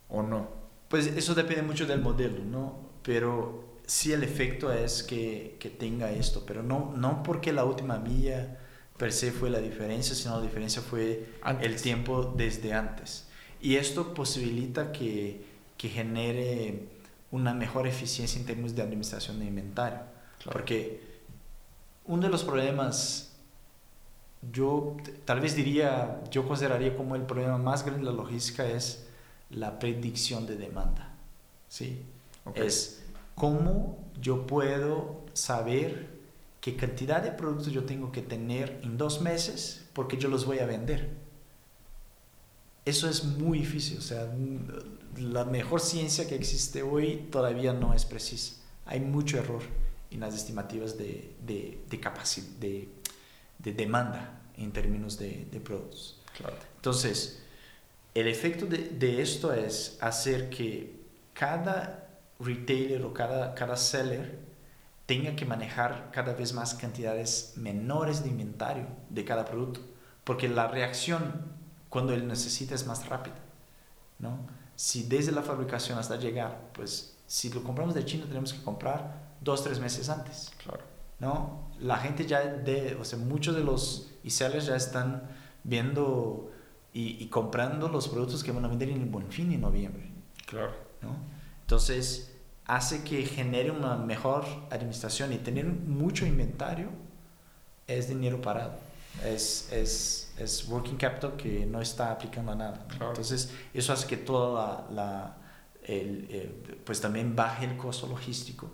o 0.09 0.23
no? 0.23 0.49
Pues 0.89 1.07
eso 1.09 1.35
depende 1.35 1.63
mucho 1.63 1.87
del 1.87 2.01
modelo, 2.01 2.45
¿no? 2.45 2.79
Pero 3.03 3.65
sí 3.87 4.13
el 4.13 4.23
efecto 4.23 4.73
es 4.73 5.03
que, 5.03 5.57
que 5.59 5.71
tenga 5.71 6.11
esto, 6.11 6.45
pero 6.45 6.63
no, 6.63 6.93
no 6.97 7.23
porque 7.23 7.53
la 7.53 7.65
última 7.65 7.99
milla 7.99 8.59
per 8.97 9.13
se 9.13 9.31
fue 9.31 9.51
la 9.51 9.61
diferencia, 9.61 10.15
sino 10.15 10.37
la 10.37 10.43
diferencia 10.43 10.83
fue 10.83 11.35
antes. 11.43 11.67
el 11.67 11.81
tiempo 11.81 12.35
desde 12.37 12.73
antes. 12.73 13.27
Y 13.61 13.77
esto 13.77 14.13
posibilita 14.15 14.93
que, 14.93 15.45
que 15.77 15.89
genere 15.89 16.89
una 17.31 17.55
mejor 17.55 17.87
eficiencia 17.87 18.41
en 18.41 18.47
términos 18.47 18.75
de 18.75 18.83
administración 18.83 19.39
de 19.39 19.47
inventario. 19.47 20.01
Claro. 20.39 20.53
Porque 20.53 21.01
uno 22.05 22.23
de 22.23 22.29
los 22.29 22.45
problemas, 22.45 23.37
yo 24.53 24.97
tal 25.25 25.41
vez 25.41 25.55
diría, 25.55 26.23
yo 26.31 26.47
consideraría 26.47 26.97
como 26.97 27.17
el 27.17 27.23
problema 27.23 27.59
más 27.59 27.85
grande 27.85 28.05
de 28.05 28.11
la 28.11 28.17
logística 28.17 28.67
es 28.67 29.07
la 29.51 29.79
predicción 29.79 30.47
de 30.47 30.57
demanda. 30.57 31.15
¿sí? 31.69 32.03
Okay. 32.45 32.67
Es 32.67 33.06
cómo 33.37 34.05
yo 34.21 34.47
puedo 34.49 35.25
saber 35.35 36.09
qué 36.61 36.75
cantidad 36.75 37.23
de 37.23 37.31
productos 37.31 37.73
yo 37.73 37.85
tengo 37.85 38.11
que 38.11 38.23
tener 38.23 38.81
en 38.83 38.99
dos 38.99 39.21
meses 39.21 39.87
porque 39.93 40.17
yo 40.17 40.29
los 40.29 40.45
voy 40.45 40.59
a 40.59 40.67
vender. 40.67 41.11
Eso 42.85 43.09
es 43.09 43.25
muy 43.25 43.61
difícil, 43.61 43.99
o 43.99 44.01
sea, 44.01 44.33
la 45.17 45.45
mejor 45.45 45.81
ciencia 45.81 46.27
que 46.27 46.35
existe 46.35 46.83
hoy 46.83 47.29
todavía 47.31 47.73
no 47.73 47.95
es 47.95 48.05
precisa. 48.05 48.57
Hay 48.85 49.01
mucho 49.01 49.39
error 49.39 49.63
en 50.11 50.21
las 50.21 50.35
estimativas 50.35 50.97
de, 50.97 51.35
de, 51.45 51.81
de, 51.89 51.99
de, 52.61 52.89
de 53.59 53.73
demanda 53.73 54.41
en 54.57 54.73
términos 54.73 55.19
de, 55.19 55.47
de 55.51 55.61
productos. 55.61 56.21
Claro. 56.37 56.57
Entonces, 56.77 57.43
el 58.15 58.29
efecto 58.29 58.67
de, 58.67 58.79
de, 58.79 59.21
esto 59.21 59.53
es 59.53 59.99
hacer 60.01 60.49
que 60.49 60.95
cada 61.35 62.06
retailer 62.39 63.03
o 63.03 63.13
cada, 63.13 63.55
cada 63.55 63.77
seller 63.77 64.39
tenga 65.07 65.37
que 65.37 65.45
manejar 65.45 66.11
cada 66.13 66.35
vez 66.35 66.53
más 66.53 66.75
cantidades 66.75 67.55
menores 67.57 68.23
de 68.23 68.31
inventario 68.31 68.87
de 69.09 69.25
cada 69.25 69.45
producto, 69.45 69.81
porque 70.25 70.49
la 70.49 70.67
reacción 70.69 71.55
cuando 71.89 72.13
él 72.13 72.27
necesita 72.27 72.75
es 72.75 72.87
más 72.87 73.09
rápida, 73.09 73.37
¿no? 74.19 74.39
Si 74.75 75.05
desde 75.05 75.33
la 75.33 75.43
fabricación 75.43 75.99
hasta 75.99 76.17
llegar, 76.17 76.71
pues 76.75 77.17
si 77.27 77.51
lo 77.51 77.63
compramos 77.63 77.95
de 77.95 78.05
China 78.05 78.27
tenemos 78.27 78.53
que 78.53 78.63
comprar 78.63 79.27
dos, 79.41 79.65
tres 79.65 79.81
meses 79.81 80.09
antes. 80.09 80.53
Claro. 80.63 80.83
¿no? 81.19 81.71
La 81.81 81.97
gente 81.97 82.27
ya, 82.27 82.41
de, 82.45 82.97
o 83.01 83.05
sea, 83.05 83.19
muchos 83.19 83.55
de 83.55 83.65
los 83.65 84.13
sellers 84.27 84.67
ya 84.67 84.77
están 84.77 85.23
viendo 85.65 86.51
y, 86.93 87.23
y, 87.23 87.29
comprando 87.29 87.89
los 87.89 88.09
productos 88.09 88.43
que 88.43 88.53
van 88.53 88.65
a 88.65 88.69
vender 88.69 88.91
en 88.91 89.03
el 89.03 89.09
Buen 89.09 89.31
Fin 89.31 89.53
en 89.53 89.61
noviembre. 89.61 90.11
Claro. 90.47 90.73
¿no? 91.03 91.17
Entonces, 91.67 92.33
hace 92.65 93.03
que 93.03 93.27
genere 93.27 93.73
una 93.73 93.97
mejor 93.97 94.45
administración 94.71 95.33
y 95.33 95.39
tener 95.39 95.65
mucho 95.65 96.25
inventario 96.25 96.91
es 97.89 98.09
dinero 98.09 98.41
parado. 98.41 98.75
Es, 99.25 99.73
es, 99.73 100.33
es 100.39 100.69
working 100.69 100.97
capital 100.97 101.37
que 101.37 101.67
no 101.67 101.81
está 101.81 102.13
aplicando 102.13 102.53
a 102.53 102.55
nada. 102.55 102.87
Claro. 102.89 103.09
Entonces, 103.09 103.51
eso 103.75 103.93
hace 103.93 104.07
que 104.07 104.17
toda 104.17 104.87
la, 104.91 104.95
la 104.95 105.37
el, 105.83 106.29
el, 106.31 106.49
pues 106.85 107.01
también 107.01 107.35
baje 107.35 107.65
el 107.65 107.77
costo 107.77 108.07
logístico, 108.07 108.71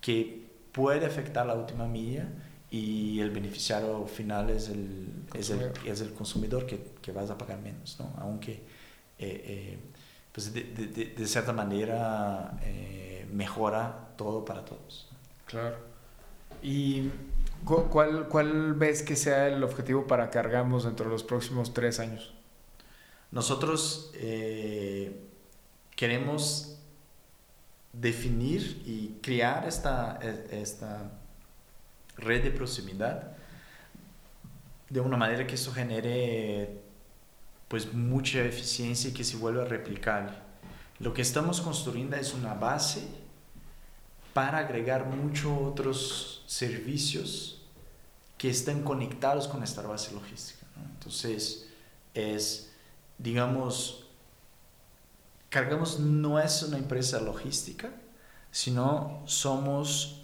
que 0.00 0.46
puede 0.70 1.04
afectar 1.04 1.44
la 1.46 1.54
última 1.54 1.86
milla 1.86 2.28
y 2.70 3.18
el 3.18 3.30
beneficiario 3.30 4.06
final 4.06 4.50
es 4.50 4.68
el, 4.68 5.08
es 5.34 5.50
el, 5.50 5.72
es 5.84 6.00
el 6.00 6.12
consumidor 6.12 6.64
que, 6.64 6.92
que, 7.02 7.10
vas 7.10 7.28
a 7.30 7.38
pagar 7.38 7.60
menos, 7.60 7.96
¿no? 7.98 8.12
Aunque, 8.18 8.52
eh, 8.52 8.58
eh, 9.18 9.78
pues 10.36 10.52
de, 10.52 10.64
de, 10.64 11.14
de, 11.16 11.26
cierta 11.26 11.54
manera, 11.54 12.58
eh, 12.60 13.26
mejora 13.32 14.10
todo 14.18 14.44
para 14.44 14.66
todos. 14.66 15.08
Claro. 15.46 15.78
¿Y 16.62 17.10
cuál, 17.64 18.28
cuál 18.28 18.74
ves 18.74 19.02
que 19.02 19.16
sea 19.16 19.48
el 19.48 19.64
objetivo 19.64 20.06
para 20.06 20.28
cargamos 20.28 20.84
dentro 20.84 21.06
de 21.06 21.12
los 21.12 21.24
próximos 21.24 21.72
tres 21.72 22.00
años? 22.00 22.34
Nosotros 23.30 24.10
eh, 24.16 25.24
queremos 25.96 26.80
definir 27.94 28.82
y 28.84 29.18
crear 29.22 29.66
esta, 29.66 30.18
esta 30.50 31.12
red 32.18 32.44
de 32.44 32.50
proximidad 32.50 33.32
de 34.90 35.00
una 35.00 35.16
manera 35.16 35.46
que 35.46 35.54
eso 35.54 35.72
genere 35.72 36.82
pues 37.68 37.92
mucha 37.92 38.44
eficiencia 38.44 39.10
y 39.10 39.12
que 39.12 39.24
se 39.24 39.36
vuelva 39.36 39.64
replicable. 39.64 40.32
Lo 40.98 41.12
que 41.12 41.22
estamos 41.22 41.60
construyendo 41.60 42.16
es 42.16 42.32
una 42.34 42.54
base 42.54 43.06
para 44.32 44.58
agregar 44.58 45.06
muchos 45.06 45.52
otros 45.60 46.44
servicios 46.46 47.62
que 48.38 48.50
están 48.50 48.82
conectados 48.82 49.48
con 49.48 49.62
esta 49.62 49.82
base 49.82 50.12
logística. 50.12 50.66
Entonces, 50.94 51.68
es, 52.14 52.72
digamos, 53.18 54.06
Cargamos 55.56 56.00
no 56.00 56.38
es 56.38 56.62
una 56.64 56.76
empresa 56.76 57.20
logística, 57.20 57.90
sino 58.50 59.22
somos 59.24 60.22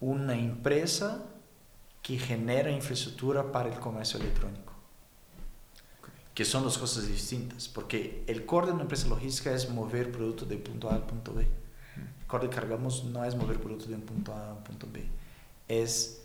una 0.00 0.34
empresa 0.34 1.22
que 2.02 2.18
genera 2.18 2.70
infraestructura 2.70 3.52
para 3.52 3.68
el 3.68 3.78
comercio 3.78 4.18
electrónico. 4.18 4.67
Que 6.38 6.44
son 6.44 6.62
dos 6.62 6.78
cosas 6.78 7.08
distintas, 7.08 7.66
porque 7.66 8.22
el 8.28 8.46
core 8.46 8.68
de 8.68 8.72
una 8.72 8.82
empresa 8.82 9.08
logística 9.08 9.52
es 9.52 9.68
mover 9.68 10.12
productos 10.12 10.48
de 10.48 10.56
punto 10.56 10.88
A 10.88 10.94
al 10.94 11.04
punto 11.04 11.34
B. 11.34 11.42
El 11.42 12.26
core 12.28 12.46
de 12.46 12.54
cargamos 12.54 13.02
no 13.02 13.24
es 13.24 13.34
mover 13.34 13.58
productos 13.58 13.88
de 13.88 13.96
un 13.96 14.02
punto 14.02 14.32
A 14.32 14.50
a 14.50 14.54
un 14.54 14.62
punto 14.62 14.86
B, 14.92 15.04
es 15.66 16.22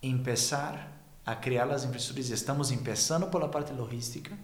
empezar 0.00 0.88
a 1.26 1.42
crear 1.42 1.68
las 1.68 1.84
infraestructuras. 1.84 2.30
Estamos 2.30 2.72
empezando 2.72 3.30
por 3.30 3.42
la 3.42 3.50
parte 3.50 3.74
logística, 3.74 4.34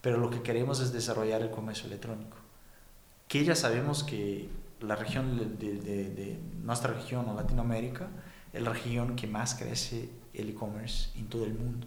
pero 0.00 0.16
lo 0.16 0.30
que 0.30 0.40
queremos 0.40 0.80
es 0.80 0.90
desarrollar 0.90 1.42
el 1.42 1.50
comercio 1.50 1.84
electrónico 1.86 2.38
que 3.28 3.44
ya 3.44 3.54
sabemos 3.54 4.04
que 4.04 4.48
la 4.80 4.96
región 4.96 5.36
de, 5.36 5.74
de, 5.74 6.10
de, 6.10 6.40
nuestra 6.62 6.94
región 6.94 7.28
o 7.28 7.34
Latinoamérica 7.34 8.08
es 8.54 8.62
la 8.62 8.70
región 8.70 9.16
que 9.16 9.26
más 9.26 9.54
crece 9.54 10.08
el 10.32 10.48
e-commerce 10.48 11.10
en 11.18 11.26
todo 11.26 11.44
el 11.44 11.54
mundo. 11.54 11.86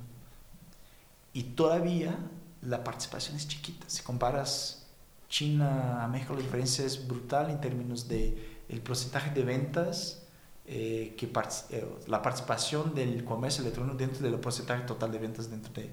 Y 1.34 1.44
todavía 1.44 2.18
la 2.62 2.84
participación 2.84 3.38
es 3.38 3.48
chiquita. 3.48 3.86
Si 3.88 4.04
comparas 4.04 4.86
China 5.30 6.04
a 6.04 6.08
México, 6.08 6.34
la 6.34 6.42
diferencia 6.42 6.86
es 6.86 7.08
brutal 7.08 7.50
en 7.50 7.62
términos 7.62 8.08
de 8.08 8.60
el 8.68 8.82
porcentaje 8.82 9.32
de 9.32 9.44
ventas, 9.44 10.24
eh, 10.66 11.16
que 11.18 11.26
eh, 11.26 11.86
la 12.08 12.22
participación 12.22 12.94
del 12.94 13.24
comercio 13.24 13.62
electrónico 13.64 13.98
dentro 13.98 14.22
del 14.22 14.40
porcentaje 14.40 14.84
total 14.84 15.12
de 15.12 15.18
ventas 15.18 15.50
dentro 15.50 15.74
de, 15.74 15.90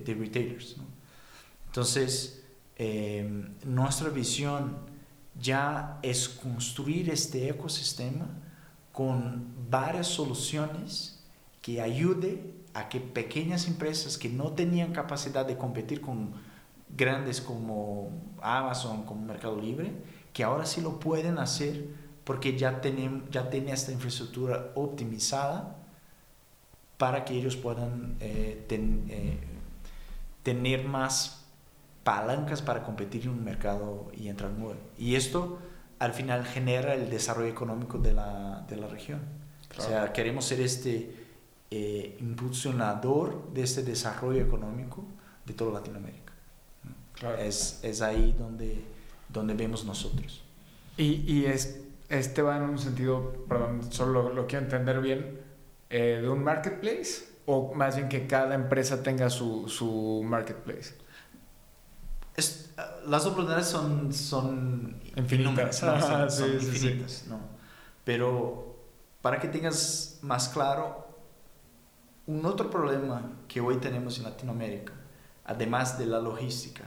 de, 0.00 0.14
retailers. 0.14 0.76
Entonces, 1.66 2.42
eh, 2.76 3.28
nuestra 3.64 4.08
visión 4.08 4.78
ya 5.40 5.98
es 6.02 6.28
construir 6.28 7.10
este 7.10 7.48
ecosistema 7.48 8.26
con 8.92 9.54
varias 9.70 10.08
soluciones 10.08 11.19
que 11.62 11.80
ayude 11.80 12.54
a 12.74 12.88
que 12.88 13.00
pequeñas 13.00 13.66
empresas 13.66 14.16
que 14.16 14.28
no 14.28 14.52
tenían 14.52 14.92
capacidad 14.92 15.44
de 15.44 15.56
competir 15.56 16.00
con 16.00 16.32
grandes 16.96 17.40
como 17.40 18.10
Amazon, 18.42 19.04
como 19.04 19.22
Mercado 19.22 19.60
Libre, 19.60 19.92
que 20.32 20.44
ahora 20.44 20.66
sí 20.66 20.80
lo 20.80 21.00
pueden 21.00 21.38
hacer 21.38 21.84
porque 22.24 22.56
ya 22.56 22.80
tienen, 22.80 23.24
ya 23.30 23.50
tienen 23.50 23.74
esta 23.74 23.92
infraestructura 23.92 24.70
optimizada 24.74 25.76
para 26.96 27.24
que 27.24 27.34
ellos 27.34 27.56
puedan 27.56 28.16
eh, 28.20 28.64
ten, 28.68 29.06
eh, 29.08 29.38
tener 30.42 30.84
más 30.84 31.44
palancas 32.04 32.62
para 32.62 32.82
competir 32.82 33.24
en 33.24 33.30
un 33.30 33.44
mercado 33.44 34.10
y 34.16 34.28
entrar 34.28 34.52
nuevo. 34.52 34.78
Y 34.98 35.14
esto 35.14 35.58
al 35.98 36.12
final 36.12 36.44
genera 36.46 36.94
el 36.94 37.10
desarrollo 37.10 37.48
económico 37.48 37.98
de 37.98 38.14
la, 38.14 38.64
de 38.68 38.76
la 38.76 38.86
región. 38.86 39.20
Claro. 39.68 39.84
O 39.84 39.88
sea, 39.88 40.12
queremos 40.12 40.44
ser 40.44 40.60
este 40.60 41.19
eh, 41.70 42.16
impulsionador 42.20 43.52
de 43.52 43.62
este 43.62 43.82
desarrollo 43.82 44.40
económico 44.40 45.04
de 45.46 45.54
toda 45.54 45.72
Latinoamérica. 45.72 46.32
Claro. 47.14 47.38
Es, 47.38 47.80
es 47.82 48.02
ahí 48.02 48.34
donde, 48.38 48.84
donde 49.28 49.54
vemos 49.54 49.84
nosotros. 49.84 50.42
Y, 50.96 51.22
y 51.26 51.46
es, 51.46 51.80
este 52.08 52.42
va 52.42 52.56
en 52.56 52.64
un 52.64 52.78
sentido, 52.78 53.44
perdón, 53.48 53.92
solo 53.92 54.32
lo, 54.32 54.46
quiero 54.46 54.64
entender 54.64 55.00
bien, 55.00 55.40
eh, 55.90 56.18
de 56.22 56.28
un 56.28 56.42
marketplace 56.42 57.28
o 57.46 57.74
más 57.74 57.96
bien 57.96 58.08
que 58.08 58.26
cada 58.26 58.54
empresa 58.54 59.02
tenga 59.02 59.30
su, 59.30 59.68
su 59.68 60.22
marketplace. 60.24 60.94
Es, 62.36 62.72
las 63.06 63.26
oportunidades 63.26 63.66
son, 63.66 64.12
son 64.12 65.00
infinitas, 65.16 65.82
¿no? 65.82 66.00
son, 66.00 66.30
son 66.30 66.60
sí, 66.60 66.66
infinitas 66.66 67.12
sí. 67.12 67.26
¿no? 67.28 67.40
pero 68.04 68.76
para 69.22 69.38
que 69.38 69.48
tengas 69.48 70.18
más 70.22 70.48
claro, 70.48 70.99
un 72.30 72.46
otro 72.46 72.70
problema 72.70 73.22
que 73.48 73.60
hoy 73.60 73.78
tenemos 73.78 74.18
en 74.18 74.24
Latinoamérica, 74.24 74.92
además 75.44 75.98
de 75.98 76.06
la 76.06 76.20
logística, 76.20 76.84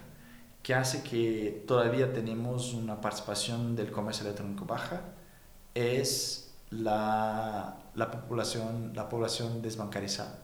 que 0.62 0.74
hace 0.74 1.04
que 1.04 1.66
todavía 1.68 2.14
tenemos 2.14 2.74
una 2.74 3.02
participación 3.02 3.76
del 3.76 3.92
comercio 3.92 4.24
electrónico 4.26 4.64
baja, 4.64 5.02
es 5.76 6.54
la, 6.70 7.78
la 7.94 8.10
población, 8.10 8.94
la 8.96 9.10
población 9.10 9.62
desbancarizada, 9.62 10.40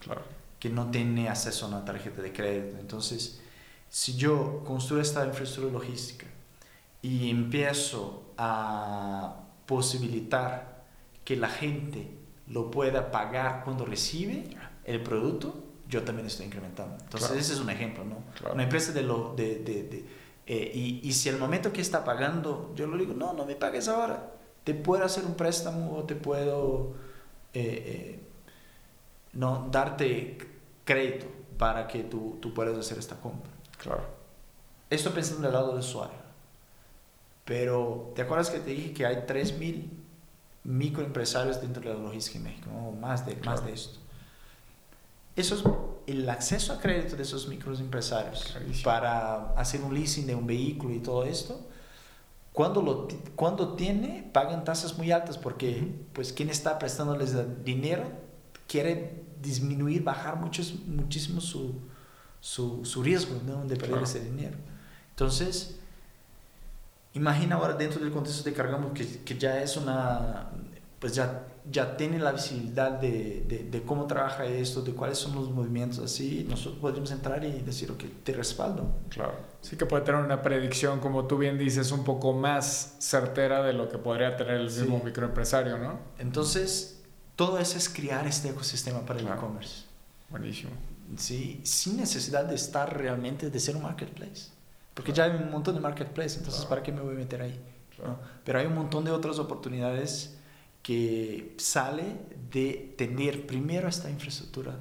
claro. 0.00 0.22
que 0.60 0.70
no 0.70 0.88
tiene 0.92 1.28
acceso 1.28 1.66
a 1.66 1.68
una 1.70 1.84
tarjeta 1.84 2.22
de 2.22 2.32
crédito. 2.32 2.78
Entonces, 2.78 3.40
si 3.88 4.16
yo 4.16 4.62
construyo 4.64 5.02
esta 5.02 5.26
infraestructura 5.26 5.72
logística 5.72 6.26
y 7.02 7.28
empiezo 7.28 8.22
a 8.38 9.34
posibilitar 9.66 10.84
que 11.24 11.34
la 11.34 11.48
gente 11.48 12.23
lo 12.48 12.70
pueda 12.70 13.10
pagar 13.10 13.62
cuando 13.64 13.84
recibe 13.84 14.44
el 14.84 15.02
producto, 15.02 15.54
yo 15.88 16.02
también 16.02 16.26
estoy 16.26 16.46
incrementando. 16.46 16.94
Entonces, 16.94 17.28
claro. 17.28 17.40
ese 17.40 17.52
es 17.54 17.60
un 17.60 17.70
ejemplo, 17.70 18.04
¿no? 18.04 18.18
Claro. 18.38 18.54
Una 18.54 18.64
empresa 18.64 18.92
de 18.92 19.02
lo... 19.02 19.34
De, 19.34 19.58
de, 19.60 19.82
de 19.84 20.24
eh, 20.46 20.72
y, 20.74 21.00
y, 21.02 21.12
si 21.14 21.30
el 21.30 21.38
momento 21.38 21.72
que 21.72 21.80
está 21.80 22.04
pagando, 22.04 22.72
yo 22.74 22.86
le 22.86 22.98
digo, 22.98 23.14
no, 23.14 23.32
no 23.32 23.46
me 23.46 23.54
pagues 23.54 23.88
ahora, 23.88 24.30
te 24.62 24.74
puedo 24.74 25.02
hacer 25.02 25.24
un 25.24 25.36
préstamo 25.36 25.96
o 25.96 26.04
te 26.04 26.14
puedo 26.14 26.94
eh, 27.54 27.62
eh, 27.86 28.20
no, 29.32 29.68
darte 29.70 30.36
crédito 30.84 31.26
para 31.56 31.86
que 31.86 32.02
tú, 32.02 32.38
tú 32.42 32.52
puedas 32.52 32.76
hacer 32.76 32.98
esta 32.98 33.16
compra. 33.16 33.50
Claro. 33.78 34.04
Esto 34.90 35.12
pensando 35.12 35.42
del 35.42 35.52
lado 35.52 35.68
del 35.68 35.78
usuario. 35.78 36.18
Pero, 37.44 38.12
¿te 38.14 38.22
acuerdas 38.22 38.50
que 38.50 38.58
te 38.58 38.70
dije 38.70 38.92
que 38.92 39.06
hay 39.06 39.16
3.000 39.26 40.03
microempresarios 40.64 41.60
dentro 41.60 41.82
de 41.82 41.90
la 41.90 42.02
logística 42.02 42.38
en 42.38 42.44
México, 42.44 42.70
o 42.70 42.92
más 42.92 43.24
de, 43.26 43.36
más 43.36 43.64
de 43.64 43.72
esto. 43.72 43.98
Eso 45.36 45.54
es 45.56 45.64
el 46.06 46.28
acceso 46.28 46.72
a 46.72 46.80
crédito 46.80 47.16
de 47.16 47.22
esos 47.22 47.48
microempresarios 47.48 48.54
para 48.82 49.52
hacer 49.54 49.82
un 49.82 49.94
leasing 49.94 50.26
de 50.26 50.34
un 50.34 50.46
vehículo 50.46 50.94
y 50.94 51.00
todo 51.00 51.24
esto. 51.24 51.60
Cuando, 52.52 52.82
lo, 52.82 53.08
cuando 53.34 53.74
tiene, 53.74 54.30
pagan 54.32 54.64
tasas 54.64 54.96
muy 54.96 55.10
altas 55.10 55.36
porque 55.36 55.92
pues 56.12 56.32
quien 56.32 56.50
está 56.50 56.78
prestándoles 56.78 57.34
dinero 57.64 58.04
quiere 58.68 59.24
disminuir, 59.42 60.04
bajar 60.04 60.36
muchos, 60.36 60.74
muchísimo 60.86 61.40
su, 61.40 61.80
su, 62.40 62.84
su 62.84 63.02
riesgo 63.02 63.34
de 63.66 63.76
perder 63.76 64.04
ese 64.04 64.20
dinero. 64.20 64.56
Entonces, 65.10 65.80
imagina 67.14 67.56
ahora 67.56 67.74
dentro 67.74 68.00
del 68.00 68.12
contexto 68.12 68.42
de 68.42 68.52
Cargamos 68.52 68.92
que, 68.92 69.22
que 69.22 69.38
ya 69.38 69.62
es 69.62 69.76
una, 69.76 70.50
pues 71.00 71.14
ya 71.14 71.46
ya 71.70 71.96
tiene 71.96 72.18
la 72.18 72.32
visibilidad 72.32 72.90
de, 72.92 73.66
de, 73.70 73.82
cómo 73.82 74.06
trabaja 74.06 74.44
esto, 74.44 74.82
de 74.82 74.92
cuáles 74.92 75.16
son 75.16 75.34
los 75.34 75.50
movimientos, 75.50 75.98
así 75.98 76.44
nosotros 76.48 76.78
podríamos 76.78 77.10
entrar 77.10 77.42
y 77.42 77.62
decir, 77.62 77.90
ok, 77.90 78.04
te 78.22 78.32
respaldo. 78.32 78.92
Claro. 79.08 79.34
Sí 79.62 79.76
que 79.76 79.86
puede 79.86 80.04
tener 80.04 80.22
una 80.22 80.42
predicción, 80.42 81.00
como 81.00 81.26
tú 81.26 81.38
bien 81.38 81.56
dices, 81.56 81.90
un 81.90 82.04
poco 82.04 82.34
más 82.34 82.96
certera 82.98 83.62
de 83.62 83.72
lo 83.72 83.88
que 83.88 83.96
podría 83.96 84.36
tener 84.36 84.56
el 84.56 84.64
mismo 84.64 85.00
microempresario, 85.02 85.78
¿no? 85.78 86.00
Entonces, 86.18 87.02
todo 87.34 87.58
eso 87.58 87.78
es 87.78 87.88
crear 87.88 88.26
este 88.26 88.50
ecosistema 88.50 89.00
para 89.00 89.20
el 89.20 89.26
e-commerce. 89.26 89.84
Buenísimo. 90.28 90.72
Sí, 91.16 91.60
sin 91.64 91.96
necesidad 91.96 92.44
de 92.44 92.56
estar 92.56 92.94
realmente, 92.96 93.48
de 93.48 93.60
ser 93.60 93.76
un 93.76 93.82
marketplace. 93.82 94.53
Porque 94.94 95.12
ya 95.12 95.24
hay 95.24 95.32
un 95.32 95.50
montón 95.50 95.74
de 95.74 95.80
marketplace, 95.80 96.38
entonces, 96.38 96.64
¿para 96.66 96.82
qué 96.82 96.92
me 96.92 97.00
voy 97.00 97.14
a 97.14 97.18
meter 97.18 97.42
ahí? 97.42 97.60
Pero 98.44 98.58
hay 98.58 98.66
un 98.66 98.74
montón 98.74 99.04
de 99.04 99.10
otras 99.10 99.38
oportunidades 99.38 100.38
que 100.82 101.54
sale 101.58 102.16
de 102.50 102.94
tener 102.96 103.46
primero 103.46 103.88
esta 103.88 104.10
infraestructura 104.10 104.76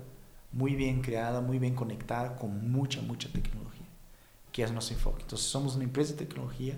muy 0.52 0.76
bien 0.76 1.02
creada, 1.02 1.42
muy 1.42 1.58
bien 1.58 1.76
conectada 1.76 2.36
con 2.36 2.72
mucha, 2.72 3.02
mucha 3.02 3.30
tecnología, 3.30 3.88
que 4.52 4.64
es 4.64 4.72
nuestro 4.72 4.96
enfoque. 4.96 5.22
Entonces 5.22 5.48
somos 5.48 5.76
una 5.76 5.86
empresa 5.86 6.14
de 6.14 6.26
tecnología 6.26 6.78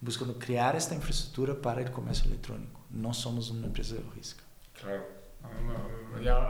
buscando 0.00 0.38
crear 0.38 0.76
esta 0.76 0.94
infraestructura 0.94 1.60
para 1.60 1.80
el 1.80 1.90
comercio 1.90 2.26
electrónico. 2.26 2.80
No 2.90 3.14
somos 3.14 3.50
una 3.50 3.66
empresa 3.66 3.94
de 3.94 4.02
logística. 4.02 4.44
Claro. 4.80 5.04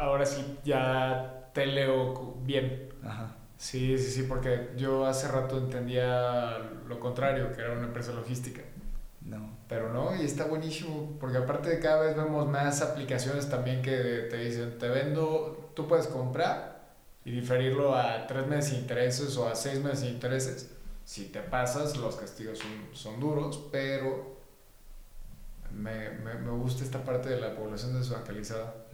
ahora 0.01 0.27
sí, 0.27 0.45
ya 0.64 1.51
te 1.55 1.66
leo 1.66 2.35
bien. 2.43 2.89
Ajá. 3.03 3.37
Sí, 3.59 3.98
sí, 3.98 4.11
sí, 4.12 4.22
porque 4.22 4.70
yo 4.76 5.04
hace 5.04 5.26
rato 5.26 5.59
entendía 5.59 6.59
lo 6.86 7.00
contrario, 7.00 7.52
que 7.52 7.61
era 7.61 7.72
una 7.72 7.88
empresa 7.88 8.12
logística. 8.12 8.62
No. 9.20 9.59
Pero 9.68 9.92
no, 9.92 10.14
y 10.16 10.24
está 10.24 10.44
buenísimo, 10.44 11.16
porque 11.20 11.38
aparte 11.38 11.68
de 11.68 11.80
cada 11.80 12.00
vez 12.02 12.16
vemos 12.16 12.48
más 12.48 12.80
aplicaciones 12.80 13.50
también 13.50 13.82
que 13.82 14.28
te 14.30 14.38
dicen, 14.38 14.78
te 14.78 14.88
vendo, 14.88 15.72
tú 15.74 15.86
puedes 15.88 16.06
comprar 16.06 16.94
y 17.24 17.32
diferirlo 17.32 17.94
a 17.94 18.26
tres 18.28 18.46
meses 18.46 18.72
de 18.72 18.78
intereses 18.78 19.36
o 19.36 19.48
a 19.48 19.54
seis 19.56 19.82
meses 19.82 20.02
de 20.02 20.11
intereses. 20.11 20.70
Si 21.04 21.26
te 21.26 21.40
pasas, 21.40 21.96
los 21.96 22.16
castigos 22.16 22.61
son, 22.61 22.70
son 22.92 23.18
duros, 23.18 23.68
pero 23.72 24.38
me, 25.72 26.11
me, 26.11 26.34
me, 26.34 26.50
gusta 26.52 26.84
esta 26.84 27.04
parte 27.04 27.28
de 27.28 27.40
la 27.40 27.54
población 27.54 27.98
desbancalizada. 27.98 28.86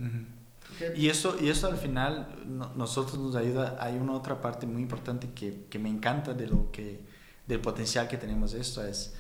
Y 0.97 1.09
eso, 1.09 1.37
y 1.41 1.49
eso 1.49 1.67
al 1.67 1.77
final 1.77 2.29
nosotros 2.77 3.19
nos 3.19 3.37
ayuda, 3.37 3.77
hay 3.81 3.97
una 3.97 4.13
otra 4.13 4.41
parte 4.41 4.67
muy 4.67 4.83
importante 4.83 5.31
que, 5.35 5.67
que 5.71 5.79
me 5.79 5.89
encanta 5.89 6.35
de 6.35 6.47
lo 6.47 6.71
que, 6.71 7.01
del 7.47 7.61
potencial 7.61 8.09
que 8.09 8.17
tenemos 8.17 8.55
esto, 8.55 8.85
es 8.85 9.15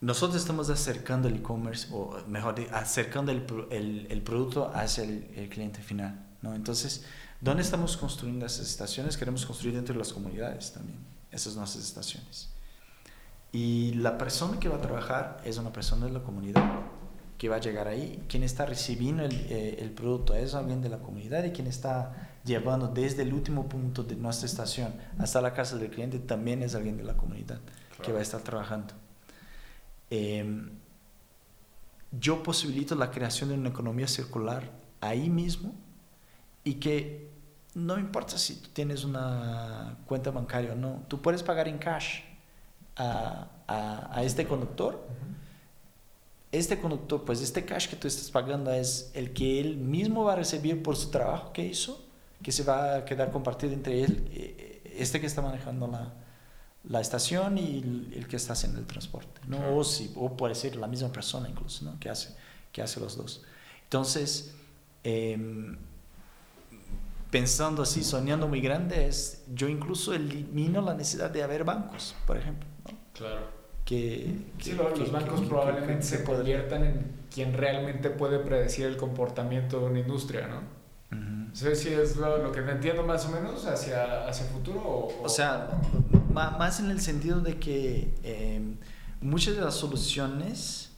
nosotros 0.00 0.40
estamos 0.40 0.68
acercando 0.68 1.28
el 1.28 1.36
e-commerce, 1.36 1.88
o 1.90 2.18
mejor 2.28 2.56
acercando 2.72 3.32
el, 3.32 3.46
el, 3.70 4.06
el 4.10 4.22
producto 4.22 4.70
hacia 4.74 5.04
el, 5.04 5.30
el, 5.34 5.48
cliente 5.48 5.80
final. 5.80 6.26
¿no? 6.42 6.54
Entonces, 6.54 7.04
¿dónde 7.40 7.62
estamos 7.62 7.96
construyendo 7.96 8.44
esas 8.44 8.68
estaciones? 8.68 9.16
Queremos 9.16 9.46
construir 9.46 9.74
dentro 9.74 9.94
de 9.94 9.98
las 9.98 10.12
comunidades 10.12 10.72
también, 10.72 10.98
esas 11.30 11.56
nuestras 11.56 11.84
estaciones. 11.84 12.50
Y 13.50 13.94
la 13.94 14.18
persona 14.18 14.60
que 14.60 14.68
va 14.68 14.76
a 14.76 14.80
trabajar 14.82 15.40
es 15.42 15.56
una 15.56 15.72
persona 15.72 16.04
de 16.04 16.12
la 16.12 16.20
comunidad 16.22 16.62
que 17.38 17.48
va 17.48 17.56
a 17.56 17.60
llegar 17.60 17.88
ahí. 17.88 18.22
Quien 18.28 18.42
está 18.42 18.66
recibiendo 18.66 19.24
el, 19.24 19.34
eh, 19.48 19.76
el 19.80 19.90
producto 19.90 20.34
es 20.34 20.54
alguien 20.54 20.82
de 20.82 20.88
la 20.88 20.98
comunidad 20.98 21.44
y 21.44 21.50
quien 21.50 21.66
está 21.66 22.30
llevando 22.44 22.88
desde 22.88 23.22
el 23.22 23.32
último 23.32 23.68
punto 23.68 24.02
de 24.02 24.16
nuestra 24.16 24.46
estación 24.46 24.94
hasta 25.18 25.40
la 25.40 25.54
casa 25.54 25.76
del 25.76 25.90
cliente 25.90 26.18
también 26.18 26.62
es 26.62 26.74
alguien 26.74 26.96
de 26.96 27.04
la 27.04 27.16
comunidad 27.16 27.60
que 28.02 28.12
va 28.12 28.18
a 28.18 28.22
estar 28.22 28.42
trabajando. 28.42 28.94
Em, 30.10 30.70
yo 32.12 32.42
posibilito 32.42 32.94
la 32.94 33.10
creación 33.10 33.48
de 33.48 33.56
una 33.56 33.70
economía 33.70 34.06
circular 34.06 34.70
ahí 35.00 35.28
mismo 35.30 35.74
y 36.62 36.74
que 36.74 37.30
no 37.74 37.98
importa 37.98 38.38
si 38.38 38.56
tú 38.56 38.68
tienes 38.72 39.04
una 39.04 39.96
cuenta 40.06 40.30
bancaria 40.30 40.72
o 40.72 40.76
no, 40.76 41.02
tú 41.08 41.20
puedes 41.20 41.42
pagar 41.42 41.66
en 41.66 41.78
cash 41.78 42.20
a, 42.96 43.48
a, 43.66 44.22
este 44.22 44.46
conductor. 44.46 45.04
Este 46.54 46.78
conductor, 46.78 47.24
pues 47.24 47.40
este 47.40 47.64
cash 47.64 47.88
que 47.88 47.96
tú 47.96 48.06
estás 48.06 48.30
pagando 48.30 48.72
es 48.72 49.10
el 49.14 49.32
que 49.32 49.60
él 49.60 49.76
mismo 49.76 50.22
va 50.22 50.34
a 50.34 50.36
recibir 50.36 50.82
por 50.84 50.94
su 50.94 51.10
trabajo 51.10 51.52
que 51.52 51.66
hizo, 51.66 52.06
que 52.42 52.52
se 52.52 52.62
va 52.62 52.96
a 52.96 53.04
quedar 53.04 53.32
compartido 53.32 53.72
entre 53.72 54.04
él, 54.04 54.28
eh, 54.32 54.80
este 54.96 55.20
que 55.20 55.26
está 55.26 55.42
manejando 55.42 55.88
la, 55.88 56.14
la 56.84 57.00
estación 57.00 57.58
y 57.58 58.10
el, 58.14 58.28
que 58.28 58.36
está 58.36 58.52
haciendo 58.52 58.78
el 58.78 58.86
transporte, 58.86 59.40
¿no? 59.48 59.76
O, 59.76 59.82
si, 59.82 60.12
o 60.14 60.36
puede 60.36 60.54
ser 60.54 60.76
la 60.76 60.86
misma 60.86 61.10
persona 61.10 61.48
incluso, 61.48 61.84
¿no? 61.84 61.98
Que 61.98 62.10
hace, 62.10 62.36
que 62.70 62.82
hace 62.82 63.00
los 63.00 63.16
dos. 63.16 63.42
Entonces, 63.84 64.54
em, 65.02 65.76
pensando 67.30 67.82
así, 67.82 68.04
soñando 68.04 68.46
muy 68.46 68.60
grande, 68.60 69.08
es, 69.08 69.42
yo 69.54 69.68
incluso 69.68 70.14
elimino 70.14 70.82
la 70.82 70.94
necesidad 70.94 71.30
de 71.30 71.42
haber 71.42 71.64
bancos, 71.64 72.14
por 72.26 72.36
ejemplo. 72.36 72.68
Claro. 73.12 73.48
Que, 73.84 74.34
sí, 74.58 74.72
los 74.72 75.12
bancos 75.12 75.42
probablemente 75.42 76.02
se 76.02 76.24
conviertan 76.24 76.84
en 76.84 77.12
quien 77.32 77.52
realmente 77.52 78.08
puede 78.08 78.38
predecir 78.38 78.86
el 78.86 78.96
comportamiento 78.96 79.80
de 79.80 79.86
una 79.86 79.98
industria, 79.98 80.46
¿no? 80.46 80.84
sé 81.54 81.76
si 81.76 81.88
es 81.88 82.16
lo, 82.16 82.50
que 82.50 82.58
entiendo 82.58 83.04
más 83.04 83.26
o 83.26 83.30
menos 83.30 83.64
hacia, 83.64 84.26
hacia 84.26 84.44
futuro. 84.46 84.80
O, 84.80 85.22
o 85.22 85.28
sea, 85.28 85.70
más 86.32 86.80
en 86.80 86.90
el 86.90 87.00
sentido 87.00 87.40
de 87.40 87.58
que 87.58 88.12
em, 88.24 88.76
muchas 89.20 89.54
de 89.54 89.62
las 89.62 89.74
soluciones 89.74 90.90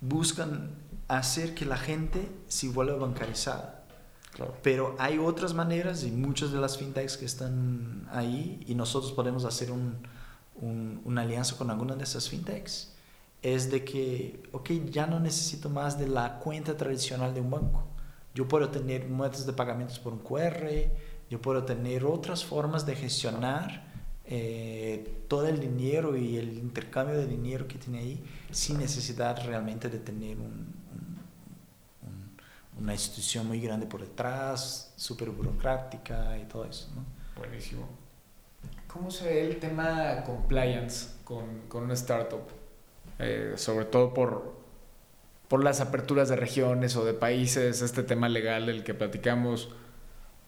buscan 0.00 0.70
hacer 1.08 1.54
que 1.54 1.66
la 1.66 1.76
gente 1.76 2.28
se 2.48 2.68
vuelva 2.68 2.96
bancarizada. 2.96 3.84
Pero 4.62 4.94
hay 4.98 5.18
otras 5.18 5.52
maneras 5.52 6.04
y 6.04 6.12
muchas 6.12 6.52
de 6.52 6.60
las 6.60 6.78
fintechs 6.78 7.16
que 7.16 7.24
están 7.24 8.06
ahí 8.12 8.60
y 8.66 8.76
nosotros 8.76 9.10
podemos 9.12 9.44
hacer 9.44 9.72
un, 9.72 9.96
una 10.60 11.22
alianza 11.22 11.56
con 11.56 11.70
alguna 11.70 11.94
de 11.94 12.04
esas 12.04 12.28
fintechs. 12.28 12.94
Es 13.42 13.70
de 13.70 13.84
que, 13.84 14.42
ok, 14.52 14.70
ya 14.90 15.06
no 15.06 15.20
necesito 15.20 15.70
más 15.70 15.98
de 15.98 16.08
la 16.08 16.38
cuenta 16.40 16.76
tradicional 16.76 17.34
de 17.34 17.40
un 17.40 17.50
banco. 17.50 17.84
Yo 18.34 18.48
puedo 18.48 18.68
tener 18.68 19.08
métodos 19.08 19.46
de 19.46 19.52
pagamentos 19.52 19.98
por 19.98 20.12
un 20.12 20.20
QR, 20.20 20.68
yo 21.30 21.40
puedo 21.40 21.64
tener 21.64 22.04
otras 22.04 22.44
formas 22.44 22.86
de 22.86 22.96
gestionar 22.96 23.88
eh, 24.24 25.24
todo 25.26 25.46
el 25.48 25.58
dinero 25.58 26.16
y 26.16 26.36
el 26.36 26.58
intercambio 26.58 27.16
de 27.16 27.26
dinero 27.26 27.66
que 27.66 27.78
tiene 27.78 28.00
ahí 28.00 28.24
sin 28.50 28.78
necesidad 28.78 29.42
realmente 29.44 29.88
de 29.88 29.98
tener 29.98 30.36
una 32.78 32.92
institución 32.92 33.46
muy 33.46 33.60
grande 33.60 33.86
por 33.86 34.00
detrás, 34.00 34.92
súper 34.96 35.30
burocrática 35.30 36.38
y 36.38 36.44
todo 36.44 36.64
eso. 36.64 36.88
¿no? 36.94 37.04
Buenísimo. 37.40 37.88
¿Cómo 38.88 39.10
se 39.10 39.26
ve 39.26 39.46
el 39.46 39.58
tema 39.58 40.24
compliance 40.24 41.10
con, 41.24 41.62
con 41.68 41.84
una 41.84 41.94
startup? 41.94 42.42
Eh, 43.18 43.54
sobre 43.56 43.84
todo 43.84 44.14
por, 44.14 44.54
por 45.48 45.62
las 45.62 45.80
aperturas 45.80 46.28
de 46.28 46.36
regiones 46.36 46.96
o 46.96 47.04
de 47.04 47.14
países, 47.14 47.82
este 47.82 48.02
tema 48.02 48.28
legal 48.28 48.66
del 48.66 48.84
que 48.84 48.94
platicamos 48.94 49.70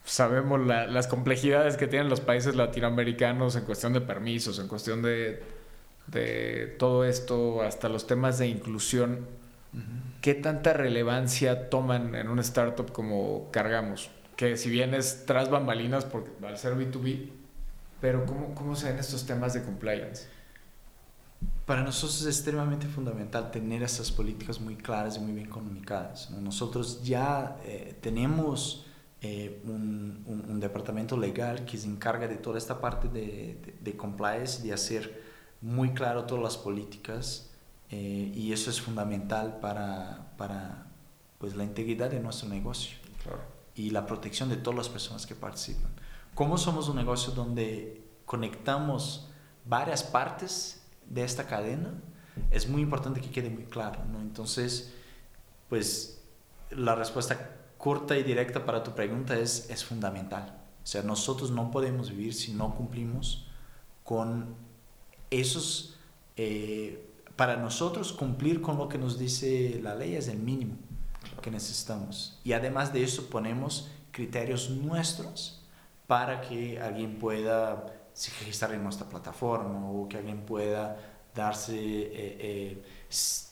sabemos 0.05 0.61
las 0.66 1.07
complejidades 1.07 1.76
que 1.76 1.86
tienen 1.86 2.09
los 2.09 2.20
países 2.20 2.57
latinoamericanos 2.57 3.57
en 3.57 3.64
cuestión 3.64 3.93
de 3.93 4.01
permisos, 4.01 4.59
en 4.59 4.68
cuestión 4.68 5.03
de, 5.03 5.43
de 6.07 6.74
todo 6.78 7.05
esto, 7.05 7.62
hasta 7.62 7.88
los 7.88 8.07
temas 8.07 8.38
de 8.38 8.49
inclusión. 8.49 9.26
¿Qué 10.20 10.34
tanta 10.34 10.72
relevancia 10.72 11.70
toman 11.70 12.14
en 12.14 12.28
una 12.28 12.43
startup 12.43 12.91
como 12.93 13.51
Cargamos? 13.53 14.11
Que 14.36 14.57
si 14.57 14.68
bien 14.68 14.95
es 14.95 15.24
tras 15.26 15.49
bambalinas, 15.49 16.05
porque 16.05 16.30
va 16.43 16.51
a 16.51 16.57
ser 16.57 16.74
B2B, 16.74 17.28
pero 18.01 18.25
¿cómo, 18.27 18.55
¿cómo 18.55 18.77
se 18.77 18.91
ven 18.91 18.99
estos 18.99 19.27
temas 19.27 19.55
de 19.55 19.63
compliance? 19.63 20.27
Para 21.67 21.83
nosotros 21.83 22.21
es 22.23 22.27
extremadamente 22.27 22.87
fundamental 22.87 23.51
tener 23.51 23.83
esas 23.83 24.11
políticas 24.11 24.61
muy 24.61 24.77
claras 24.77 25.17
y 25.17 25.21
muy 25.21 25.33
bien 25.33 25.49
comunicadas. 25.49 26.31
Nosotros 26.31 27.03
ya 27.03 27.59
eh, 27.65 27.97
tenemos 28.01 28.87
eh, 29.23 29.61
un, 29.65 30.25
un, 30.27 30.61
departamento 30.61 31.17
legal 31.17 31.67
que 31.67 31.77
se 31.77 31.87
encarga 31.87 32.27
de 32.27 32.37
toda 32.37 32.57
esta 32.57 32.81
parte 32.81 33.09
de, 33.09 33.77
de, 33.79 33.97
compliance, 33.97 34.63
de 34.63 34.73
hacer 34.73 35.23
muy 35.61 35.91
claro 35.91 36.25
todas 36.25 36.43
las 36.43 36.57
políticas 36.57 37.51
eh, 37.91 38.33
y 38.35 38.53
eso 38.53 38.71
es 38.71 38.81
fundamental 38.81 39.59
para, 39.61 40.33
para 40.39 40.87
pues, 41.39 41.55
la 41.55 41.65
integridad 41.65 42.11
de 42.11 42.19
nuestro 42.21 42.49
negocio 42.49 42.97
y 43.75 43.91
la 43.91 44.07
protección 44.07 44.49
de 44.49 44.57
todas 44.57 44.79
las 44.79 44.89
personas 44.89 45.27
que 45.27 45.35
participan. 45.35 45.91
Como 46.41 46.57
somos 46.57 46.88
un 46.88 46.97
negocio 46.97 47.34
donde 47.34 48.03
conectamos 48.24 49.28
varias 49.66 50.03
partes 50.03 50.80
de 51.07 51.22
esta 51.22 51.47
cadena, 51.47 51.93
es 52.51 52.66
muy 52.66 52.80
importante 52.80 53.20
que 53.20 53.28
quede 53.28 53.51
muy 53.51 53.64
claro. 53.64 54.03
¿no? 54.11 54.22
Entonces, 54.22 54.95
pues 55.68 56.22
la 56.70 56.95
respuesta 56.95 57.59
corta 57.76 58.16
y 58.16 58.22
directa 58.22 58.64
para 58.64 58.82
tu 58.82 58.93
pregunta 58.95 59.38
es, 59.38 59.68
es 59.68 59.84
fundamental. 59.84 60.59
O 60.82 60.86
sea, 60.86 61.03
nosotros 61.03 61.51
no 61.51 61.70
podemos 61.70 62.09
vivir 62.09 62.32
si 62.32 62.55
no 62.55 62.74
cumplimos 62.74 63.47
con 64.03 64.55
esos... 65.28 65.99
Eh, 66.38 67.07
para 67.36 67.59
nosotros 67.59 68.14
cumplir 68.14 68.62
con 68.62 68.78
lo 68.78 68.88
que 68.88 68.97
nos 68.97 69.18
dice 69.18 69.78
la 69.82 69.95
ley 69.95 70.14
es 70.14 70.26
el 70.28 70.38
mínimo 70.38 70.76
que 71.43 71.51
necesitamos. 71.51 72.41
Y 72.45 72.55
además 72.55 72.95
de 72.95 73.05
eso 73.05 73.28
ponemos 73.28 73.91
criterios 74.11 74.70
nuestros 74.70 75.60
para 76.11 76.41
que 76.41 76.77
alguien 76.81 77.21
pueda 77.21 77.87
registrar 78.41 78.75
en 78.75 78.83
nuestra 78.83 79.09
plataforma 79.09 79.89
o 79.89 80.09
que 80.09 80.17
alguien 80.17 80.41
pueda 80.45 80.97
darse 81.33 81.79
eh, 81.79 82.13
eh, 82.41 82.83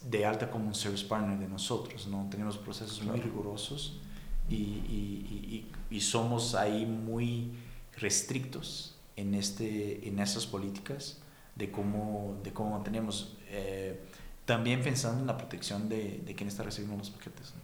de 0.02 0.26
alta 0.26 0.50
como 0.50 0.66
un 0.66 0.74
service 0.74 1.06
partner 1.06 1.38
de 1.38 1.46
nosotros. 1.46 2.08
¿no? 2.08 2.26
Tenemos 2.28 2.58
procesos 2.58 3.00
muy 3.04 3.20
rigurosos 3.20 4.00
y, 4.48 4.56
y, 4.56 5.70
y, 5.88 6.00
somos 6.00 6.56
ahí 6.56 6.84
muy 6.84 7.52
restrictos 7.96 8.96
en, 9.14 9.34
este, 9.34 10.08
en 10.08 10.18
esas 10.18 10.44
políticas 10.44 11.18
de 11.54 11.70
cómo, 11.70 12.40
de 12.42 12.52
cómo 12.52 12.70
mantenemos. 12.70 13.36
Eh, 13.50 14.00
también 14.44 14.82
pensando 14.82 15.20
en 15.20 15.28
la 15.28 15.36
protección 15.36 15.88
de, 15.88 16.22
de 16.26 16.34
quien 16.34 16.48
está 16.48 16.64
recibiendo 16.64 16.98
los 16.98 17.10
paquetes. 17.10 17.54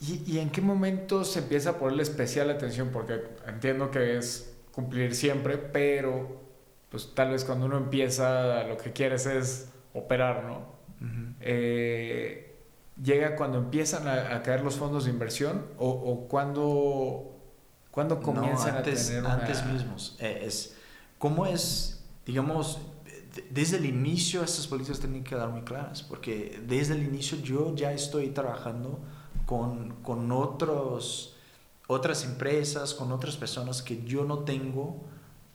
¿Y, 0.00 0.22
¿Y, 0.26 0.38
en 0.40 0.50
qué 0.50 0.60
momento 0.60 1.24
se 1.24 1.38
empieza 1.38 1.70
a 1.70 1.78
ponerle 1.78 2.02
especial 2.02 2.50
atención? 2.50 2.90
Porque 2.92 3.22
entiendo 3.46 3.90
que 3.90 4.18
es 4.18 4.54
cumplir 4.72 5.14
siempre, 5.14 5.56
pero 5.56 6.42
pues 6.90 7.14
tal 7.14 7.30
vez 7.30 7.44
cuando 7.44 7.66
uno 7.66 7.78
empieza 7.78 8.64
lo 8.64 8.76
que 8.76 8.92
quieres 8.92 9.26
es 9.26 9.70
operar, 9.94 10.44
¿no? 10.44 10.76
eh, 11.40 12.54
¿Llega 13.02 13.36
cuando 13.36 13.58
empiezan 13.58 14.08
a, 14.08 14.42
caer 14.42 14.62
los 14.62 14.76
fondos 14.76 15.04
de 15.04 15.10
inversión 15.10 15.66
o, 15.78 15.88
o 15.88 16.28
cuando, 16.28 17.36
cuando 17.90 18.20
comienzan 18.20 18.76
antes, 18.76 19.04
a 19.04 19.08
tener 19.08 19.24
una... 19.24 19.34
Antes 19.34 19.66
mismos. 19.66 20.16
Eh, 20.18 20.42
es, 20.44 20.74
¿Cómo 21.18 21.46
es, 21.46 22.04
digamos, 22.24 22.80
desde 23.50 23.76
el 23.76 23.84
inicio 23.84 24.42
estas 24.42 24.66
políticas 24.66 25.00
tienen 25.00 25.24
que 25.24 25.30
quedar 25.30 25.50
muy 25.50 25.62
claras? 25.62 26.02
Porque 26.02 26.62
desde 26.66 26.94
el 26.94 27.02
inicio 27.02 27.38
yo 27.38 27.74
ya 27.74 27.92
estoy 27.92 28.28
trabajando 28.28 29.00
con, 29.46 30.02
con 30.02 30.30
otros 30.32 31.36
otras 31.86 32.24
empresas, 32.24 32.94
con 32.94 33.12
otras 33.12 33.36
personas 33.36 33.82
que 33.82 34.04
yo 34.04 34.24
no 34.24 34.40
tengo 34.40 35.04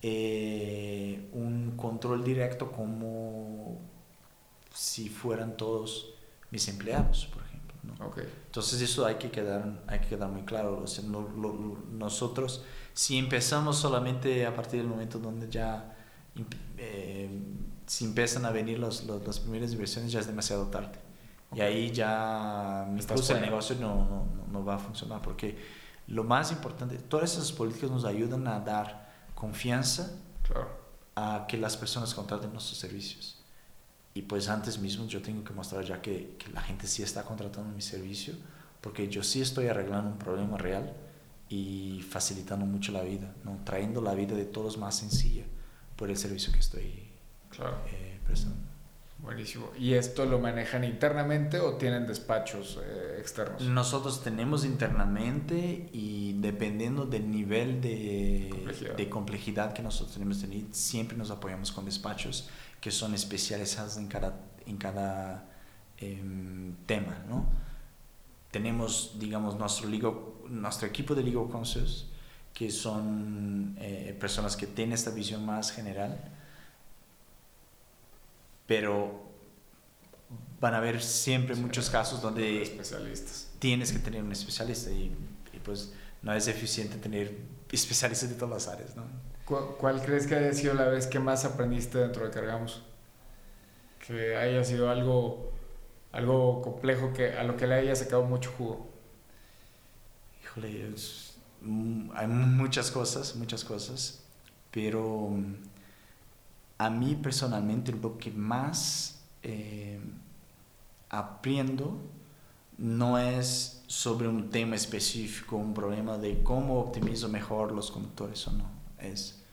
eh, 0.02 1.30
un 1.34 1.74
control 1.76 2.24
directo 2.24 2.72
como 2.72 3.80
si 4.74 5.10
fueran 5.10 5.58
todos 5.58 6.14
mis 6.50 6.68
empleados, 6.68 7.28
por 7.28 7.44
ejemplo. 7.44 7.62
Entonces 8.46 8.82
eso 8.82 9.06
hay 9.06 9.16
que 9.16 9.30
quedar, 9.30 9.84
hay 9.88 10.00
que 10.00 10.08
quedar 10.08 10.30
muy 10.30 10.44
claro. 10.44 10.86
nosotros, 11.92 12.64
si 12.94 13.18
empezamos 13.18 13.78
solamente 13.78 14.46
a 14.46 14.56
partir 14.56 14.80
del 14.80 14.88
momento 14.88 15.20
donde 15.20 15.50
ya 15.50 15.96
eh, 16.78 17.30
si 17.86 18.06
empiezan 18.06 18.46
a 18.46 18.52
venir 18.52 18.80
los, 18.80 19.04
las 19.04 19.40
primeras 19.40 19.72
inversiones, 19.74 20.12
ya 20.12 20.20
es 20.20 20.28
demasiado 20.28 20.68
tarde. 20.68 21.11
Y 21.54 21.62
ahí 21.62 21.92
ya 21.92 22.88
incluso 22.98 23.36
el 23.36 23.42
negocio 23.42 23.76
no, 23.80 24.06
no, 24.06 24.28
no 24.52 24.66
va 24.66 24.76
a 24.76 24.80
funcionar 24.80 25.22
porque 25.22 25.58
lo 26.08 26.24
más 26.24 26.52
importante, 26.52 26.98
todas 26.98 27.34
esas 27.34 27.52
políticas 27.52 27.90
nos 27.90 28.06
ayudan 28.06 28.48
a 28.48 28.60
dar 28.60 29.12
confianza 29.36 30.12
a 31.16 31.46
que 31.48 31.58
las 31.58 31.78
personas 31.78 32.14
contraten 32.14 32.52
nuestros 32.52 32.78
servicios. 32.78 33.38
Y 34.14 34.24
pues 34.24 34.50
antes 34.50 34.78
mismo 34.78 35.06
yo 35.08 35.22
tengo 35.22 35.44
que 35.44 35.54
mostrar 35.54 35.86
ya 35.86 36.02
que, 36.02 36.36
que, 36.38 36.52
la 36.52 36.62
gente 36.62 36.86
sí 36.88 37.02
está 37.02 37.24
contratando 37.24 37.74
mi 37.74 37.82
servicio, 37.82 38.34
porque 38.82 39.08
yo 39.08 39.24
sí 39.24 39.42
estoy 39.42 39.68
arreglando 39.68 40.10
un 40.10 40.18
problema 40.18 40.58
real 40.58 40.94
y 41.48 42.02
facilitando 42.10 42.66
mucho 42.66 42.92
la 42.92 43.04
vida, 43.04 43.34
¿no? 43.44 43.60
trayendo 43.64 44.02
la 44.02 44.14
vida 44.14 44.36
de 44.36 44.46
todos 44.46 44.78
más 44.78 44.96
sencilla 44.96 45.46
por 45.96 46.10
el 46.10 46.18
servicio 46.18 46.52
que 46.52 46.60
estoy 46.60 47.10
eh, 47.88 48.20
prestando. 48.26 48.71
Buenísimo. 49.22 49.72
¿Y 49.78 49.94
esto 49.94 50.26
lo 50.26 50.40
manejan 50.40 50.84
internamente 50.84 51.60
o 51.60 51.76
tienen 51.76 52.08
despachos 52.08 52.80
eh, 52.84 53.18
externos? 53.20 53.62
Nosotros 53.62 54.24
tenemos 54.24 54.66
internamente 54.66 55.90
y 55.94 56.34
dependiendo 56.40 57.06
del 57.06 57.30
nivel 57.30 57.82
de 57.82 58.50
complejidad. 58.50 58.96
de 58.96 59.10
complejidad, 59.10 59.74
que 59.74 59.84
nosotros 59.84 60.14
tenemos 60.14 60.44
siempre 60.72 61.16
nos 61.16 61.30
apoyamos 61.30 61.72
con 61.72 61.86
despachos 61.86 62.50
que 62.80 62.90
son 62.90 63.14
especializados 63.14 63.98
en 63.98 64.08
cada, 64.08 64.40
en 64.66 64.78
cada 64.78 65.46
em, 65.98 66.76
tema. 66.88 67.24
¿no? 67.30 67.46
Tenemos, 68.50 69.18
digamos, 69.20 69.56
nuestro, 69.56 69.88
ligo, 69.88 70.44
nuestro 70.50 70.88
equipo 70.88 71.14
de 71.14 71.22
Legal 71.22 71.48
Counsels, 71.48 72.08
que 72.56 72.72
son 72.72 73.76
eh, 73.80 74.18
personas 74.20 74.58
que 74.58 74.66
tienen 74.66 74.94
esta 74.94 75.12
visión 75.12 75.46
más 75.46 75.72
general 75.72 76.20
pero 78.72 79.12
van 80.62 80.74
a 80.74 80.78
haber 80.78 81.04
siempre 81.04 81.56
muchos 81.56 81.90
casos 81.90 82.22
donde 82.22 82.62
especialistas. 82.62 83.52
tienes 83.60 83.92
que 83.92 84.00
tener 84.00 84.24
un 84.24 84.32
especialista 84.32 84.90
y, 84.90 85.14
pues 85.62 85.92
no 86.22 86.32
es 86.34 86.48
eficiente 86.48 86.96
tener 86.96 87.36
especialistas 87.70 88.30
de 88.30 88.36
todas 88.36 88.64
las 88.66 88.74
áreas. 88.74 88.96
¿no? 88.96 89.04
¿Cuál, 89.44 90.02
crees 90.02 90.26
que 90.26 90.36
haya 90.36 90.54
sido 90.54 90.74
la 90.74 90.86
vez 90.86 91.06
que 91.06 91.20
más 91.20 91.44
aprendiste 91.44 91.98
dentro 91.98 92.24
de 92.24 92.32
Cargamos? 92.32 92.82
Que 94.08 94.38
haya 94.38 94.64
sido 94.64 94.90
algo, 94.90 95.52
algo 96.14 96.62
complejo 96.62 97.12
que, 97.12 97.34
a 97.34 97.44
lo 97.44 97.58
que 97.58 97.68
le 97.68 97.76
haya 97.76 97.94
sacado 97.94 98.24
mucho 98.24 98.54
jugo. 98.58 98.88
Híjole, 100.46 100.96
hay 102.16 102.28
muchas 102.28 102.90
cosas, 102.90 103.36
muchas 103.36 103.66
cosas, 103.66 104.24
pero 104.72 105.36
a 106.82 106.90
mí 106.90 107.16
personalmente 107.16 107.92
lo 107.92 108.18
que 108.18 108.32
más 108.32 109.22
eh, 109.44 110.00
aprendo 111.12 111.96
no 112.80 113.20
es 113.20 113.84
sobre 113.86 114.28
un 114.28 114.50
tema 114.50 114.76
específico, 114.76 115.58
un 115.58 115.76
problema 115.76 116.18
de 116.18 116.42
cómo 116.42 116.80
optimizo 116.80 117.30
mejor 117.30 117.72
los 117.72 117.92
conductores 117.92 118.48
o 118.48 118.54
no, 118.54 118.66
es 118.98 119.44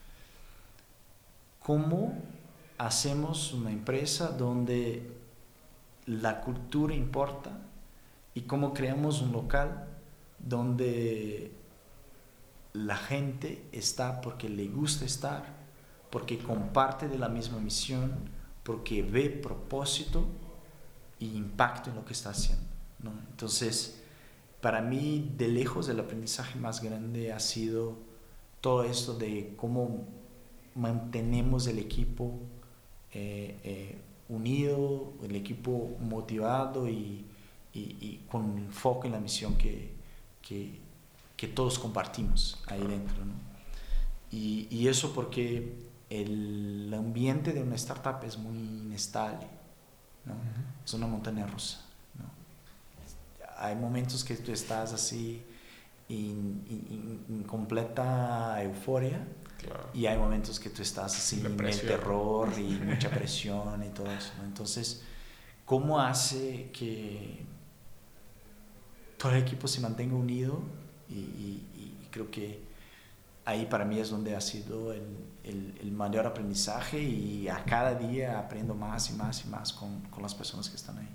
cómo 1.59 2.15
hacemos 2.79 3.53
una 3.53 3.73
empresa 3.73 4.29
donde 4.29 5.13
la 6.07 6.41
cultura 6.41 6.95
importa 6.95 7.51
y 8.33 8.43
cómo 8.43 8.73
creamos 8.73 9.21
un 9.21 9.33
local 9.33 9.87
donde 10.39 11.53
la 12.73 12.97
gente 12.97 13.67
está 13.73 14.23
porque 14.23 14.49
le 14.49 14.67
gusta 14.69 15.05
estar 15.05 15.58
porque 16.11 16.39
comparte 16.39 17.09
de 17.09 17.19
la 17.19 17.29
misma 17.29 17.59
misión, 17.59 18.13
porque 18.63 19.03
ve 19.03 19.31
propósito 19.31 20.25
y 21.19 21.37
impacto 21.37 21.91
en 21.91 21.97
lo 21.97 22.05
que 22.05 22.13
está 22.13 22.31
haciendo. 22.31 22.65
¿no? 23.03 23.13
Entonces, 23.31 24.03
para 24.61 24.81
mí, 24.81 25.33
de 25.37 25.49
lejos, 25.49 25.89
el 25.89 26.01
aprendizaje 26.01 26.59
más 26.59 26.83
grande 26.83 27.33
ha 27.33 27.41
sido 27.41 27.97
todo 28.61 28.85
esto 28.85 29.15
de 29.15 29.55
cómo 29.57 30.07
mantenemos 30.75 31.67
el 31.67 31.79
equipo 31.79 32.39
eh, 33.13 33.59
eh, 33.65 33.99
unido, 34.29 35.13
el 35.23 35.37
equipo 35.37 35.97
motivado 36.01 36.89
y, 36.89 37.25
y, 37.73 38.21
con 38.31 38.59
enfoque 38.59 39.07
en 39.07 39.13
la 39.13 39.21
misión 39.21 39.57
que, 39.57 39.93
que, 40.43 40.79
que 41.37 41.47
todos 41.49 41.79
compartimos 41.79 42.63
ahí 42.67 42.81
dentro. 42.81 43.25
¿no? 43.25 43.35
Y, 44.31 44.67
y, 44.71 44.89
eso 44.89 45.15
porque 45.15 45.73
el 46.11 46.93
ambiente 46.97 47.53
de 47.53 47.63
una 47.63 47.77
startup 47.77 48.25
es 48.25 48.39
muy 48.39 48.57
inestable, 48.57 49.47
¿no? 50.25 50.35
es 50.85 50.95
una 50.95 51.07
montaña 51.07 51.47
rusa. 51.47 51.81
¿no? 52.19 52.25
Hay 53.59 53.77
momentos 53.77 54.25
que 54.25 54.37
tú 54.37 54.53
estás 54.53 54.93
así 54.93 55.43
en, 56.09 57.45
completa 57.47 58.63
euforia 58.63 59.27
y 59.93 60.07
hay 60.07 60.17
momentos 60.17 60.59
que 60.59 60.71
tú 60.71 60.83
estás 60.83 61.17
así 61.17 61.41
en 61.41 61.61
el 61.61 61.81
terror 61.81 62.51
y 62.57 62.63
mucha 62.85 63.11
presión 63.11 63.83
y 63.85 63.91
todo 63.91 64.11
eso. 64.11 64.33
Entonces, 64.45 65.03
¿cómo 65.65 66.01
hace 66.01 66.71
que 66.73 67.45
todo 69.19 69.33
el 69.33 69.43
equipo 69.43 69.69
se 69.69 69.81
mantenga 69.81 70.15
unido? 70.15 70.63
y, 71.11 71.15
y 71.15 72.09
creo 72.11 72.31
que 72.31 72.61
ahí 73.49 73.65
para 73.65 73.87
mí 73.87 73.99
es 73.99 74.11
donde 74.11 74.37
ha 74.37 74.43
sido 74.43 74.93
el, 74.93 75.03
el, 75.49 75.93
mayor 75.93 76.27
aprendizaje 76.27 77.01
y 77.01 77.49
a 77.49 77.65
cada 77.65 77.95
día 77.95 78.39
aprendo 78.39 78.75
más 78.75 79.11
y 79.11 79.15
más 79.15 79.45
y 79.45 79.49
más 79.49 79.73
con, 79.73 80.03
con 80.03 80.23
las 80.23 80.35
personas 80.35 80.69
que 80.69 80.77
están 80.77 80.99
ahí. 80.99 81.09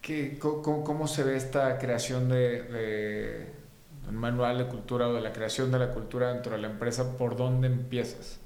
¿Qué, 0.00 0.38
cómo, 0.38 0.82
cómo, 0.84 1.06
se 1.06 1.22
ve 1.22 1.36
esta 1.36 1.78
creación 1.78 2.28
de, 2.28 2.62
de 2.62 3.52
un 4.08 4.16
manual 4.16 4.56
de 4.56 4.66
cultura 4.66 5.08
o 5.08 5.12
de 5.12 5.20
la 5.20 5.32
creación 5.32 5.70
de 5.70 5.78
la 5.78 5.90
cultura 5.90 6.32
dentro 6.32 6.52
de 6.52 6.58
la 6.58 6.68
empresa? 6.68 7.16
¿Por 7.16 7.36
dónde 7.36 7.66
empiezas? 7.66 8.38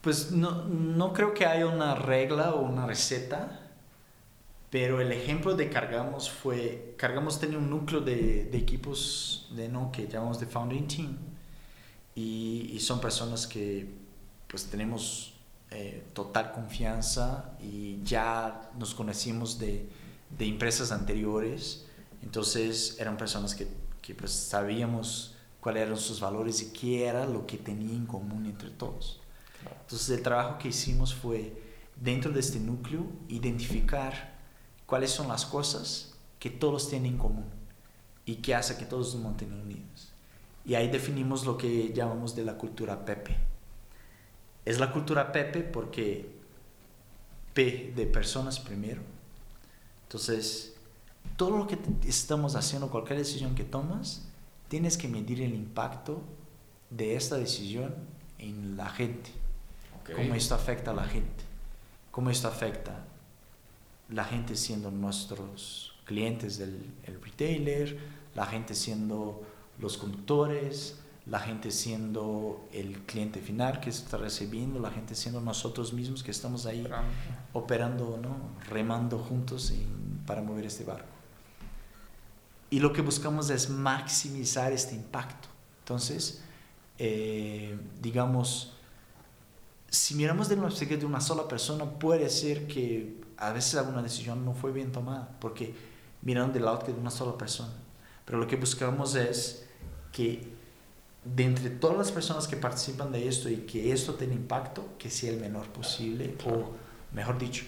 Pues 0.00 0.30
no, 0.30 0.64
no 0.66 1.12
creo 1.12 1.34
que 1.34 1.46
haya 1.46 1.66
una 1.66 1.94
regla 1.94 2.54
o 2.54 2.60
una 2.60 2.86
receta, 2.86 3.60
pero 4.70 5.00
el 5.00 5.10
ejemplo 5.10 5.56
de 5.56 5.70
Cargamos 5.70 6.30
fue, 6.30 6.94
Cargamos 6.98 7.40
tenía 7.40 7.58
un 7.58 7.70
núcleo 7.70 8.00
de, 8.00 8.44
de 8.44 8.58
equipos 8.58 9.50
de 9.56 9.68
no 9.68 9.90
que 9.90 10.06
llamamos 10.06 10.38
de 10.38 10.46
Founding 10.46 10.86
Team 10.86 11.33
y, 12.14 12.70
y 12.72 12.80
son 12.80 13.00
personas 13.00 13.46
que 13.46 13.88
pues 14.48 14.66
tenemos 14.66 15.34
eh, 15.70 16.06
total 16.12 16.52
confianza 16.52 17.56
y 17.60 18.00
ya 18.04 18.70
nos 18.78 18.94
conocimos 18.94 19.58
de, 19.58 19.88
de, 20.38 20.46
empresas 20.46 20.92
anteriores, 20.92 21.86
entonces 22.22 22.96
eran 23.00 23.16
personas 23.16 23.54
que, 23.54 23.66
que 24.00 24.14
pues 24.14 24.30
sabíamos 24.30 25.34
cuáles 25.60 25.82
eran 25.82 25.96
sus 25.96 26.20
valores 26.20 26.62
y 26.62 26.72
qué 26.72 27.06
era 27.06 27.26
lo 27.26 27.46
que 27.46 27.56
tenía 27.56 27.92
en 27.92 28.06
común 28.06 28.46
entre 28.46 28.70
todos. 28.70 29.20
Entonces 29.80 30.10
el 30.10 30.22
trabajo 30.22 30.58
que 30.58 30.68
hicimos 30.68 31.14
fue, 31.14 31.60
dentro 32.00 32.30
de 32.30 32.40
este 32.40 32.60
núcleo, 32.60 33.06
identificar 33.28 34.38
cuáles 34.86 35.10
son 35.10 35.28
las 35.28 35.44
cosas 35.46 36.14
que 36.38 36.50
todos 36.50 36.88
tienen 36.88 37.14
en 37.14 37.18
común 37.18 37.46
y 38.26 38.36
que 38.36 38.54
hace 38.54 38.76
que 38.76 38.84
todos 38.84 39.14
nos 39.14 39.24
mantengan 39.24 39.62
unidos. 39.62 40.03
Y 40.64 40.74
ahí 40.74 40.88
definimos 40.88 41.44
lo 41.44 41.58
que 41.58 41.92
llamamos 41.92 42.34
de 42.34 42.44
la 42.44 42.56
cultura 42.56 43.04
Pepe. 43.04 43.36
Es 44.64 44.78
la 44.78 44.92
cultura 44.92 45.30
Pepe 45.32 45.60
porque 45.60 46.30
P 47.52 47.92
de 47.94 48.06
personas 48.06 48.60
primero. 48.60 49.02
Entonces, 50.04 50.74
todo 51.36 51.58
lo 51.58 51.66
que 51.66 51.78
estamos 52.06 52.56
haciendo, 52.56 52.90
cualquier 52.90 53.18
decisión 53.18 53.54
que 53.54 53.64
tomas, 53.64 54.26
tienes 54.68 54.96
que 54.96 55.08
medir 55.08 55.42
el 55.42 55.54
impacto 55.54 56.22
de 56.90 57.16
esta 57.16 57.36
decisión 57.36 57.94
en 58.38 58.76
la 58.76 58.88
gente 58.88 59.44
cómo 60.12 60.34
esto 60.34 60.54
afecta 60.54 60.90
a 60.90 60.94
la 60.94 61.04
gente, 61.04 61.44
cómo 62.10 62.30
esto 62.30 62.48
afecta 62.48 63.04
la 64.10 64.24
gente 64.24 64.56
siendo 64.56 64.90
nuestros 64.90 65.94
clientes 66.04 66.58
del 66.58 66.92
retailer, 67.22 67.98
la 68.34 68.46
gente 68.46 68.74
siendo 68.74 69.42
los 69.78 69.96
conductores, 69.98 70.98
la 71.26 71.40
gente 71.40 71.70
siendo 71.70 72.68
el 72.72 73.00
cliente 73.02 73.40
final 73.40 73.80
que 73.80 73.90
está 73.90 74.18
recibiendo, 74.18 74.78
la 74.78 74.90
gente 74.90 75.14
siendo 75.14 75.40
nosotros 75.40 75.92
mismos 75.92 76.22
que 76.22 76.30
estamos 76.30 76.66
ahí 76.66 76.86
operando, 77.52 78.18
¿no? 78.22 78.36
remando 78.68 79.18
juntos 79.18 79.72
para 80.26 80.42
mover 80.42 80.66
este 80.66 80.84
barco. 80.84 81.08
Y 82.70 82.80
lo 82.80 82.92
que 82.92 83.02
buscamos 83.02 83.48
es 83.50 83.70
maximizar 83.70 84.72
este 84.72 84.94
impacto. 84.94 85.48
Entonces, 85.80 86.42
eh, 86.98 87.78
digamos, 88.02 88.72
si 89.88 90.14
miramos 90.14 90.48
de 90.48 90.56
perspectiva 90.56 91.00
de 91.00 91.06
una 91.06 91.20
sola 91.20 91.46
persona, 91.46 91.84
puede 91.84 92.28
ser 92.28 92.66
que 92.66 93.20
a 93.36 93.52
veces 93.52 93.76
alguna 93.76 94.02
decisión 94.02 94.44
no 94.44 94.54
fue 94.54 94.72
bien 94.72 94.92
tomada, 94.92 95.36
porque 95.40 95.74
miraron 96.22 96.52
del 96.52 96.64
lado 96.64 96.84
de 96.84 96.92
una 96.92 97.10
sola 97.10 97.38
persona. 97.38 97.72
Pero 98.24 98.38
lo 98.38 98.46
que 98.46 98.56
buscamos 98.56 99.14
es 99.14 99.66
que 100.12 100.54
de 101.24 101.44
entre 101.44 101.70
todas 101.70 101.96
las 101.96 102.12
personas 102.12 102.46
que 102.46 102.56
participan 102.56 103.12
de 103.12 103.28
esto 103.28 103.48
y 103.48 103.58
que 103.58 103.92
esto 103.92 104.14
tenga 104.14 104.34
impacto, 104.34 104.96
que 104.98 105.10
sea 105.10 105.30
el 105.30 105.40
menor 105.40 105.68
posible, 105.68 106.36
o 106.44 106.72
mejor 107.12 107.38
dicho, 107.38 107.64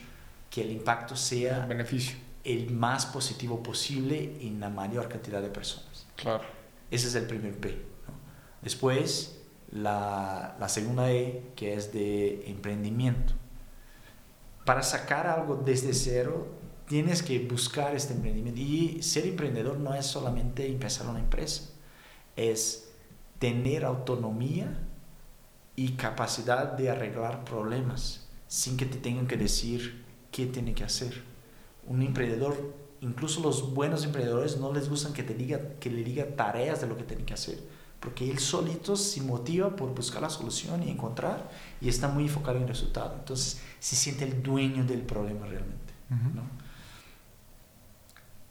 que 0.50 0.62
el 0.62 0.70
impacto 0.70 1.16
sea 1.16 1.62
el 1.62 1.68
beneficio 1.68 2.16
el 2.46 2.70
más 2.70 3.06
positivo 3.06 3.60
posible 3.60 4.36
en 4.40 4.60
la 4.60 4.70
mayor 4.70 5.08
cantidad 5.08 5.42
de 5.42 5.48
personas. 5.48 6.06
Claro. 6.14 6.44
Ese 6.92 7.08
es 7.08 7.14
el 7.16 7.26
primer 7.26 7.58
P. 7.58 7.84
Después, 8.62 9.40
la, 9.72 10.56
la 10.60 10.68
segunda 10.68 11.10
E, 11.10 11.42
que 11.56 11.74
es 11.74 11.92
de 11.92 12.48
emprendimiento. 12.48 13.32
Para 14.64 14.84
sacar 14.84 15.26
algo 15.26 15.56
desde 15.56 15.92
cero, 15.92 16.46
tienes 16.86 17.22
que 17.22 17.38
buscar 17.40 17.94
este 17.94 18.14
emprendimiento. 18.14 18.60
Y 18.60 19.02
ser 19.02 19.26
emprendedor 19.26 19.78
no 19.78 19.94
es 19.94 20.06
solamente 20.06 20.66
empezar 20.66 21.08
una 21.08 21.20
empresa, 21.20 21.70
es 22.36 22.90
tener 23.38 23.84
autonomía 23.84 24.78
y 25.74 25.92
capacidad 25.92 26.72
de 26.72 26.90
arreglar 26.90 27.44
problemas 27.44 28.28
sin 28.48 28.76
que 28.76 28.86
te 28.86 28.98
tengan 28.98 29.26
que 29.26 29.36
decir 29.36 30.04
qué 30.30 30.46
tiene 30.46 30.74
que 30.74 30.84
hacer. 30.84 31.22
Un 31.86 32.02
emprendedor, 32.02 32.74
incluso 33.00 33.40
los 33.40 33.74
buenos 33.74 34.04
emprendedores 34.04 34.56
no 34.56 34.72
les 34.72 34.88
gustan 34.88 35.12
que 35.12 35.22
te 35.22 35.34
diga 35.34 35.74
que 35.80 35.90
le 35.90 36.02
diga 36.02 36.24
tareas 36.34 36.80
de 36.80 36.86
lo 36.86 36.96
que 36.96 37.04
tiene 37.04 37.24
que 37.24 37.34
hacer 37.34 37.58
porque 38.00 38.30
él 38.30 38.38
solito 38.38 38.94
se 38.94 39.20
motiva 39.22 39.74
por 39.74 39.94
buscar 39.94 40.22
la 40.22 40.30
solución 40.30 40.82
y 40.82 40.90
encontrar 40.90 41.50
y 41.80 41.88
está 41.88 42.08
muy 42.08 42.24
enfocado 42.24 42.56
en 42.56 42.64
el 42.64 42.68
resultado. 42.68 43.14
Entonces 43.18 43.60
se 43.80 43.96
siente 43.96 44.24
el 44.24 44.42
dueño 44.42 44.84
del 44.84 45.00
problema 45.00 45.46
realmente. 45.46 45.92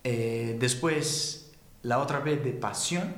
Eh, 0.06 0.56
después, 0.60 1.52
la 1.82 1.98
otra 1.98 2.20
vez 2.20 2.44
de 2.44 2.52
pasión, 2.52 3.16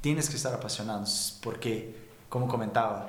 tienes 0.00 0.28
que 0.28 0.34
estar 0.34 0.52
apasionado 0.52 1.04
porque, 1.40 1.94
como 2.28 2.48
comentaba, 2.48 3.06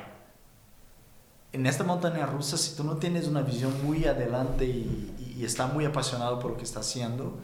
en 1.51 1.65
esta 1.65 1.83
montaña 1.83 2.27
rusa, 2.27 2.55
si 2.55 2.75
tú 2.75 2.83
no 2.83 2.97
tienes 2.97 3.27
una 3.27 3.41
visión 3.41 3.73
muy 3.83 4.05
adelante 4.05 4.65
y, 4.65 5.33
y, 5.37 5.43
estás 5.43 5.73
muy 5.73 5.85
apasionado 5.85 6.39
por 6.39 6.51
lo 6.51 6.57
que 6.57 6.65
estás 6.65 6.87
haciendo, 6.87 7.39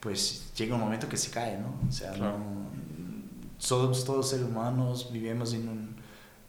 pues 0.00 0.52
llega 0.56 0.74
un 0.74 0.80
momento 0.80 1.08
que 1.08 1.16
se 1.16 1.30
cae, 1.30 1.58
¿no? 1.58 1.74
O 1.88 1.92
sea, 1.92 2.16
no, 2.16 2.36
somos 3.58 4.04
todos 4.04 4.30
seres 4.30 4.46
humanos, 4.46 5.10
vivimos 5.12 5.54
en 5.54 5.68
un, 5.68 5.96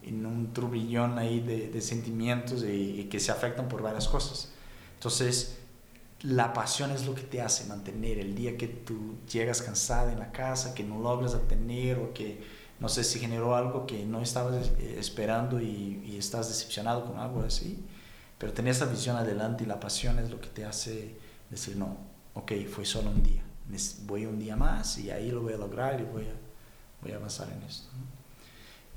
en 0.01 0.25
un 0.25 0.47
turbillón 0.53 1.19
ahí 1.19 1.39
de, 1.39 1.69
de 1.69 1.81
sentimientos 1.81 2.63
y, 2.63 3.03
que 3.11 3.19
se 3.19 3.31
afectan 3.31 3.67
por 3.67 3.83
varias 3.83 4.07
cosas. 4.07 4.49
Entonces, 4.95 5.59
la 6.23 6.53
pasión 6.53 6.91
es 6.91 7.05
lo 7.05 7.13
que 7.13 7.23
te 7.23 7.41
hace 7.41 7.65
mantener 7.65 8.17
el 8.17 8.33
día 8.33 8.57
que 8.57 8.67
tú 8.67 9.15
llegas 9.31 9.61
cansada 9.61 10.11
en 10.11 10.19
la 10.19 10.31
casa, 10.31 10.73
que 10.73 10.83
no 10.83 10.99
logras 10.99 11.33
obtener 11.35 11.99
o 11.99 12.13
que 12.13 12.41
no 12.79 12.89
sé 12.89 13.03
si 13.03 13.19
generó 13.19 13.55
algo 13.55 13.85
que 13.85 14.05
no 14.05 14.21
estabas 14.21 14.71
eh, 14.79 14.95
esperando 14.97 15.61
y, 15.61 16.17
estás 16.17 16.47
decepcionado 16.47 17.05
con 17.05 17.19
algo 17.19 17.41
así, 17.41 17.83
pero 18.37 18.53
tener 18.53 18.71
esa 18.71 18.85
visión 18.85 19.17
adelante 19.17 19.65
y 19.65 19.67
la 19.67 19.79
pasión 19.79 20.19
es 20.19 20.29
lo 20.29 20.39
que 20.39 20.47
te 20.47 20.63
hace 20.63 21.17
decir, 21.49 21.75
no, 21.75 21.97
ok, 22.33 22.53
fue 22.73 22.85
solo 22.85 23.09
un 23.09 23.21
día, 23.21 23.43
voy 24.05 24.25
un 24.25 24.39
día 24.39 24.55
más 24.55 24.97
y 24.99 25.11
ahí 25.11 25.31
lo 25.31 25.41
voy 25.41 25.53
a 25.53 25.57
lograr 25.57 25.99
y 25.99 26.03
voy 26.03 26.23
a 26.23 26.43
voy 27.03 27.11
a 27.11 27.17
avanzar 27.17 27.49
en 27.51 27.61
esto. 27.63 27.89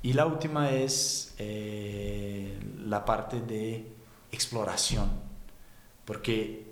Y 0.03 0.13
la 0.13 0.27
última 0.27 0.71
es 0.71 1.35
eh, 1.39 2.59
la 2.85 3.05
parte 3.05 3.41
de 3.41 3.93
exploración, 4.31 5.11
porque 6.05 6.66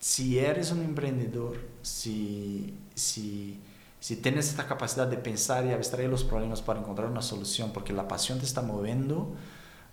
si 0.00 0.40
eres 0.40 0.72
un 0.72 0.82
emprendedor, 0.82 1.56
si, 1.82 2.74
si, 2.96 3.60
si 4.00 4.16
tienes 4.16 4.48
esta 4.48 4.66
capacidad 4.66 5.06
de 5.06 5.18
pensar 5.18 5.64
y 5.64 5.70
abstraer 5.70 6.10
los 6.10 6.24
problemas 6.24 6.60
para 6.60 6.80
encontrar 6.80 7.08
una 7.08 7.22
solución, 7.22 7.70
porque 7.72 7.92
la 7.92 8.08
pasión 8.08 8.40
te 8.40 8.46
está 8.46 8.62
moviendo, 8.62 9.32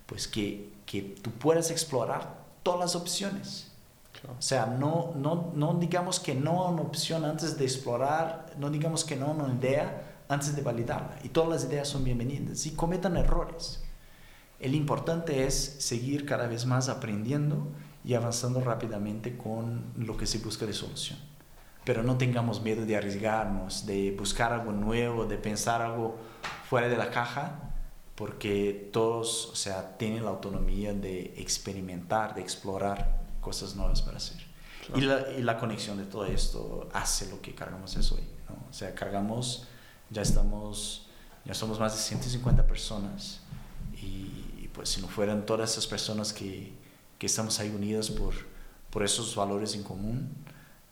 pues 0.08 0.28
que, 0.28 0.72
que 0.88 1.04
tú 1.04 1.30
puedas 1.30 1.70
explorar 1.70 2.48
todas 2.64 2.80
las 2.80 2.96
opciones 2.96 3.68
o 4.26 4.42
sea, 4.42 4.66
no, 4.66 5.14
no, 5.16 5.52
no 5.54 5.76
digamos 5.76 6.20
que 6.20 6.34
no 6.34 6.64
a 6.64 6.70
una 6.70 6.82
opción 6.82 7.24
antes 7.26 7.58
de 7.58 7.66
explorar, 7.66 8.48
no 8.58 8.70
digamos 8.70 9.06
que 9.06 9.16
no 9.16 9.28
a 9.28 9.32
una 9.32 9.54
idea 9.54 10.22
antes 10.28 10.56
de 10.56 10.62
validarla. 10.62 11.20
Y 11.24 11.30
todas 11.30 11.50
las 11.50 11.72
ideas 11.72 11.88
son 11.88 12.04
bienvenidas 12.04 12.66
y 12.66 12.72
cometan 12.72 13.16
errores. 13.18 13.84
El 14.60 14.74
importante 14.74 15.46
es 15.46 15.56
seguir 15.80 16.26
cada 16.26 16.48
vez 16.48 16.66
más 16.66 16.90
aprendiendo 16.90 17.68
y 18.08 18.14
avanzando 18.14 18.62
rápidamente 18.62 19.36
con 19.36 19.92
lo 19.98 20.16
que 20.16 20.26
se 20.26 20.38
busca 20.38 20.66
de 20.66 20.72
solución. 20.72 21.20
Pero 21.84 22.04
no 22.04 22.18
tengamos 22.18 22.62
miedo 22.62 22.86
de 22.86 22.96
arriesgarnos, 22.96 23.86
de 23.86 24.16
buscar 24.18 24.54
algo 24.54 24.72
nuevo, 24.72 25.26
de 25.26 25.38
pensar 25.38 25.82
algo 25.82 26.16
fuera 26.70 26.88
de 26.88 26.96
la 26.96 27.12
caja, 27.12 27.60
porque 28.16 28.90
todos, 28.94 29.48
o 29.48 29.56
sea, 29.58 29.98
tienen 29.98 30.24
la 30.24 30.30
autonomía 30.30 30.94
de 30.94 31.34
experimentar, 31.38 32.34
de 32.34 32.40
explorar 32.40 33.20
cosas 33.42 33.76
nuevas 33.76 34.02
para 34.02 34.18
hacer. 34.18 34.38
Y, 34.96 35.02
la, 35.02 35.30
y, 35.38 35.44
la, 35.44 35.60
conexión 35.60 35.98
de 35.98 36.06
todo 36.06 36.24
esto 36.26 36.88
hace 36.94 37.30
lo 37.30 37.42
que 37.42 37.54
cargamos 37.54 37.98
eso 37.98 38.16
hoy. 38.16 38.24
¿no? 38.48 38.56
O 38.70 38.74
sea, 38.74 38.96
cargamos, 38.96 39.68
ya 40.10 40.22
estamos, 40.22 41.10
ya 41.44 41.54
somos 41.54 41.78
más 41.78 41.94
de 41.94 42.00
150 42.00 42.66
personas 42.68 43.42
y, 44.02 44.70
pues 44.74 44.88
si 44.88 45.02
no 45.02 45.10
fueran 45.10 45.46
todas 45.46 45.72
esas 45.72 45.88
personas 45.88 46.32
que, 46.32 46.72
que 47.18 47.26
estamos 47.26 47.60
ahí 47.60 47.70
unidas 47.70 48.10
por, 48.10 48.34
por 48.90 49.04
esos 49.04 49.36
valores 49.36 49.76
en 49.76 49.84
común, 49.84 50.30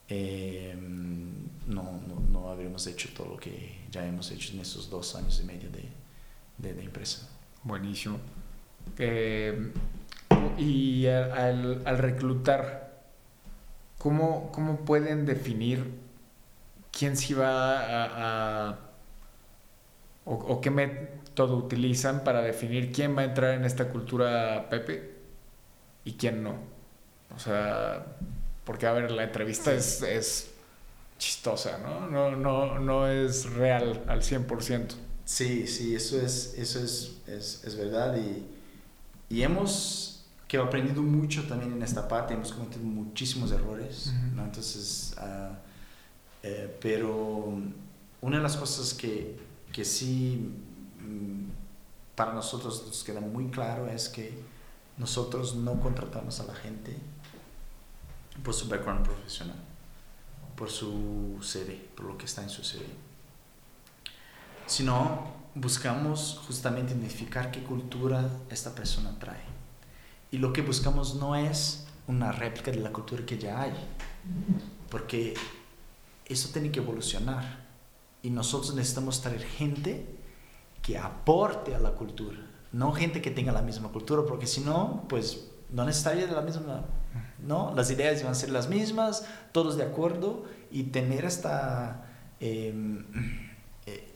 eh, 0.08 0.76
no, 0.78 1.84
no, 2.08 2.20
no, 2.32 2.50
habríamos 2.50 2.86
hecho 2.88 3.10
todo 3.16 3.30
lo 3.30 3.38
que 3.38 3.80
ya 3.92 4.06
hemos 4.06 4.30
hecho 4.32 4.54
en 4.54 4.60
estos 4.60 4.90
dos 4.90 5.16
años 5.16 5.40
y 5.42 5.46
medio 5.46 5.70
de, 5.70 6.74
de, 6.74 6.84
empresa. 6.84 7.28
Buenísimo. 7.64 8.20
Eh, 9.00 9.72
y 10.58 11.08
al, 11.08 11.98
reclutar, 11.98 13.04
¿cómo, 13.98 14.52
¿cómo 14.52 14.78
pueden 14.86 15.26
definir 15.26 15.92
quién 16.92 17.18
sí 17.18 17.34
va 17.34 17.80
a, 17.80 18.70
a 18.70 18.80
o, 20.26 20.34
o, 20.34 20.62
qué 20.62 20.72
método 20.72 21.58
utilizan 21.58 22.24
para 22.24 22.42
definir 22.42 22.92
quién 22.92 23.16
va 23.16 23.22
a 23.22 23.26
entrar 23.26 23.54
en 23.54 23.66
esta 23.66 23.90
cultura 23.90 24.68
Pepe 24.70 25.14
y 26.06 26.14
quién 26.14 26.43
no? 26.43 26.56
O 27.36 27.39
sea, 27.39 28.06
porque 28.64 28.88
a 28.88 28.93
ver, 28.93 29.12
la 29.12 29.24
entrevista 29.24 29.74
es, 29.74 30.01
es 30.03 30.51
chistosa, 31.18 31.80
¿no? 31.80 32.08
No, 32.08 32.36
no, 32.36 32.80
no 32.80 33.08
es 33.08 33.49
real 33.51 34.03
al 34.08 34.22
100%. 34.22 34.95
Sí, 35.26 35.68
sí, 35.68 35.95
eso 35.95 36.22
es, 36.22 36.53
eso 36.58 36.80
es, 36.80 37.18
es, 37.28 37.64
es 37.66 37.76
verdad 37.76 38.16
y, 38.16 38.45
y, 39.34 39.41
hemos 39.41 40.24
que 40.47 40.58
aprendido 40.58 41.01
mucho 41.01 41.47
también 41.47 41.74
en 41.74 41.82
esta 41.82 42.08
parte, 42.08 42.36
hemos 42.36 42.53
cometido 42.53 42.84
muchísimos 42.84 43.51
errores, 43.51 44.14
¿no? 44.36 44.43
Entonces, 44.43 45.16
uh, 45.18 45.56
eh, 46.43 46.78
pero 46.80 47.58
una 48.22 48.38
de 48.38 48.43
las 48.43 48.56
cosas 48.56 48.93
que, 48.93 49.36
que 49.74 49.84
sí 49.84 50.51
mm, 50.99 51.49
para 52.16 52.34
nosotros 52.34 52.84
nos 52.86 53.03
queda 53.03 53.20
muy 53.20 53.47
claro 53.47 53.88
es 53.88 54.08
que 54.10 54.32
nosotros 54.98 55.56
no 55.56 55.80
contratamos 55.80 56.39
a 56.39 56.46
la 56.46 56.56
gente 56.56 56.98
por 58.43 58.54
su 58.54 58.68
background 58.68 59.06
profesional 59.06 59.58
por 60.56 60.72
su 60.72 61.38
CV, 61.41 61.89
por 61.96 62.06
lo 62.06 62.18
que 62.18 62.26
está 62.26 62.41
en 62.41 62.50
su 62.50 62.64
CV. 62.64 62.86
Sino 64.66 65.34
buscamos 65.54 66.41
justamente 66.48 66.93
identificar 66.93 67.52
qué 67.52 67.64
cultura 67.64 68.30
esta 68.50 68.74
persona 68.74 69.18
trae. 69.20 69.43
Y 70.32 70.38
lo 70.38 70.54
que 70.54 70.62
buscamos 70.62 71.16
no 71.16 71.36
es 71.36 71.86
una 72.08 72.32
réplica 72.32 72.72
de 72.72 72.80
la 72.80 72.91
cultura 72.91 73.26
que 73.26 73.38
ya 73.38 73.62
hay, 73.62 73.74
porque 74.89 75.34
eso 76.26 76.50
tiene 76.52 76.72
que 76.72 76.80
evolucionar. 76.80 77.66
Y 78.24 78.30
nosotros 78.32 78.74
necesitamos 78.74 79.22
traer 79.22 79.43
gente 79.43 80.06
que 80.82 80.98
aporte 80.98 81.76
a 81.76 81.80
la 81.80 81.91
cultura, 81.91 82.39
no 82.72 82.91
gente 82.91 83.22
que 83.22 83.32
tenga 83.32 83.51
la 83.51 83.61
misma 83.61 83.89
cultura, 83.89 84.24
porque 84.28 84.47
si 84.47 84.61
no, 84.61 85.05
pues 85.07 85.47
no 85.72 85.86
necesitaría 85.86 86.28
la 86.28 86.41
misma 86.41 86.86
¿no? 87.39 87.74
Las 87.76 87.91
ideas 87.91 88.20
iban 88.20 88.32
a 88.32 88.36
ser 88.36 88.49
las 88.49 88.70
mismas, 88.70 89.26
todos 89.51 89.78
de 89.78 89.84
acuerdo, 89.84 90.45
y 90.72 90.84
tener 90.84 91.26
esta... 91.26 92.05
Em, 92.39 93.05
eh, 93.86 94.11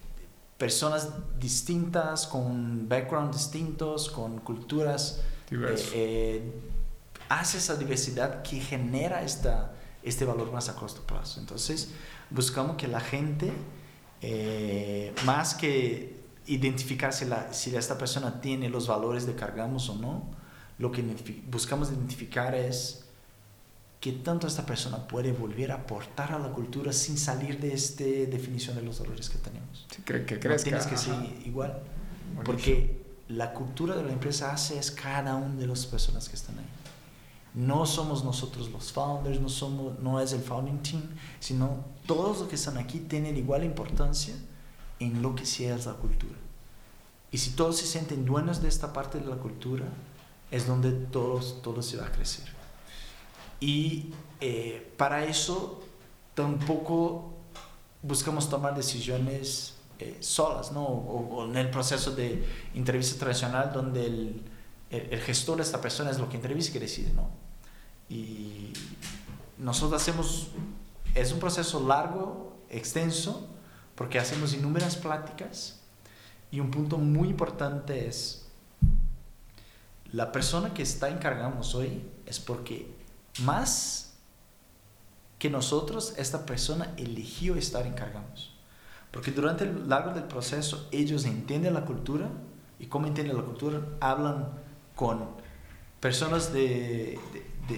personas 0.58 1.10
distintas, 1.40 2.28
con 2.28 2.90
background 2.90 3.34
distintos, 3.34 4.10
con 4.10 4.40
culturas, 4.40 5.22
eh, 5.52 5.90
eh, 5.94 6.54
hace 7.30 7.60
esa 7.60 7.76
diversidad 7.76 8.42
que 8.42 8.60
genera 8.60 9.24
esta, 9.24 9.72
este 10.04 10.26
valor 10.26 10.52
más 10.52 10.68
a 10.68 10.76
corto 10.76 11.02
plazo. 11.04 11.40
Entonces, 11.40 11.92
buscamos 12.30 12.76
que 12.76 12.90
la 12.90 13.00
gente, 13.00 13.54
más 15.26 15.56
que 15.56 16.19
identificar 16.50 17.14
si, 17.14 17.26
la, 17.26 17.54
si 17.54 17.76
esta 17.76 17.98
persona 17.98 18.42
tiene 18.42 18.70
los 18.70 18.88
valores 18.88 19.28
de 19.28 19.36
cargamos 19.36 19.88
o 19.90 19.96
no, 19.96 20.24
lo 20.80 20.92
que 20.92 21.04
buscamos 21.48 21.90
identificar 21.90 22.56
es 22.56 23.06
qué 24.00 24.14
tanto 24.14 24.48
esta 24.48 24.66
persona 24.66 25.08
puede 25.08 25.32
volver 25.32 25.72
a 25.72 25.76
aportar 25.76 26.32
a 26.32 26.40
la 26.40 26.50
cultura 26.50 26.92
sin 26.92 27.18
salir 27.18 27.60
de 27.60 27.74
esta 27.74 28.04
definición 28.04 28.76
de 28.76 28.82
los 28.82 29.00
valores 29.00 29.30
que 29.30 29.38
tenemos. 29.38 29.86
Sí, 29.96 30.02
que, 30.02 30.26
que 30.26 30.40
crezca. 30.40 30.64
tienes 30.64 30.88
que 30.88 30.98
ser 30.98 31.16
igual. 31.46 31.80
Porque 32.44 33.00
la 33.28 33.54
cultura 33.54 33.96
de 33.96 34.04
la 34.04 34.12
empresa 34.12 34.52
hace 34.52 34.80
es 34.80 34.90
cada 34.90 35.36
una 35.36 35.56
de 35.56 35.68
las 35.68 35.86
personas 35.86 36.30
que 36.30 36.36
están 36.36 36.58
ahí. 36.58 36.66
No 37.54 37.86
somos 37.86 38.24
nosotros 38.24 38.72
los 38.72 38.92
founders, 38.92 39.40
no, 39.40 39.50
somos, 39.50 40.00
no 40.00 40.20
es 40.20 40.34
el 40.34 40.42
founding 40.42 40.82
team, 40.82 41.04
sino 41.40 41.84
todos 42.08 42.40
los 42.40 42.48
que 42.48 42.56
están 42.56 42.78
aquí 42.78 43.00
tienen 43.02 43.38
igual 43.38 43.64
importancia 43.64 44.36
en 45.00 45.22
lo 45.22 45.36
que 45.36 45.46
sea 45.46 45.78
la 45.78 45.94
cultura. 45.94 46.36
Y 47.32 47.38
si 47.38 47.52
todos 47.52 47.78
se 47.78 47.86
sienten 47.86 48.26
dueños 48.26 48.62
de 48.62 48.68
esta 48.68 48.92
parte 48.92 49.20
de 49.20 49.26
la 49.26 49.36
cultura, 49.36 49.86
es 50.52 50.66
donde 50.68 50.92
todos, 50.92 51.62
todo 51.62 51.82
se 51.82 51.98
va 51.98 52.08
a 52.08 52.12
crecer. 52.12 52.48
Y 53.60 54.14
eh, 54.42 54.94
para 54.98 55.26
eso 55.26 55.84
tampoco 56.34 57.34
buscamos 58.02 58.50
tomar 58.50 58.76
decisiones 58.76 59.76
eh, 60.00 60.18
solas, 60.22 60.72
¿no? 60.72 60.84
O, 60.84 61.46
en 61.46 61.58
el 61.58 61.70
proceso 61.70 62.16
de 62.16 62.46
entrevista 62.74 63.20
tradicional 63.20 63.72
donde 63.74 64.06
el, 64.06 64.42
el, 64.90 65.20
gestor 65.20 65.58
de 65.58 65.64
esta 65.64 65.82
persona 65.82 66.10
es 66.10 66.18
lo 66.18 66.30
que 66.30 66.38
entrevista 66.38 66.72
y 66.72 66.74
que 66.74 66.80
decide, 66.80 67.12
¿no? 67.14 67.30
Y 68.08 68.74
nosotros 69.58 70.02
hacemos, 70.02 70.48
es 71.14 71.32
un 71.32 71.40
proceso 71.40 71.86
largo, 71.86 72.56
extenso, 72.70 73.50
porque 74.00 74.18
hacemos 74.18 74.54
innumerables 74.54 74.96
pláticas 74.96 75.78
y 76.52 76.62
un 76.62 76.72
punto 76.72 76.98
muy 76.98 77.28
importante 77.28 78.08
es 78.08 78.48
la 80.14 80.32
persona 80.32 80.74
que 80.74 80.84
está 80.84 81.10
encargamos 81.10 81.76
hoy 81.76 82.02
es 82.26 82.40
porque 82.40 82.90
más 83.42 84.14
que 85.38 85.50
nosotros, 85.50 86.14
esta 86.16 86.46
persona 86.46 86.94
eligió 86.96 87.56
estar 87.58 87.86
encargamos. 87.86 88.56
Porque 89.12 89.32
durante 89.32 89.66
el 89.66 89.90
largo 89.90 90.14
del 90.14 90.24
proceso 90.24 90.88
ellos 90.94 91.26
entienden 91.26 91.74
la 91.74 91.84
cultura 91.84 92.30
y 92.80 92.86
cómo 92.86 93.06
entienden 93.06 93.36
la 93.36 93.44
cultura, 93.44 93.82
hablan 94.00 94.48
con 94.96 95.28
personas 96.00 96.54
de, 96.54 97.20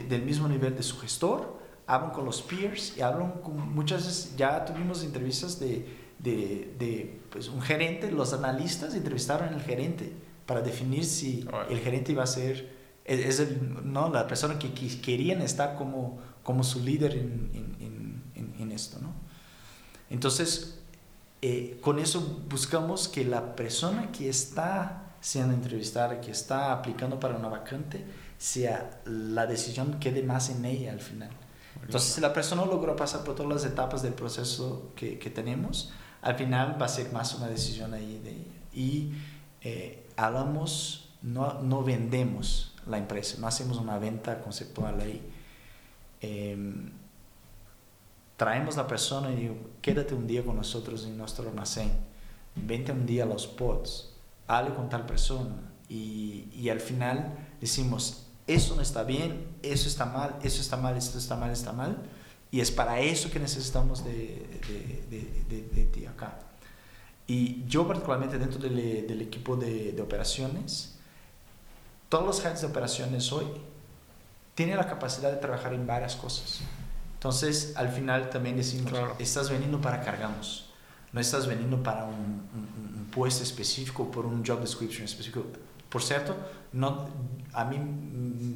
del 0.07 0.21
mismo 0.21 0.47
nivel 0.47 0.75
de 0.75 0.83
su 0.83 0.99
gestor, 0.99 1.59
hablan 1.87 2.11
con 2.11 2.25
los 2.25 2.43
peers 2.43 2.95
y 2.95 3.01
hablan 3.01 3.31
con 3.41 3.73
muchas 3.73 4.05
veces, 4.05 4.35
ya 4.37 4.63
tuvimos 4.63 5.03
entrevistas 5.03 5.59
de, 5.59 6.00
de 6.23 7.19
pues, 7.31 7.47
un 7.47 7.61
gerente, 7.61 8.11
los 8.11 8.33
analistas 8.33 8.93
entrevistaron 8.93 9.53
al 9.53 9.61
gerente 9.61 10.13
para 10.45 10.61
definir 10.61 11.05
si 11.05 11.47
el 11.69 11.79
gerente 11.79 12.11
iba 12.11 12.23
a 12.23 12.27
ser, 12.27 12.69
es, 13.05 13.39
el, 13.39 13.91
¿no? 13.91 14.09
la 14.09 14.27
persona 14.27 14.59
que, 14.59 14.69
querían 14.99 15.41
estar 15.41 15.77
como, 15.77 16.19
como 16.43 16.63
su 16.63 16.83
líder 16.83 17.13
en, 17.13 17.49
en, 17.79 18.21
en, 18.59 18.71
esto. 18.71 18.99
¿no? 18.99 19.13
Entonces, 20.09 20.79
eh, 21.41 21.79
con 21.81 21.99
eso 21.99 22.43
buscamos 22.49 23.07
que 23.07 23.23
la 23.23 23.55
persona 23.55 24.11
que 24.11 24.29
está 24.29 25.15
siendo 25.21 25.53
entrevistada, 25.53 26.19
que 26.19 26.31
está 26.31 26.73
aplicando 26.73 27.19
para 27.19 27.35
una 27.35 27.47
vacante, 27.47 28.05
sea 28.37 29.01
la 29.05 29.45
decisión 29.45 29.99
quede 29.99 30.21
más 30.23 30.49
en 30.49 30.65
ella 30.65 30.91
al 30.91 31.01
final. 31.01 31.29
Entonces, 31.81 32.13
si 32.13 32.21
la 32.21 32.33
persona 32.33 32.65
logró 32.65 32.95
pasar 32.95 33.23
por 33.23 33.35
todas 33.35 33.51
las 33.51 33.71
etapas 33.71 34.03
del 34.03 34.13
proceso 34.13 34.91
que, 34.95 35.17
que 35.17 35.29
tenemos, 35.29 35.91
al 36.21 36.35
final 36.35 36.79
va 36.79 36.85
a 36.85 36.89
ser 36.89 37.11
más 37.11 37.35
una 37.35 37.47
decisión 37.47 37.93
ahí 37.93 38.19
de 38.23 38.31
ella. 38.31 38.51
Y 38.73 39.11
eh, 39.61 40.07
hablamos, 40.15 41.09
no, 41.21 41.61
no 41.61 41.83
vendemos 41.83 42.73
la 42.87 42.97
empresa, 42.97 43.37
no 43.39 43.47
hacemos 43.47 43.77
una 43.77 43.97
venta 43.97 44.41
conceptual 44.41 44.99
ahí. 45.01 45.21
Em, 46.21 46.91
traemos 48.37 48.75
la 48.75 48.87
persona 48.87 49.31
y 49.31 49.51
quédate 49.81 50.13
un 50.13 50.27
día 50.27 50.43
con 50.43 50.55
nosotros 50.55 51.05
en 51.05 51.17
nuestro 51.17 51.47
almacén, 51.47 51.91
vente 52.55 52.91
un 52.91 53.05
día 53.05 53.23
a 53.23 53.27
los 53.27 53.47
pods, 53.47 54.13
hable 54.47 54.73
con 54.73 54.89
tal 54.89 55.05
persona 55.05 55.55
y, 55.89 56.47
y 56.53 56.69
al 56.69 56.79
final 56.79 57.37
decimos, 57.59 58.27
eso 58.47 58.75
no 58.75 58.81
está 58.81 59.03
bien, 59.03 59.47
eso 59.61 59.87
está 59.87 60.05
mal, 60.05 60.37
eso 60.43 60.61
está 60.61 60.77
mal, 60.77 60.97
esto 60.97 61.17
está 61.17 61.35
mal, 61.35 61.51
está 61.51 61.71
mal. 61.71 61.97
Y 62.51 62.59
es 62.59 62.69
para 62.69 62.99
eso 62.99 63.31
que 63.31 63.39
necesitamos 63.39 64.03
de, 64.03 64.45
de, 65.09 65.45
de, 65.49 65.69
de 65.69 65.83
ti 65.85 66.05
acá. 66.05 66.37
Y 67.31 67.63
yo 67.65 67.87
particularmente 67.87 68.37
dentro 68.37 68.59
del, 68.59 69.07
del 69.07 69.21
equipo 69.21 69.55
de, 69.55 69.97
operaciones, 70.01 70.95
todos 72.09 72.25
los 72.25 72.43
heads 72.43 72.59
de 72.59 72.67
operaciones 72.67 73.31
hoy 73.31 73.45
tienen 74.53 74.75
la 74.75 74.85
capacidad 74.85 75.31
de 75.31 75.37
trabajar 75.37 75.73
en 75.73 75.87
varias 75.87 76.17
cosas. 76.17 76.59
Entonces, 77.13 77.71
al 77.77 77.87
final 77.87 78.29
también 78.29 78.57
decimos, 78.57 78.91
estás 79.17 79.49
veniendo 79.49 79.79
para 79.79 80.01
cargamos, 80.01 80.71
no 81.13 81.21
estás 81.21 81.47
veniendo 81.47 81.81
para 81.81 82.03
un, 82.03 82.49
un, 82.53 82.95
un, 82.97 83.07
puesto 83.11 83.43
específico, 83.43 84.11
por 84.11 84.25
un 84.25 84.45
job 84.45 84.59
description 84.59 85.05
específico. 85.05 85.45
Por 85.87 86.03
cierto, 86.03 86.35
no, 86.73 87.07
a 87.53 87.63
mí 87.63 87.79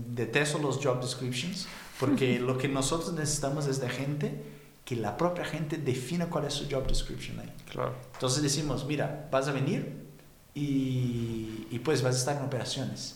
detesto 0.10 0.58
los 0.58 0.84
job 0.84 1.00
descriptions 1.00 1.66
porque 2.00 2.40
lo 2.40 2.58
que 2.58 2.68
nosotros 2.68 3.14
necesitamos 3.14 3.68
es 3.68 3.80
de 3.80 3.90
gente 3.90 4.44
que 4.84 4.96
la 4.96 5.18
propia 5.18 5.46
gente 5.46 5.78
defina 5.78 6.30
cuál 6.30 6.46
es 6.46 6.54
su 6.54 6.68
job 6.70 6.86
description 6.88 7.40
ahí. 7.40 7.52
Claro. 7.72 7.96
Entonces 8.14 8.44
decimos, 8.44 8.86
mira, 8.86 9.28
vas 9.32 9.48
a 9.48 9.52
venir 9.52 10.06
y, 10.54 11.68
y 11.72 11.80
pues 11.84 12.02
vas 12.04 12.16
a 12.16 12.20
estar 12.20 12.38
en 12.38 12.44
operaciones. 12.44 13.16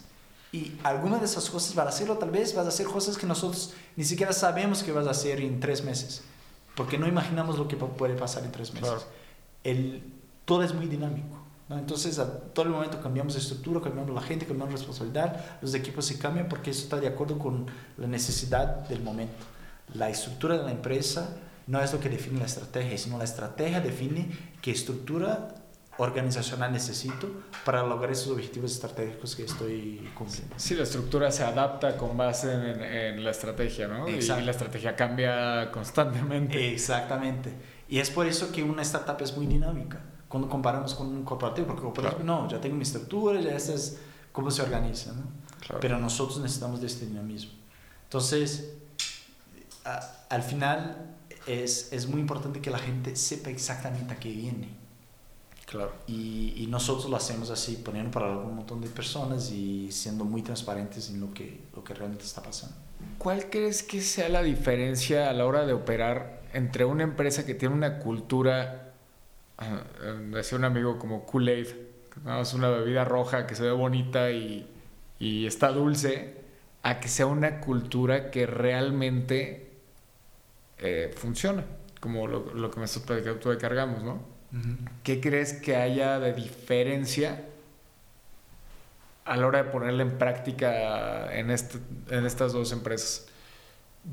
Y 0.51 0.73
alguna 0.83 1.19
de 1.19 1.25
esas 1.25 1.47
cosas 1.49 1.75
vas 1.75 1.85
a 1.85 1.89
hacerlo, 1.89 2.17
tal 2.17 2.31
vez 2.31 2.55
vas 2.55 2.65
a 2.65 2.69
hacer 2.69 2.87
cosas 2.87 3.17
que 3.17 3.27
nosotros 3.27 3.73
ni 3.95 4.03
siquiera 4.03 4.33
sabemos 4.33 4.81
que 4.81 4.91
vas 4.91 5.05
a 5.05 5.11
hacer 5.11 5.39
en 5.41 5.59
tres 5.59 5.83
meses. 5.83 6.23
porque 6.75 6.97
no 6.97 7.07
imaginamos 7.07 7.57
lo 7.59 7.67
que 7.67 7.75
puede 7.75 8.15
pasar 8.15 8.45
en 8.45 8.53
tres 8.53 8.73
meses. 8.73 9.05
El, 9.65 10.01
todo 10.45 10.63
es 10.63 10.73
muy 10.73 10.87
dinámico. 10.87 11.38
¿No? 11.69 11.77
Entonces, 11.77 12.19
a 12.19 12.27
todo 12.27 12.65
el 12.65 12.71
momento 12.71 12.99
cambiamos 13.01 13.33
de 13.33 13.39
estructura, 13.39 13.79
cambiamos 13.79 14.13
la 14.13 14.21
gente, 14.21 14.45
cambiamos 14.45 14.73
responsabilidad, 14.73 15.59
los 15.61 15.73
equipos 15.75 16.05
se 16.05 16.17
cambian 16.17 16.49
porque 16.49 16.71
eso 16.71 16.83
está 16.83 16.99
de 16.99 17.07
acuerdo 17.07 17.37
con 17.37 17.67
la 17.97 18.07
necesidad 18.07 18.87
del 18.89 19.01
momento. 19.01 19.45
La 19.93 20.09
estructura 20.09 20.57
de 20.57 20.63
la 20.63 20.71
empresa 20.71 21.37
no 21.67 21.81
es 21.81 21.93
lo 21.93 21.99
que 21.99 22.09
define 22.09 22.39
la 22.39 22.45
estrategia, 22.45 22.97
sino 22.97 23.17
la 23.17 23.23
estrategia 23.23 23.79
define 23.79 24.29
qué 24.61 24.71
estructura 24.71 25.55
organizacional 25.99 26.71
necesito 26.71 27.29
para 27.65 27.83
lograr 27.83 28.11
esos 28.11 28.29
objetivos 28.29 28.71
estratégicos 28.71 29.35
que 29.35 29.43
estoy 29.43 30.09
cumpliendo. 30.15 30.55
Sí, 30.57 30.73
la 30.73 30.83
estructura 30.83 31.29
se 31.31 31.43
adapta 31.43 31.97
con 31.97 32.17
base 32.17 32.51
en, 32.51 33.23
la 33.23 33.31
estrategia, 33.31 33.87
¿no? 33.87 34.07
Exacto. 34.07 34.41
Y 34.41 34.45
la 34.45 34.51
estrategia 34.51 34.95
cambia 34.95 35.69
constantemente. 35.71 36.73
Exactamente. 36.73 37.53
Y 37.89 37.99
es 37.99 38.09
por 38.09 38.25
eso 38.25 38.51
que 38.51 38.63
una 38.63 38.81
startup 38.81 39.21
es 39.21 39.35
muy 39.35 39.45
dinámica 39.45 39.99
cuando 40.29 40.47
comparamos 40.47 40.93
con 40.93 41.07
un 41.07 41.23
corporativo, 41.23 41.67
porque 41.67 41.81
corporativo 41.81 42.23
no, 42.23 42.47
ya 42.47 42.61
tengo 42.61 42.75
mi 42.75 42.83
estructura, 42.83 43.41
ya 43.41 43.51
es 43.51 43.99
cómo 44.31 44.49
se 44.49 44.61
organiza, 44.61 45.11
¿no? 45.11 45.23
Claro. 45.59 45.79
Pero 45.81 45.99
nosotros 45.99 46.39
necesitamos 46.39 46.79
de 46.79 46.87
este 46.87 47.05
dinamismo. 47.05 47.51
Entonces, 48.03 48.75
al 50.29 50.43
final 50.43 51.17
es, 51.45 51.91
es 51.91 52.07
muy 52.07 52.21
importante 52.21 52.61
que 52.61 52.69
la 52.69 52.79
gente 52.79 53.15
sepa 53.17 53.49
exactamente 53.49 54.13
a 54.13 54.17
qué 54.17 54.29
viene 54.29 54.79
Claro. 55.69 55.91
Y, 56.07 56.55
y, 56.57 56.65
nosotros 56.65 57.07
lo 57.11 57.15
hacemos 57.15 57.51
así, 57.51 57.75
poniendo 57.75 58.09
para 58.09 58.35
un 58.35 58.55
montón 58.55 58.81
de 58.81 58.87
personas 58.87 59.51
y 59.51 59.91
siendo 59.91 60.25
muy 60.25 60.41
transparentes 60.41 61.11
en 61.11 61.21
lo 61.21 61.31
que, 61.31 61.61
lo 61.75 61.83
que 61.83 61.93
realmente 61.93 62.25
está 62.25 62.41
pasando. 62.41 62.75
¿Cuál 63.19 63.51
crees 63.51 63.83
que 63.83 64.01
sea 64.01 64.29
la 64.29 64.41
diferencia 64.41 65.29
a 65.29 65.33
la 65.33 65.45
hora 65.45 65.67
de 65.67 65.73
operar 65.73 66.41
entre 66.53 66.85
una 66.85 67.03
empresa 67.03 67.45
que 67.45 67.53
tiene 67.53 67.75
una 67.75 67.99
cultura, 67.99 68.88
decía 70.31 70.57
un 70.57 70.65
amigo 70.65 70.97
como 70.99 71.25
Kool-Aid, 71.25 71.67
que 71.67 72.41
es 72.41 72.53
una 72.53 72.69
bebida 72.69 73.05
roja 73.05 73.45
que 73.47 73.55
se 73.55 73.63
ve 73.63 73.71
bonita 73.71 74.31
y, 74.31 74.69
y 75.19 75.45
está 75.45 75.69
dulce, 75.69 76.39
a 76.83 76.99
que 76.99 77.07
sea 77.07 77.25
una 77.25 77.59
cultura 77.59 78.31
que 78.31 78.45
realmente 78.45 79.69
eh, 80.77 81.13
funciona, 81.15 81.65
como 81.99 82.27
lo, 82.27 82.53
lo 82.53 82.71
que 82.71 82.79
me 82.79 82.85
estás 82.85 83.03
platicando 83.03 83.39
tú 83.39 83.49
de 83.49 83.57
cargamos, 83.57 84.03
¿no? 84.03 84.39
¿Qué 85.03 85.21
crees 85.21 85.53
que 85.53 85.75
haya 85.75 86.19
de 86.19 86.33
diferencia 86.33 87.45
a 89.25 89.37
la 89.37 89.45
hora 89.45 89.63
de 89.63 89.69
ponerla 89.69 90.01
en 90.01 90.17
práctica 90.17 91.31
en, 91.35 91.51
este, 91.51 91.77
en 92.09 92.25
estas 92.25 92.53
dos 92.53 92.71
empresas? 92.71 93.27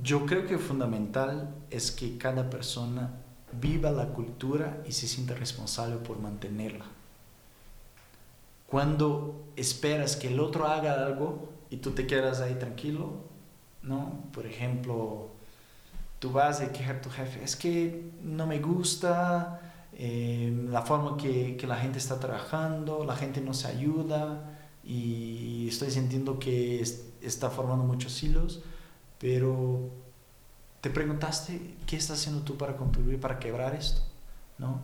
Yo 0.02 0.26
creo 0.26 0.46
que 0.46 0.58
fundamental 0.58 1.54
es 1.70 1.90
que 1.90 2.18
cada 2.18 2.50
persona 2.50 3.14
viva 3.60 3.90
la 3.90 4.08
cultura 4.08 4.82
y 4.86 4.92
se 4.92 5.06
sienta 5.06 5.34
responsable 5.34 5.96
por 5.96 6.18
mantenerla. 6.18 6.86
Cuando 8.66 9.44
esperas 9.56 10.16
que 10.16 10.28
el 10.28 10.40
otro 10.40 10.66
haga 10.66 11.04
algo 11.04 11.48
y 11.70 11.78
tú 11.78 11.92
te 11.92 12.06
quedas 12.06 12.40
ahí 12.40 12.54
tranquilo, 12.54 13.12
¿no? 13.82 14.24
Por 14.32 14.46
ejemplo, 14.46 15.30
tú 16.18 16.32
vas 16.32 16.60
a 16.60 16.72
quejar 16.72 16.96
a 16.96 17.00
tu 17.00 17.10
jefe, 17.10 17.42
es 17.42 17.54
que 17.56 18.10
no 18.22 18.46
me 18.46 18.58
gusta, 18.58 19.60
eh, 19.92 20.52
la 20.68 20.82
forma 20.82 21.16
que, 21.16 21.56
que, 21.56 21.66
la 21.66 21.76
gente 21.76 21.98
está 21.98 22.18
trabajando, 22.18 23.04
la 23.04 23.16
gente 23.16 23.40
no 23.40 23.54
se 23.54 23.68
ayuda 23.68 24.58
y 24.84 25.68
estoy 25.68 25.90
sintiendo 25.90 26.38
que 26.38 26.82
está 27.22 27.50
formando 27.50 27.84
muchos 27.84 28.22
hilos, 28.22 28.62
pero 29.18 29.90
te 30.86 30.92
preguntaste 30.92 31.74
qué 31.84 31.96
estás 31.96 32.20
haciendo 32.20 32.42
tú 32.42 32.56
para 32.56 32.76
contribuir, 32.76 33.18
para 33.18 33.40
quebrar 33.40 33.74
esto, 33.74 34.02
¿no? 34.56 34.80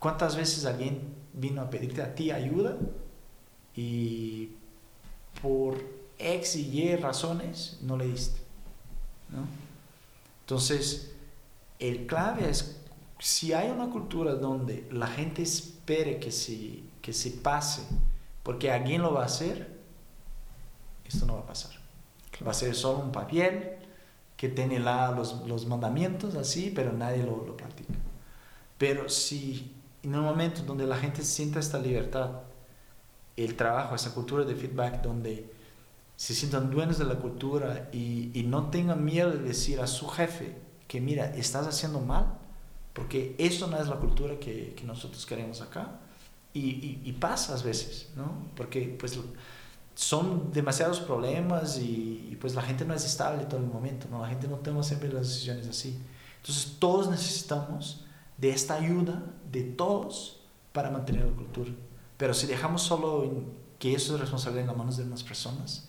¿Cuántas 0.00 0.34
veces 0.34 0.64
alguien 0.64 1.14
vino 1.34 1.60
a 1.60 1.68
pedirte 1.68 2.00
a 2.00 2.14
ti 2.14 2.30
ayuda 2.30 2.74
y 3.76 4.48
por 5.42 5.76
X 6.18 6.56
y 6.56 6.80
Y 6.80 6.96
razones 6.96 7.76
no 7.82 7.98
le 7.98 8.06
diste, 8.06 8.40
¿no? 9.28 9.40
Entonces, 10.40 11.12
el 11.78 12.06
clave 12.06 12.48
es 12.48 12.80
si 13.18 13.52
hay 13.52 13.68
una 13.68 13.90
cultura 13.90 14.36
donde 14.36 14.88
la 14.90 15.08
gente 15.08 15.42
espere 15.42 16.18
que 16.18 16.32
se, 16.32 16.80
que 17.02 17.12
se 17.12 17.32
pase 17.32 17.82
porque 18.42 18.72
alguien 18.72 19.02
lo 19.02 19.12
va 19.12 19.24
a 19.24 19.26
hacer, 19.26 19.68
esto 21.04 21.26
no 21.26 21.34
va 21.34 21.40
a 21.40 21.46
pasar. 21.46 21.72
Va 22.46 22.52
a 22.52 22.54
ser 22.54 22.74
solo 22.74 23.00
un 23.00 23.12
papel 23.12 23.77
que 24.38 24.48
tiene 24.48 24.78
la, 24.78 25.10
los, 25.10 25.46
los, 25.46 25.66
mandamientos 25.66 26.34
así, 26.36 26.72
pero 26.74 26.92
nadie 26.92 27.22
lo, 27.22 27.44
lo 27.44 27.56
practica. 27.56 27.92
Pero 28.78 29.10
si 29.10 29.74
en 30.02 30.14
un 30.14 30.24
momento 30.24 30.62
donde 30.62 30.86
la 30.86 30.96
gente 30.96 31.22
sienta 31.22 31.58
esta 31.58 31.78
libertad, 31.78 32.30
el 33.36 33.56
trabajo, 33.56 33.94
esa 33.94 34.14
cultura 34.14 34.44
de 34.44 34.54
feedback 34.54 35.02
donde 35.02 35.52
se 36.16 36.34
sientan 36.34 36.70
dueños 36.70 36.98
de 36.98 37.04
la 37.04 37.16
cultura 37.16 37.90
y, 37.92 38.30
y 38.32 38.44
no 38.44 38.70
tengan 38.70 39.04
miedo 39.04 39.30
de 39.30 39.38
decir 39.38 39.80
a 39.80 39.86
su 39.86 40.08
jefe 40.08 40.56
que 40.86 41.00
mira, 41.00 41.26
estás 41.36 41.66
haciendo 41.66 42.00
mal, 42.00 42.38
porque 42.92 43.34
eso 43.38 43.66
no 43.66 43.76
es 43.80 43.88
la 43.88 43.96
cultura 43.96 44.38
que, 44.38 44.72
que 44.74 44.84
nosotros 44.84 45.26
queremos 45.26 45.60
acá. 45.60 46.00
Y, 46.54 47.00
y, 47.04 47.12
pasa 47.12 47.54
a 47.54 47.62
veces, 47.62 48.08
¿no? 48.16 48.32
Porque 48.56 48.96
pues 48.98 49.16
son 49.98 50.52
demasiados 50.52 51.00
problemas 51.00 51.78
y, 51.78 52.36
pues 52.40 52.54
la 52.54 52.62
gente 52.62 52.84
no 52.84 52.94
es 52.94 53.04
estable 53.04 53.44
todo 53.46 53.58
el 53.58 53.66
momento, 53.66 54.06
¿no? 54.08 54.22
La 54.22 54.28
gente 54.28 54.46
no 54.46 54.56
toma 54.56 54.82
siempre 54.84 55.12
las 55.12 55.26
decisiones 55.28 55.66
así. 55.66 56.00
Entonces 56.36 56.76
todos 56.78 57.10
necesitamos 57.10 58.06
de 58.36 58.50
esta 58.50 58.74
ayuda 58.74 59.24
de 59.50 59.64
todos 59.64 60.40
para 60.72 60.90
mantener 60.90 61.24
la 61.24 61.32
cultura. 61.32 61.72
Pero 62.16 62.32
si 62.32 62.46
dejamos 62.46 62.82
solo 62.82 63.28
que 63.80 63.94
eso 63.94 64.14
es 64.14 64.20
responsabilidad 64.20 64.62
en 64.62 64.68
las 64.68 64.76
manos 64.76 64.96
de 64.98 65.02
unas 65.02 65.24
personas, 65.24 65.88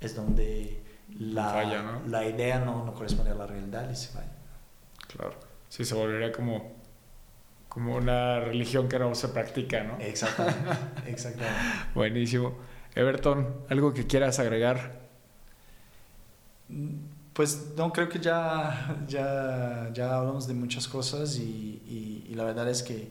es 0.00 0.16
donde 0.16 0.82
la, 1.18 2.00
la 2.06 2.26
idea 2.26 2.60
no, 2.60 2.86
no 2.86 2.94
corresponde 2.94 3.32
a 3.32 3.34
la 3.34 3.46
realidad 3.46 3.90
y 3.90 3.96
se 3.96 4.14
vaya. 4.14 4.32
Claro 5.06 5.50
sí 5.70 5.84
se 5.84 5.94
volvería 5.94 6.32
como, 6.32 6.72
como 7.70 7.96
una 7.96 8.40
religión 8.40 8.88
que 8.88 8.98
no 8.98 9.14
se 9.14 9.28
practica, 9.28 9.82
¿no? 9.84 9.96
Exactamente, 9.98 10.60
exactamente. 11.06 11.58
Buenísimo. 11.94 12.58
Everton, 12.94 13.46
¿algo 13.68 13.94
que 13.94 14.06
quieras 14.06 14.38
agregar? 14.38 15.00
Pues 17.32 17.72
no, 17.76 17.92
creo 17.92 18.08
que 18.08 18.18
ya, 18.18 19.04
ya, 19.08 19.90
ya 19.92 20.16
hablamos 20.16 20.46
de 20.46 20.54
muchas 20.54 20.88
cosas 20.88 21.36
y, 21.38 22.24
y, 22.28 22.34
la 22.34 22.44
verdad 22.44 22.68
es 22.68 22.82
que 22.82 23.08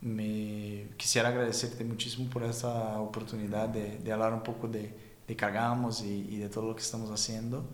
me 0.00 0.88
quisiera 0.96 1.28
agradecerte 1.28 1.84
muchísimo 1.84 2.28
por 2.28 2.42
esta 2.44 3.00
oportunidad 3.00 3.68
de, 3.68 3.98
de 3.98 4.12
hablar 4.12 4.32
un 4.32 4.42
poco 4.42 4.68
de, 4.68 4.94
de 5.26 5.36
Cargamos 5.36 6.02
y, 6.02 6.26
y 6.30 6.36
de 6.38 6.48
todo 6.48 6.68
lo 6.68 6.74
que 6.74 6.82
estamos 6.82 7.10
haciendo. 7.10 7.64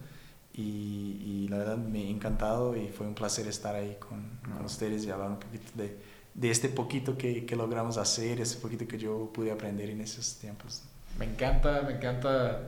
Y, 0.54 1.46
la 1.48 1.58
verdad 1.58 1.78
me 1.78 2.00
ha 2.00 2.10
encantado 2.10 2.76
y 2.76 2.88
fue 2.88 3.06
un 3.06 3.14
placer 3.14 3.46
estar 3.46 3.74
ahí 3.74 3.96
con, 3.98 4.38
con 4.42 4.64
ustedes 4.64 5.04
y 5.04 5.10
hablar 5.10 5.30
un 5.30 5.38
poquito 5.38 5.70
de, 5.74 5.96
de 6.34 6.50
este 6.50 6.68
poquito 6.68 7.16
que, 7.16 7.46
que, 7.46 7.56
logramos 7.56 7.96
hacer, 7.96 8.40
ese 8.40 8.58
poquito 8.58 8.86
que 8.86 8.98
yo 8.98 9.30
pude 9.32 9.50
aprender 9.52 9.88
en 9.90 10.00
esos 10.00 10.36
tiempos. 10.36 10.82
Me 11.18 11.24
encanta, 11.24 11.82
me 11.82 11.94
encanta 11.94 12.62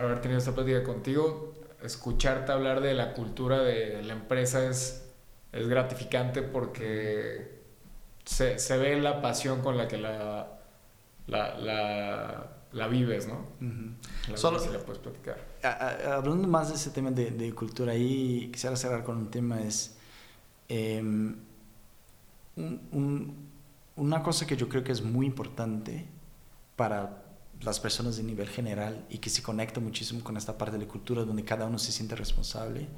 haber 0.00 0.20
tenido 0.20 0.38
esta 0.38 0.52
plática 0.52 0.82
contigo. 0.82 1.54
Escucharte 1.82 2.52
hablar 2.52 2.80
de 2.80 2.94
la 2.94 3.14
cultura 3.14 3.60
de 3.60 4.02
la 4.02 4.12
empresa 4.12 4.64
es, 4.68 5.10
es 5.52 5.68
gratificante 5.68 6.42
porque 6.42 7.62
se, 8.24 8.58
se 8.58 8.76
ve 8.78 9.00
la 9.00 9.22
pasión 9.22 9.62
con 9.62 9.76
la 9.76 9.88
que 9.88 9.98
la, 9.98 10.60
la, 11.26 11.58
la 11.58 12.54
la 12.74 12.88
vives, 12.88 13.28
¿no? 13.28 13.46
Solo, 14.34 14.58
si 14.58 14.68
la 14.68 14.80
puedes 14.80 15.00
platicar. 15.00 15.38
hablando 16.12 16.48
más 16.48 16.68
de 16.70 16.74
ese 16.74 16.90
tema 16.90 17.10
de, 17.10 17.30
de, 17.30 17.54
cultura, 17.54 17.92
ahí 17.92 18.50
quisiera 18.52 18.74
cerrar 18.76 19.04
con 19.04 19.16
un 19.16 19.30
tema, 19.30 19.60
es 19.60 19.96
em, 20.68 21.36
una 23.96 24.22
cosa 24.22 24.44
que 24.46 24.56
yo 24.56 24.68
creo 24.68 24.82
que 24.82 24.92
es 24.92 25.02
muy 25.02 25.26
importante 25.26 26.04
para 26.74 27.23
las 27.64 27.80
personas 27.80 28.16
de 28.16 28.22
nivel 28.22 28.48
general 28.48 29.04
y 29.08 29.18
que 29.18 29.30
se 29.30 29.42
conecta 29.42 29.80
muchísimo 29.80 30.22
con 30.22 30.36
esta 30.36 30.56
parte 30.58 30.78
de 30.78 30.84
la 30.84 30.90
cultura 30.90 31.24
donde 31.24 31.44
cada 31.44 31.66
uno 31.66 31.78
se 31.78 31.92
siente 31.92 32.14
responsable, 32.16 32.88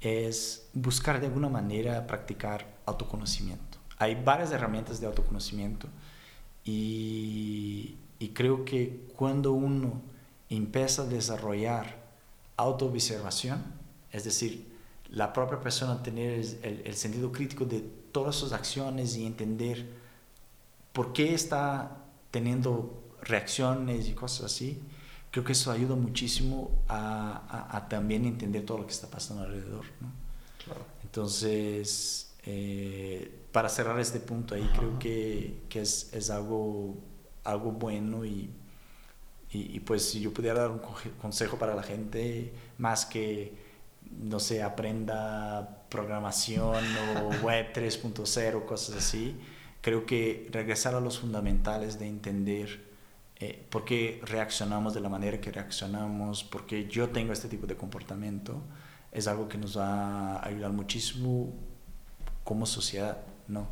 es 0.00 0.68
buscar 0.72 1.20
de 1.20 1.26
alguna 1.26 1.48
manera 1.48 2.06
practicar 2.06 2.66
autoconocimiento. 2.86 3.78
Hay 3.98 4.14
varias 4.22 4.50
herramientas 4.52 5.00
de 5.00 5.06
autoconocimiento 5.06 5.88
y 6.64 7.96
y 8.20 8.28
creo 8.28 8.66
que 8.66 9.08
cuando 9.16 9.52
uno 9.52 10.02
empieza 10.50 11.02
a 11.02 11.06
desarrollar 11.06 11.96
autoobservación, 12.56 13.64
es 14.12 14.24
decir, 14.24 14.70
la 15.08 15.32
propia 15.32 15.58
persona 15.58 16.02
tener 16.02 16.38
el, 16.62 16.82
el, 16.84 16.94
sentido 16.94 17.32
crítico 17.32 17.64
de 17.64 17.80
todas 18.12 18.36
sus 18.36 18.52
acciones 18.52 19.16
y 19.16 19.24
entender 19.24 19.88
por 20.92 21.14
qué 21.14 21.32
está 21.32 21.96
teniendo 22.30 22.99
reacciones 23.22 24.08
y 24.08 24.12
cosas 24.12 24.46
así, 24.46 24.80
creo 25.30 25.44
que 25.44 25.52
eso 25.52 25.70
ayuda 25.70 25.94
muchísimo 25.94 26.82
a, 26.88 27.76
a, 27.76 27.88
también 27.88 28.24
entender 28.24 28.64
todo 28.64 28.78
lo 28.78 28.86
que 28.86 28.92
está 28.92 29.08
pasando 29.08 29.44
alrededor. 29.44 29.84
¿no? 30.00 30.12
Entonces, 31.02 32.32
eh, 32.44 33.46
para 33.52 33.68
cerrar 33.68 33.98
este 34.00 34.20
punto 34.20 34.54
ahí, 34.54 34.68
creo 34.76 34.98
que, 34.98 35.62
que 35.68 35.80
es, 35.80 36.12
es, 36.12 36.30
algo, 36.30 36.96
algo 37.44 37.72
bueno 37.72 38.24
y, 38.24 38.50
y, 39.52 39.80
pues 39.80 40.08
si 40.10 40.20
yo 40.20 40.32
pudiera 40.32 40.60
dar 40.60 40.70
un 40.70 40.80
consejo 41.20 41.58
para 41.58 41.74
la 41.74 41.82
gente, 41.82 42.52
más 42.78 43.06
que, 43.06 43.54
no 44.10 44.38
sé, 44.38 44.62
aprenda 44.62 45.84
programación 45.88 46.84
o 47.22 47.30
web 47.44 47.72
3.0, 47.74 48.64
cosas 48.64 48.96
así, 48.96 49.36
creo 49.80 50.06
que 50.06 50.48
regresar 50.52 50.94
a 50.94 51.00
los 51.00 51.18
fundamentales 51.18 51.98
de 51.98 52.06
entender 52.06 52.89
eh, 53.40 53.66
por 53.70 53.84
qué 53.84 54.20
reaccionamos 54.22 54.92
de 54.92 55.00
la 55.00 55.08
manera 55.08 55.40
que 55.40 55.50
reaccionamos, 55.50 56.44
por 56.44 56.66
qué 56.66 56.86
yo 56.88 57.08
tengo 57.08 57.32
este 57.32 57.48
tipo 57.48 57.66
de 57.66 57.76
comportamiento, 57.76 58.62
es 59.12 59.26
algo 59.26 59.48
que 59.48 59.58
nos 59.58 59.78
va 59.78 60.36
a 60.36 60.46
ayudar 60.46 60.72
muchísimo 60.72 61.52
como 62.44 62.66
sociedad, 62.66 63.18
¿no? 63.48 63.68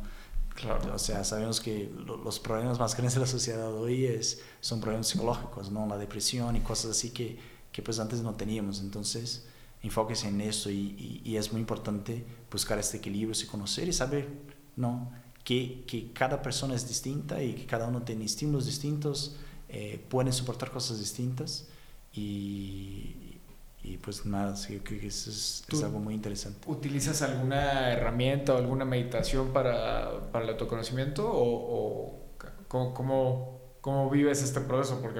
Claro. 0.55 0.93
O 0.93 0.99
sea, 0.99 1.23
sabemos 1.23 1.61
que 1.61 1.89
los 2.05 2.39
problemas 2.39 2.79
más 2.79 2.93
grandes 2.93 3.13
de 3.13 3.21
la 3.21 3.27
sociedad 3.27 3.73
hoy 3.73 4.05
es, 4.05 4.41
son 4.59 4.81
problemas 4.81 5.07
psicológicos, 5.07 5.71
¿no? 5.71 5.87
La 5.87 5.97
depresión 5.97 6.55
y 6.55 6.59
cosas 6.61 6.91
así 6.91 7.11
que, 7.11 7.39
que 7.71 7.81
pues 7.81 7.99
antes 7.99 8.21
no 8.21 8.33
teníamos. 8.35 8.81
Entonces, 8.81 9.45
enfóquese 9.83 10.27
en 10.27 10.41
eso 10.41 10.69
y, 10.69 11.21
y, 11.23 11.37
es 11.37 11.51
muy 11.51 11.61
importante 11.61 12.25
buscar 12.51 12.77
este 12.79 12.97
equilibrio, 12.97 13.39
y 13.41 13.45
conocer 13.45 13.87
y 13.87 13.93
saber, 13.93 14.27
¿no? 14.75 15.11
Que, 15.43 15.85
que, 15.87 16.11
cada 16.11 16.41
persona 16.41 16.75
es 16.75 16.87
distinta 16.87 17.41
y 17.41 17.53
que 17.53 17.65
cada 17.65 17.87
uno 17.87 18.01
tiene 18.01 18.25
estímulos 18.25 18.65
distintos, 18.65 19.37
eh, 19.69 20.03
pueden 20.09 20.33
soportar 20.33 20.71
cosas 20.71 20.97
distintas 20.97 21.67
y, 22.11 23.39
y 23.83 23.97
pues 23.97 24.25
nada, 24.25 24.55
sí, 24.55 24.81
creo 24.83 24.99
que 24.99 25.07
eso 25.07 25.29
es, 25.29 25.63
es, 25.71 25.83
algo 25.83 25.99
muy 25.99 26.15
interesante. 26.15 26.69
¿Utilizas 26.69 27.21
alguna 27.21 27.91
herramienta 27.91 28.55
o 28.55 28.57
alguna 28.57 28.83
meditación 28.83 29.53
para, 29.53 30.31
para 30.31 30.45
el 30.45 30.51
autoconocimiento 30.51 31.31
o, 31.31 31.43
o 31.43 32.19
cómo, 32.67 33.61
cómo, 33.79 34.09
vives 34.09 34.41
este 34.41 34.59
proceso? 34.59 34.99
Porque 35.01 35.19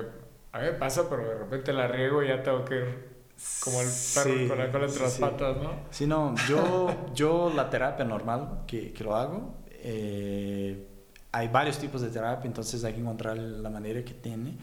a 0.52 0.60
mí 0.60 0.66
me 0.66 0.74
pasa, 0.74 1.08
pero 1.10 1.28
de 1.28 1.36
repente 1.36 1.72
la 1.72 1.88
riego 1.88 2.24
y 2.24 2.30
ya 2.30 2.42
tengo 2.42 2.66
que 2.66 2.76
ir 2.76 3.10
como 3.64 3.82
el 3.82 3.88
perro 4.16 4.48
con 4.48 4.58
la 4.58 4.72
cola 4.72 4.86
entre 4.86 5.02
las 5.04 5.18
patas, 5.20 5.58
¿no? 5.58 5.72
Sí, 5.92 6.08
no, 6.08 6.34
yo, 6.48 6.90
yo 7.14 7.54
la 7.56 7.70
terapia 7.70 8.04
normal 8.04 8.64
que, 8.66 8.92
que 8.94 9.04
lo 9.04 9.16
hago, 9.16 9.60
eh, 9.70 10.88
hay 11.32 11.48
varios 11.48 11.78
tipos 11.78 12.02
de 12.02 12.10
terapia, 12.10 12.48
entonces 12.48 12.84
hay 12.84 12.94
que 12.94 13.00
encontrar 13.00 13.38
la 13.38 13.70
manera 13.70 14.04
que 14.04 14.14
tiene, 14.14 14.58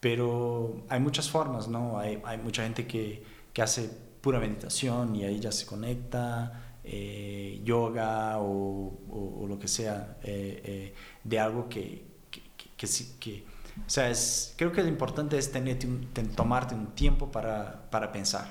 pero 0.00 0.84
hay 0.88 1.00
muchas 1.00 1.30
formas, 1.30 1.68
¿no? 1.68 1.98
Hay, 1.98 2.20
hay 2.24 2.38
mucha 2.38 2.62
gente 2.62 2.86
que 2.86 3.36
que 3.56 3.62
hace 3.62 3.88
pura 4.20 4.38
meditación 4.38 5.16
y 5.16 5.24
ahí 5.24 5.40
ya 5.40 5.50
se 5.50 5.64
conecta, 5.64 6.76
eh, 6.84 7.62
yoga 7.64 8.36
o, 8.38 8.98
o, 9.08 9.46
lo 9.48 9.58
que 9.58 9.66
sea, 9.66 10.18
eh, 10.22 10.60
eh, 10.62 10.94
de 11.24 11.40
algo 11.40 11.66
que, 11.66 12.04
que, 12.30 12.42
que, 12.76 12.86
que, 13.18 13.44
o 13.78 13.88
sea, 13.88 14.10
es, 14.10 14.52
creo 14.58 14.72
que 14.72 14.82
lo 14.82 14.88
importante 14.88 15.38
es 15.38 15.50
tener, 15.50 15.78
tomarte 16.34 16.74
un 16.74 16.88
tiempo 16.88 17.32
para, 17.32 17.88
para 17.88 18.12
pensar 18.12 18.46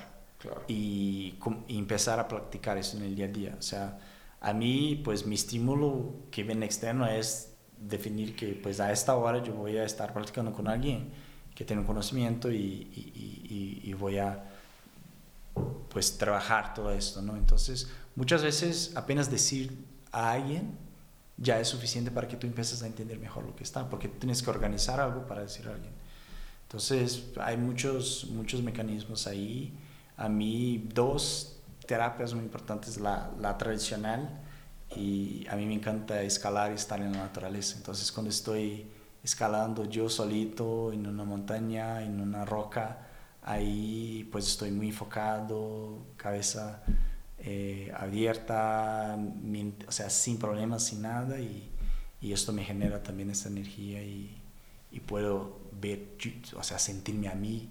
y, 0.66 1.38
y, 1.68 1.78
empezar 1.78 2.18
a 2.18 2.26
practicar 2.26 2.76
eso 2.78 2.96
en 2.96 3.04
el 3.04 3.14
día 3.14 3.26
a 3.26 3.28
día. 3.28 3.54
O 3.56 3.62
sea, 3.62 4.00
a 4.40 4.52
mí, 4.52 5.00
pues 5.04 5.24
mi 5.24 5.36
estímulo 5.36 6.16
que 6.32 6.42
viene 6.42 6.66
externo 6.66 7.06
es 7.06 7.54
definir 7.88 8.34
que 8.34 8.48
pues 8.54 8.80
a 8.80 8.92
esta 8.92 9.16
hora 9.16 9.42
yo 9.42 9.54
voy 9.54 9.76
a 9.76 9.84
estar 9.84 10.12
practicando 10.12 10.52
con 10.52 10.68
alguien 10.68 11.10
que 11.54 11.64
tiene 11.64 11.80
un 11.80 11.86
conocimiento 11.86 12.50
y, 12.50 13.94
voy 13.98 14.18
a 14.18 14.44
pues 15.88 16.18
trabajar 16.18 16.74
todo 16.74 16.92
esto, 16.92 17.22
¿no? 17.22 17.34
Entonces, 17.34 17.88
muchas 18.14 18.42
veces 18.42 18.92
apenas 18.94 19.30
decir 19.30 19.86
a 20.12 20.32
alguien 20.32 20.76
ya 21.38 21.58
es 21.58 21.68
suficiente 21.68 22.10
para 22.10 22.28
que 22.28 22.36
tú 22.36 22.46
empieces 22.46 22.82
a 22.82 22.86
entender 22.86 23.18
mejor 23.18 23.44
lo 23.44 23.56
que 23.56 23.64
está, 23.64 23.88
porque 23.88 24.08
tienes 24.08 24.42
que 24.42 24.50
organizar 24.50 25.00
algo 25.00 25.26
para 25.26 25.40
decir 25.40 25.66
a 25.68 25.72
alguien. 25.72 25.92
Entonces, 26.64 27.28
hay 27.40 27.56
muchos, 27.56 28.26
muchos 28.30 28.62
mecanismos 28.62 29.26
ahí. 29.26 29.72
A 30.18 30.28
mí, 30.28 30.86
dos 30.92 31.56
terapias 31.86 32.34
muy 32.34 32.44
importantes, 32.44 32.98
la 32.98 33.56
tradicional 33.56 34.45
y 34.94 35.46
a 35.48 35.56
mí 35.56 35.66
me 35.66 35.74
encanta 35.74 36.22
escalar 36.22 36.70
y 36.72 36.74
estar 36.74 37.00
en 37.00 37.12
la 37.12 37.18
naturaleza. 37.18 37.76
Entonces, 37.76 38.12
cuando 38.12 38.30
estoy 38.30 38.86
escalando 39.24 39.84
yo 39.86 40.08
solito 40.08 40.92
en 40.92 41.06
una 41.06 41.24
montaña, 41.24 42.02
en 42.02 42.20
una 42.20 42.44
roca, 42.44 43.06
ahí 43.42 44.28
pues 44.30 44.46
estoy 44.46 44.70
muy 44.70 44.88
enfocado, 44.88 45.98
cabeza 46.16 46.82
eh, 47.38 47.92
abierta, 47.96 49.18
o 49.86 49.92
sea, 49.92 50.10
sin 50.10 50.38
problemas, 50.38 50.84
sin 50.84 51.02
nada, 51.02 51.40
y, 51.40 51.68
y, 52.20 52.32
esto 52.32 52.52
me 52.52 52.64
genera 52.64 53.02
también 53.02 53.30
esa 53.30 53.48
energía 53.48 54.02
y, 54.02 54.36
y, 54.90 55.00
puedo 55.00 55.60
ver, 55.80 56.16
o 56.56 56.62
sea, 56.62 56.78
sentirme 56.78 57.28
a 57.28 57.34
mí 57.34 57.70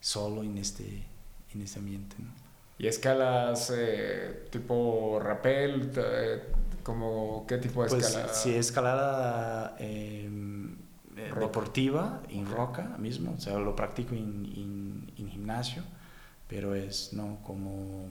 solo 0.00 0.42
en 0.42 0.58
este, 0.58 1.04
en 1.52 1.62
este 1.62 1.78
ambiente. 1.78 2.16
¿Y 2.78 2.86
escalas 2.86 3.72
eh, 3.74 4.46
tipo 4.50 5.18
rappel? 5.22 5.90
Eh, 5.96 6.42
como, 6.82 7.46
¿Qué 7.48 7.58
tipo 7.58 7.82
de 7.82 7.88
pues, 7.88 8.06
escalada? 8.06 8.32
Sí, 8.32 8.54
escalada 8.54 9.76
em, 9.80 10.76
deportiva 11.40 12.22
en 12.28 12.46
roca 12.46 12.96
mismo, 12.98 13.34
o 13.36 13.40
sea, 13.40 13.58
lo 13.58 13.74
practico 13.74 14.14
en, 14.14 15.12
gimnasio, 15.16 15.82
pero 16.48 16.74
es 16.74 17.12
no 17.12 17.38
como 17.42 18.08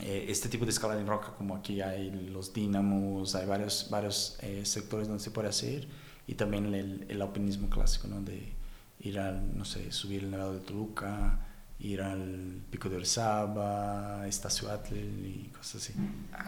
eh, 0.00 0.26
este 0.28 0.48
tipo 0.48 0.64
de 0.64 0.70
escalada 0.70 1.00
en 1.00 1.06
roca, 1.06 1.34
como 1.36 1.54
aquí 1.54 1.80
hay 1.82 2.10
los 2.10 2.52
dínamos, 2.52 3.34
hay 3.34 3.46
varios, 3.46 3.88
varios 3.90 4.38
eh, 4.40 4.64
sectores 4.64 5.06
donde 5.08 5.22
se 5.22 5.30
puede 5.30 5.48
hacer, 5.48 5.86
y 6.26 6.34
también 6.34 6.72
el, 6.74 7.06
el 7.08 7.22
alpinismo 7.22 7.68
clásico, 7.68 8.08
¿no? 8.08 8.22
de 8.22 8.54
ir 9.00 9.18
al, 9.18 9.56
no 9.56 9.64
sé, 9.64 9.92
subir 9.92 10.24
el 10.24 10.30
Nevado 10.30 10.54
de 10.54 10.60
Toluca, 10.60 11.47
ir 11.80 12.02
al 12.02 12.62
Pico 12.70 12.88
de 12.88 12.96
Orizaba, 12.96 14.26
Estacióatl 14.26 14.94
y 14.96 15.52
cosas 15.56 15.76
así. 15.82 15.94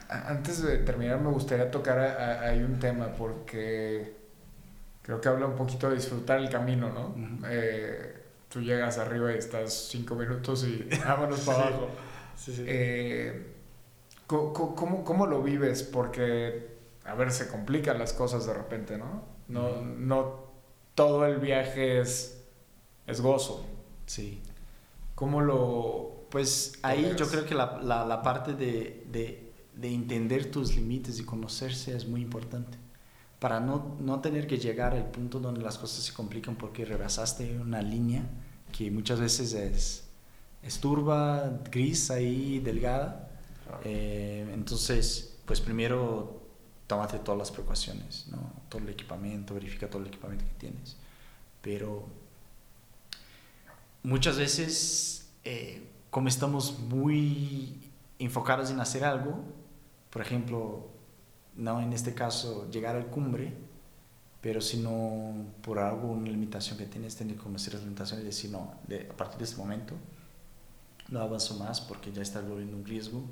Antes 0.08 0.62
de 0.62 0.78
terminar, 0.78 1.20
me 1.20 1.30
gustaría 1.30 1.70
tocar 1.70 1.98
hay 1.98 2.62
un 2.62 2.78
tema, 2.78 3.12
porque 3.12 4.16
creo 5.02 5.20
que 5.20 5.28
habla 5.28 5.46
un 5.46 5.56
poquito 5.56 5.88
de 5.88 5.96
disfrutar 5.96 6.38
el 6.40 6.50
camino, 6.50 6.90
¿no? 6.90 7.14
eh, 7.48 8.16
tú 8.48 8.60
llegas 8.60 8.98
arriba 8.98 9.32
y 9.32 9.38
estás 9.38 9.88
cinco 9.90 10.16
minutos 10.16 10.64
y 10.64 10.88
vámonos 11.04 11.40
para 11.40 11.68
abajo. 11.68 11.88
Sí, 12.36 12.54
sí. 12.54 12.64
Eh, 12.66 13.54
¿cómo, 14.26 15.04
¿cómo, 15.04 15.26
lo 15.26 15.42
vives? 15.42 15.82
Porque, 15.82 16.76
a 17.04 17.14
ver, 17.14 17.30
se 17.30 17.48
complican 17.48 17.98
las 17.98 18.12
cosas 18.12 18.46
de 18.46 18.54
repente, 18.54 18.98
¿no? 18.98 19.24
No, 19.46 19.82
no 19.82 20.50
todo 20.94 21.26
el 21.26 21.38
viaje 21.38 22.00
es, 22.00 22.42
es 23.06 23.20
gozo. 23.20 23.64
Sí. 24.06 24.42
¿Cómo 25.20 25.42
lo...? 25.42 26.26
Pues 26.30 26.78
ahí 26.82 27.12
yo 27.14 27.28
creo 27.28 27.44
que 27.44 27.54
la, 27.54 27.78
la, 27.82 28.06
la 28.06 28.22
parte 28.22 28.54
de, 28.54 29.04
de, 29.12 29.52
de 29.74 29.92
entender 29.92 30.50
tus 30.50 30.74
límites 30.74 31.20
y 31.20 31.24
conocerse 31.24 31.94
es 31.94 32.08
muy 32.08 32.22
importante 32.22 32.78
para 33.38 33.60
no, 33.60 33.96
no 34.00 34.20
tener 34.20 34.46
que 34.46 34.56
llegar 34.56 34.94
al 34.94 35.10
punto 35.10 35.38
donde 35.40 35.60
las 35.60 35.76
cosas 35.76 36.04
se 36.04 36.14
complican 36.14 36.56
porque 36.56 36.86
rebasaste 36.86 37.58
una 37.58 37.82
línea 37.82 38.22
que 38.72 38.90
muchas 38.90 39.20
veces 39.20 39.52
es, 39.52 40.04
es 40.62 40.80
turba, 40.80 41.60
gris 41.70 42.10
ahí, 42.10 42.60
delgada. 42.60 43.28
Eh, 43.84 44.50
entonces, 44.54 45.36
pues 45.44 45.60
primero 45.60 46.40
tómate 46.86 47.18
todas 47.18 47.38
las 47.38 47.50
precauciones, 47.50 48.26
¿no? 48.30 48.52
todo 48.70 48.80
el 48.80 48.88
equipamiento, 48.88 49.52
verifica 49.52 49.90
todo 49.90 50.00
el 50.00 50.08
equipamiento 50.08 50.46
que 50.46 50.54
tienes. 50.54 50.96
Pero 51.60 52.06
muchas 54.02 54.38
veces, 54.38 55.30
eh, 55.44 55.88
como 56.10 56.28
estamos 56.28 56.78
muy 56.78 57.90
enfocados 58.18 58.70
en 58.70 58.80
hacer 58.80 59.04
algo, 59.04 59.44
por 60.10 60.22
ejemplo, 60.22 60.88
no 61.56 61.80
en 61.80 61.92
este 61.92 62.14
caso 62.14 62.68
llegar 62.70 62.96
al 62.96 63.06
cumbre, 63.06 63.52
pero 64.40 64.60
sino 64.60 65.34
por 65.62 65.78
algo, 65.78 66.12
una 66.12 66.28
limitación 66.28 66.78
que 66.78 66.86
tienes, 66.86 67.16
tener 67.16 67.36
que 67.36 67.42
conocer 67.42 67.74
las 67.74 67.82
limitaciones 67.82 68.24
y 68.24 68.26
decir, 68.26 68.50
no, 68.50 68.74
de, 68.86 69.08
a 69.10 69.16
partir 69.16 69.38
de 69.38 69.44
este 69.44 69.56
momento 69.56 69.94
no 71.08 71.20
avanzo 71.20 71.56
más 71.56 71.80
porque 71.80 72.12
ya 72.12 72.22
está 72.22 72.40
volviendo 72.40 72.76
un 72.76 72.84
riesgo 72.84 73.22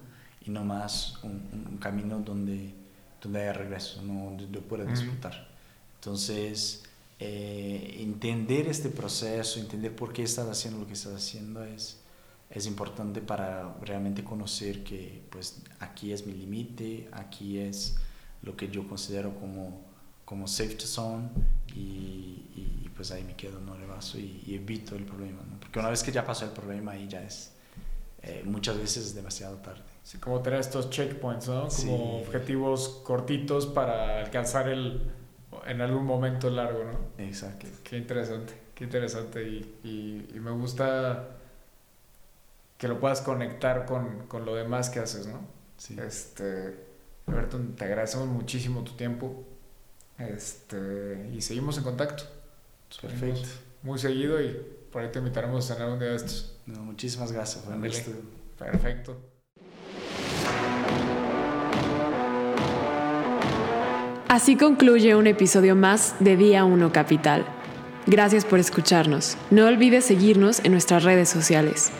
y 0.44 0.50
no 0.50 0.64
más 0.64 1.22
un, 1.22 1.66
un 1.70 1.78
camino 1.78 2.18
donde, 2.18 2.74
donde 3.22 3.40
haya 3.40 3.52
regreso, 3.52 4.02
no, 4.02 4.24
donde 4.24 4.48
yo 4.50 4.60
pueda 4.62 4.84
disfrutar. 4.84 5.48
Entonces, 5.94 6.84
eh, 7.20 7.96
entender 8.00 8.68
este 8.68 8.88
proceso, 8.90 9.58
entender 9.60 9.94
por 9.94 10.12
qué 10.12 10.22
estás 10.22 10.48
haciendo 10.48 10.80
lo 10.80 10.86
que 10.86 10.92
estás 10.92 11.14
haciendo 11.14 11.64
es, 11.64 11.98
es 12.50 12.66
importante 12.66 13.20
para 13.20 13.74
realmente 13.82 14.22
conocer 14.22 14.84
que 14.84 15.22
pues 15.30 15.62
aquí 15.80 16.12
es 16.12 16.26
mi 16.26 16.32
límite, 16.34 17.08
aquí 17.12 17.58
es 17.58 17.96
lo 18.42 18.56
que 18.56 18.68
yo 18.68 18.86
considero 18.88 19.34
como, 19.34 19.80
como 20.24 20.46
safety 20.46 20.86
zone 20.86 21.28
y, 21.74 21.78
y, 22.54 22.90
pues 22.96 23.10
ahí 23.12 23.22
me 23.24 23.34
quedo, 23.36 23.60
no 23.60 23.76
rebaso 23.76 24.18
y, 24.18 24.42
y 24.46 24.54
evito 24.54 24.94
el 24.96 25.04
problema, 25.04 25.40
¿no? 25.48 25.58
porque 25.60 25.78
una 25.78 25.90
vez 25.90 26.02
que 26.02 26.10
ya 26.12 26.24
pasó 26.24 26.44
el 26.44 26.50
problema 26.52 26.92
ahí 26.92 27.06
ya 27.08 27.22
es, 27.22 27.52
eh, 28.22 28.42
muchas 28.44 28.76
veces 28.76 29.06
es 29.06 29.14
demasiado 29.14 29.56
tarde. 29.58 29.82
Sí, 30.02 30.18
como 30.18 30.40
tener 30.40 30.58
estos 30.60 30.90
checkpoints, 30.90 31.48
¿no? 31.48 31.68
Como 31.68 31.70
Sí. 31.70 31.92
objetivos 32.26 33.00
cortitos 33.04 33.66
para 33.66 34.20
alcanzar 34.20 34.68
el 34.68 35.02
en 35.66 35.80
algún 35.80 36.04
momento 36.04 36.50
largo, 36.50 36.84
¿no? 36.84 37.22
Exacto. 37.24 37.66
Qué 37.84 37.96
interesante, 37.98 38.54
qué 38.74 38.84
interesante 38.84 39.42
y, 39.48 39.78
y- 39.84 40.36
y 40.36 40.40
me 40.40 40.50
gusta 40.52 41.28
que 42.76 42.88
lo 42.88 43.00
puedas 43.00 43.20
conectar 43.22 43.86
con, 43.86 44.26
con 44.28 44.44
lo 44.44 44.54
demás 44.54 44.90
que 44.90 45.00
haces, 45.00 45.26
¿no? 45.26 45.40
Sí. 45.76 45.96
Este, 45.98 46.76
Alberto, 47.26 47.58
te 47.76 47.84
agradecemos 47.84 48.28
muchísimo 48.28 48.82
tu 48.84 48.92
tiempo. 48.92 49.44
Este, 50.18 51.28
y 51.32 51.40
seguimos 51.40 51.78
en 51.78 51.84
contacto. 51.84 52.24
Perfecto. 53.00 53.48
Muy 53.82 53.98
seguido 53.98 54.40
y 54.42 54.56
por 54.92 55.02
ahí 55.02 55.10
te 55.12 55.18
invitaremos 55.18 55.70
a 55.70 55.74
cenar 55.74 55.90
un 55.90 55.98
día 55.98 56.08
de 56.08 56.16
estos. 56.16 56.56
No, 56.66 56.80
muchísimas 56.82 57.32
gracias. 57.32 57.64
Perfecto. 58.58 59.37
Así 64.28 64.56
concluye 64.56 65.16
un 65.16 65.26
episodio 65.26 65.74
más 65.74 66.14
de 66.20 66.36
Día 66.36 66.66
1 66.66 66.92
Capital. 66.92 67.46
Gracias 68.04 68.44
por 68.44 68.58
escucharnos. 68.58 69.38
No 69.50 69.66
olvides 69.66 70.04
seguirnos 70.04 70.60
en 70.64 70.72
nuestras 70.72 71.02
redes 71.02 71.30
sociales. 71.30 71.90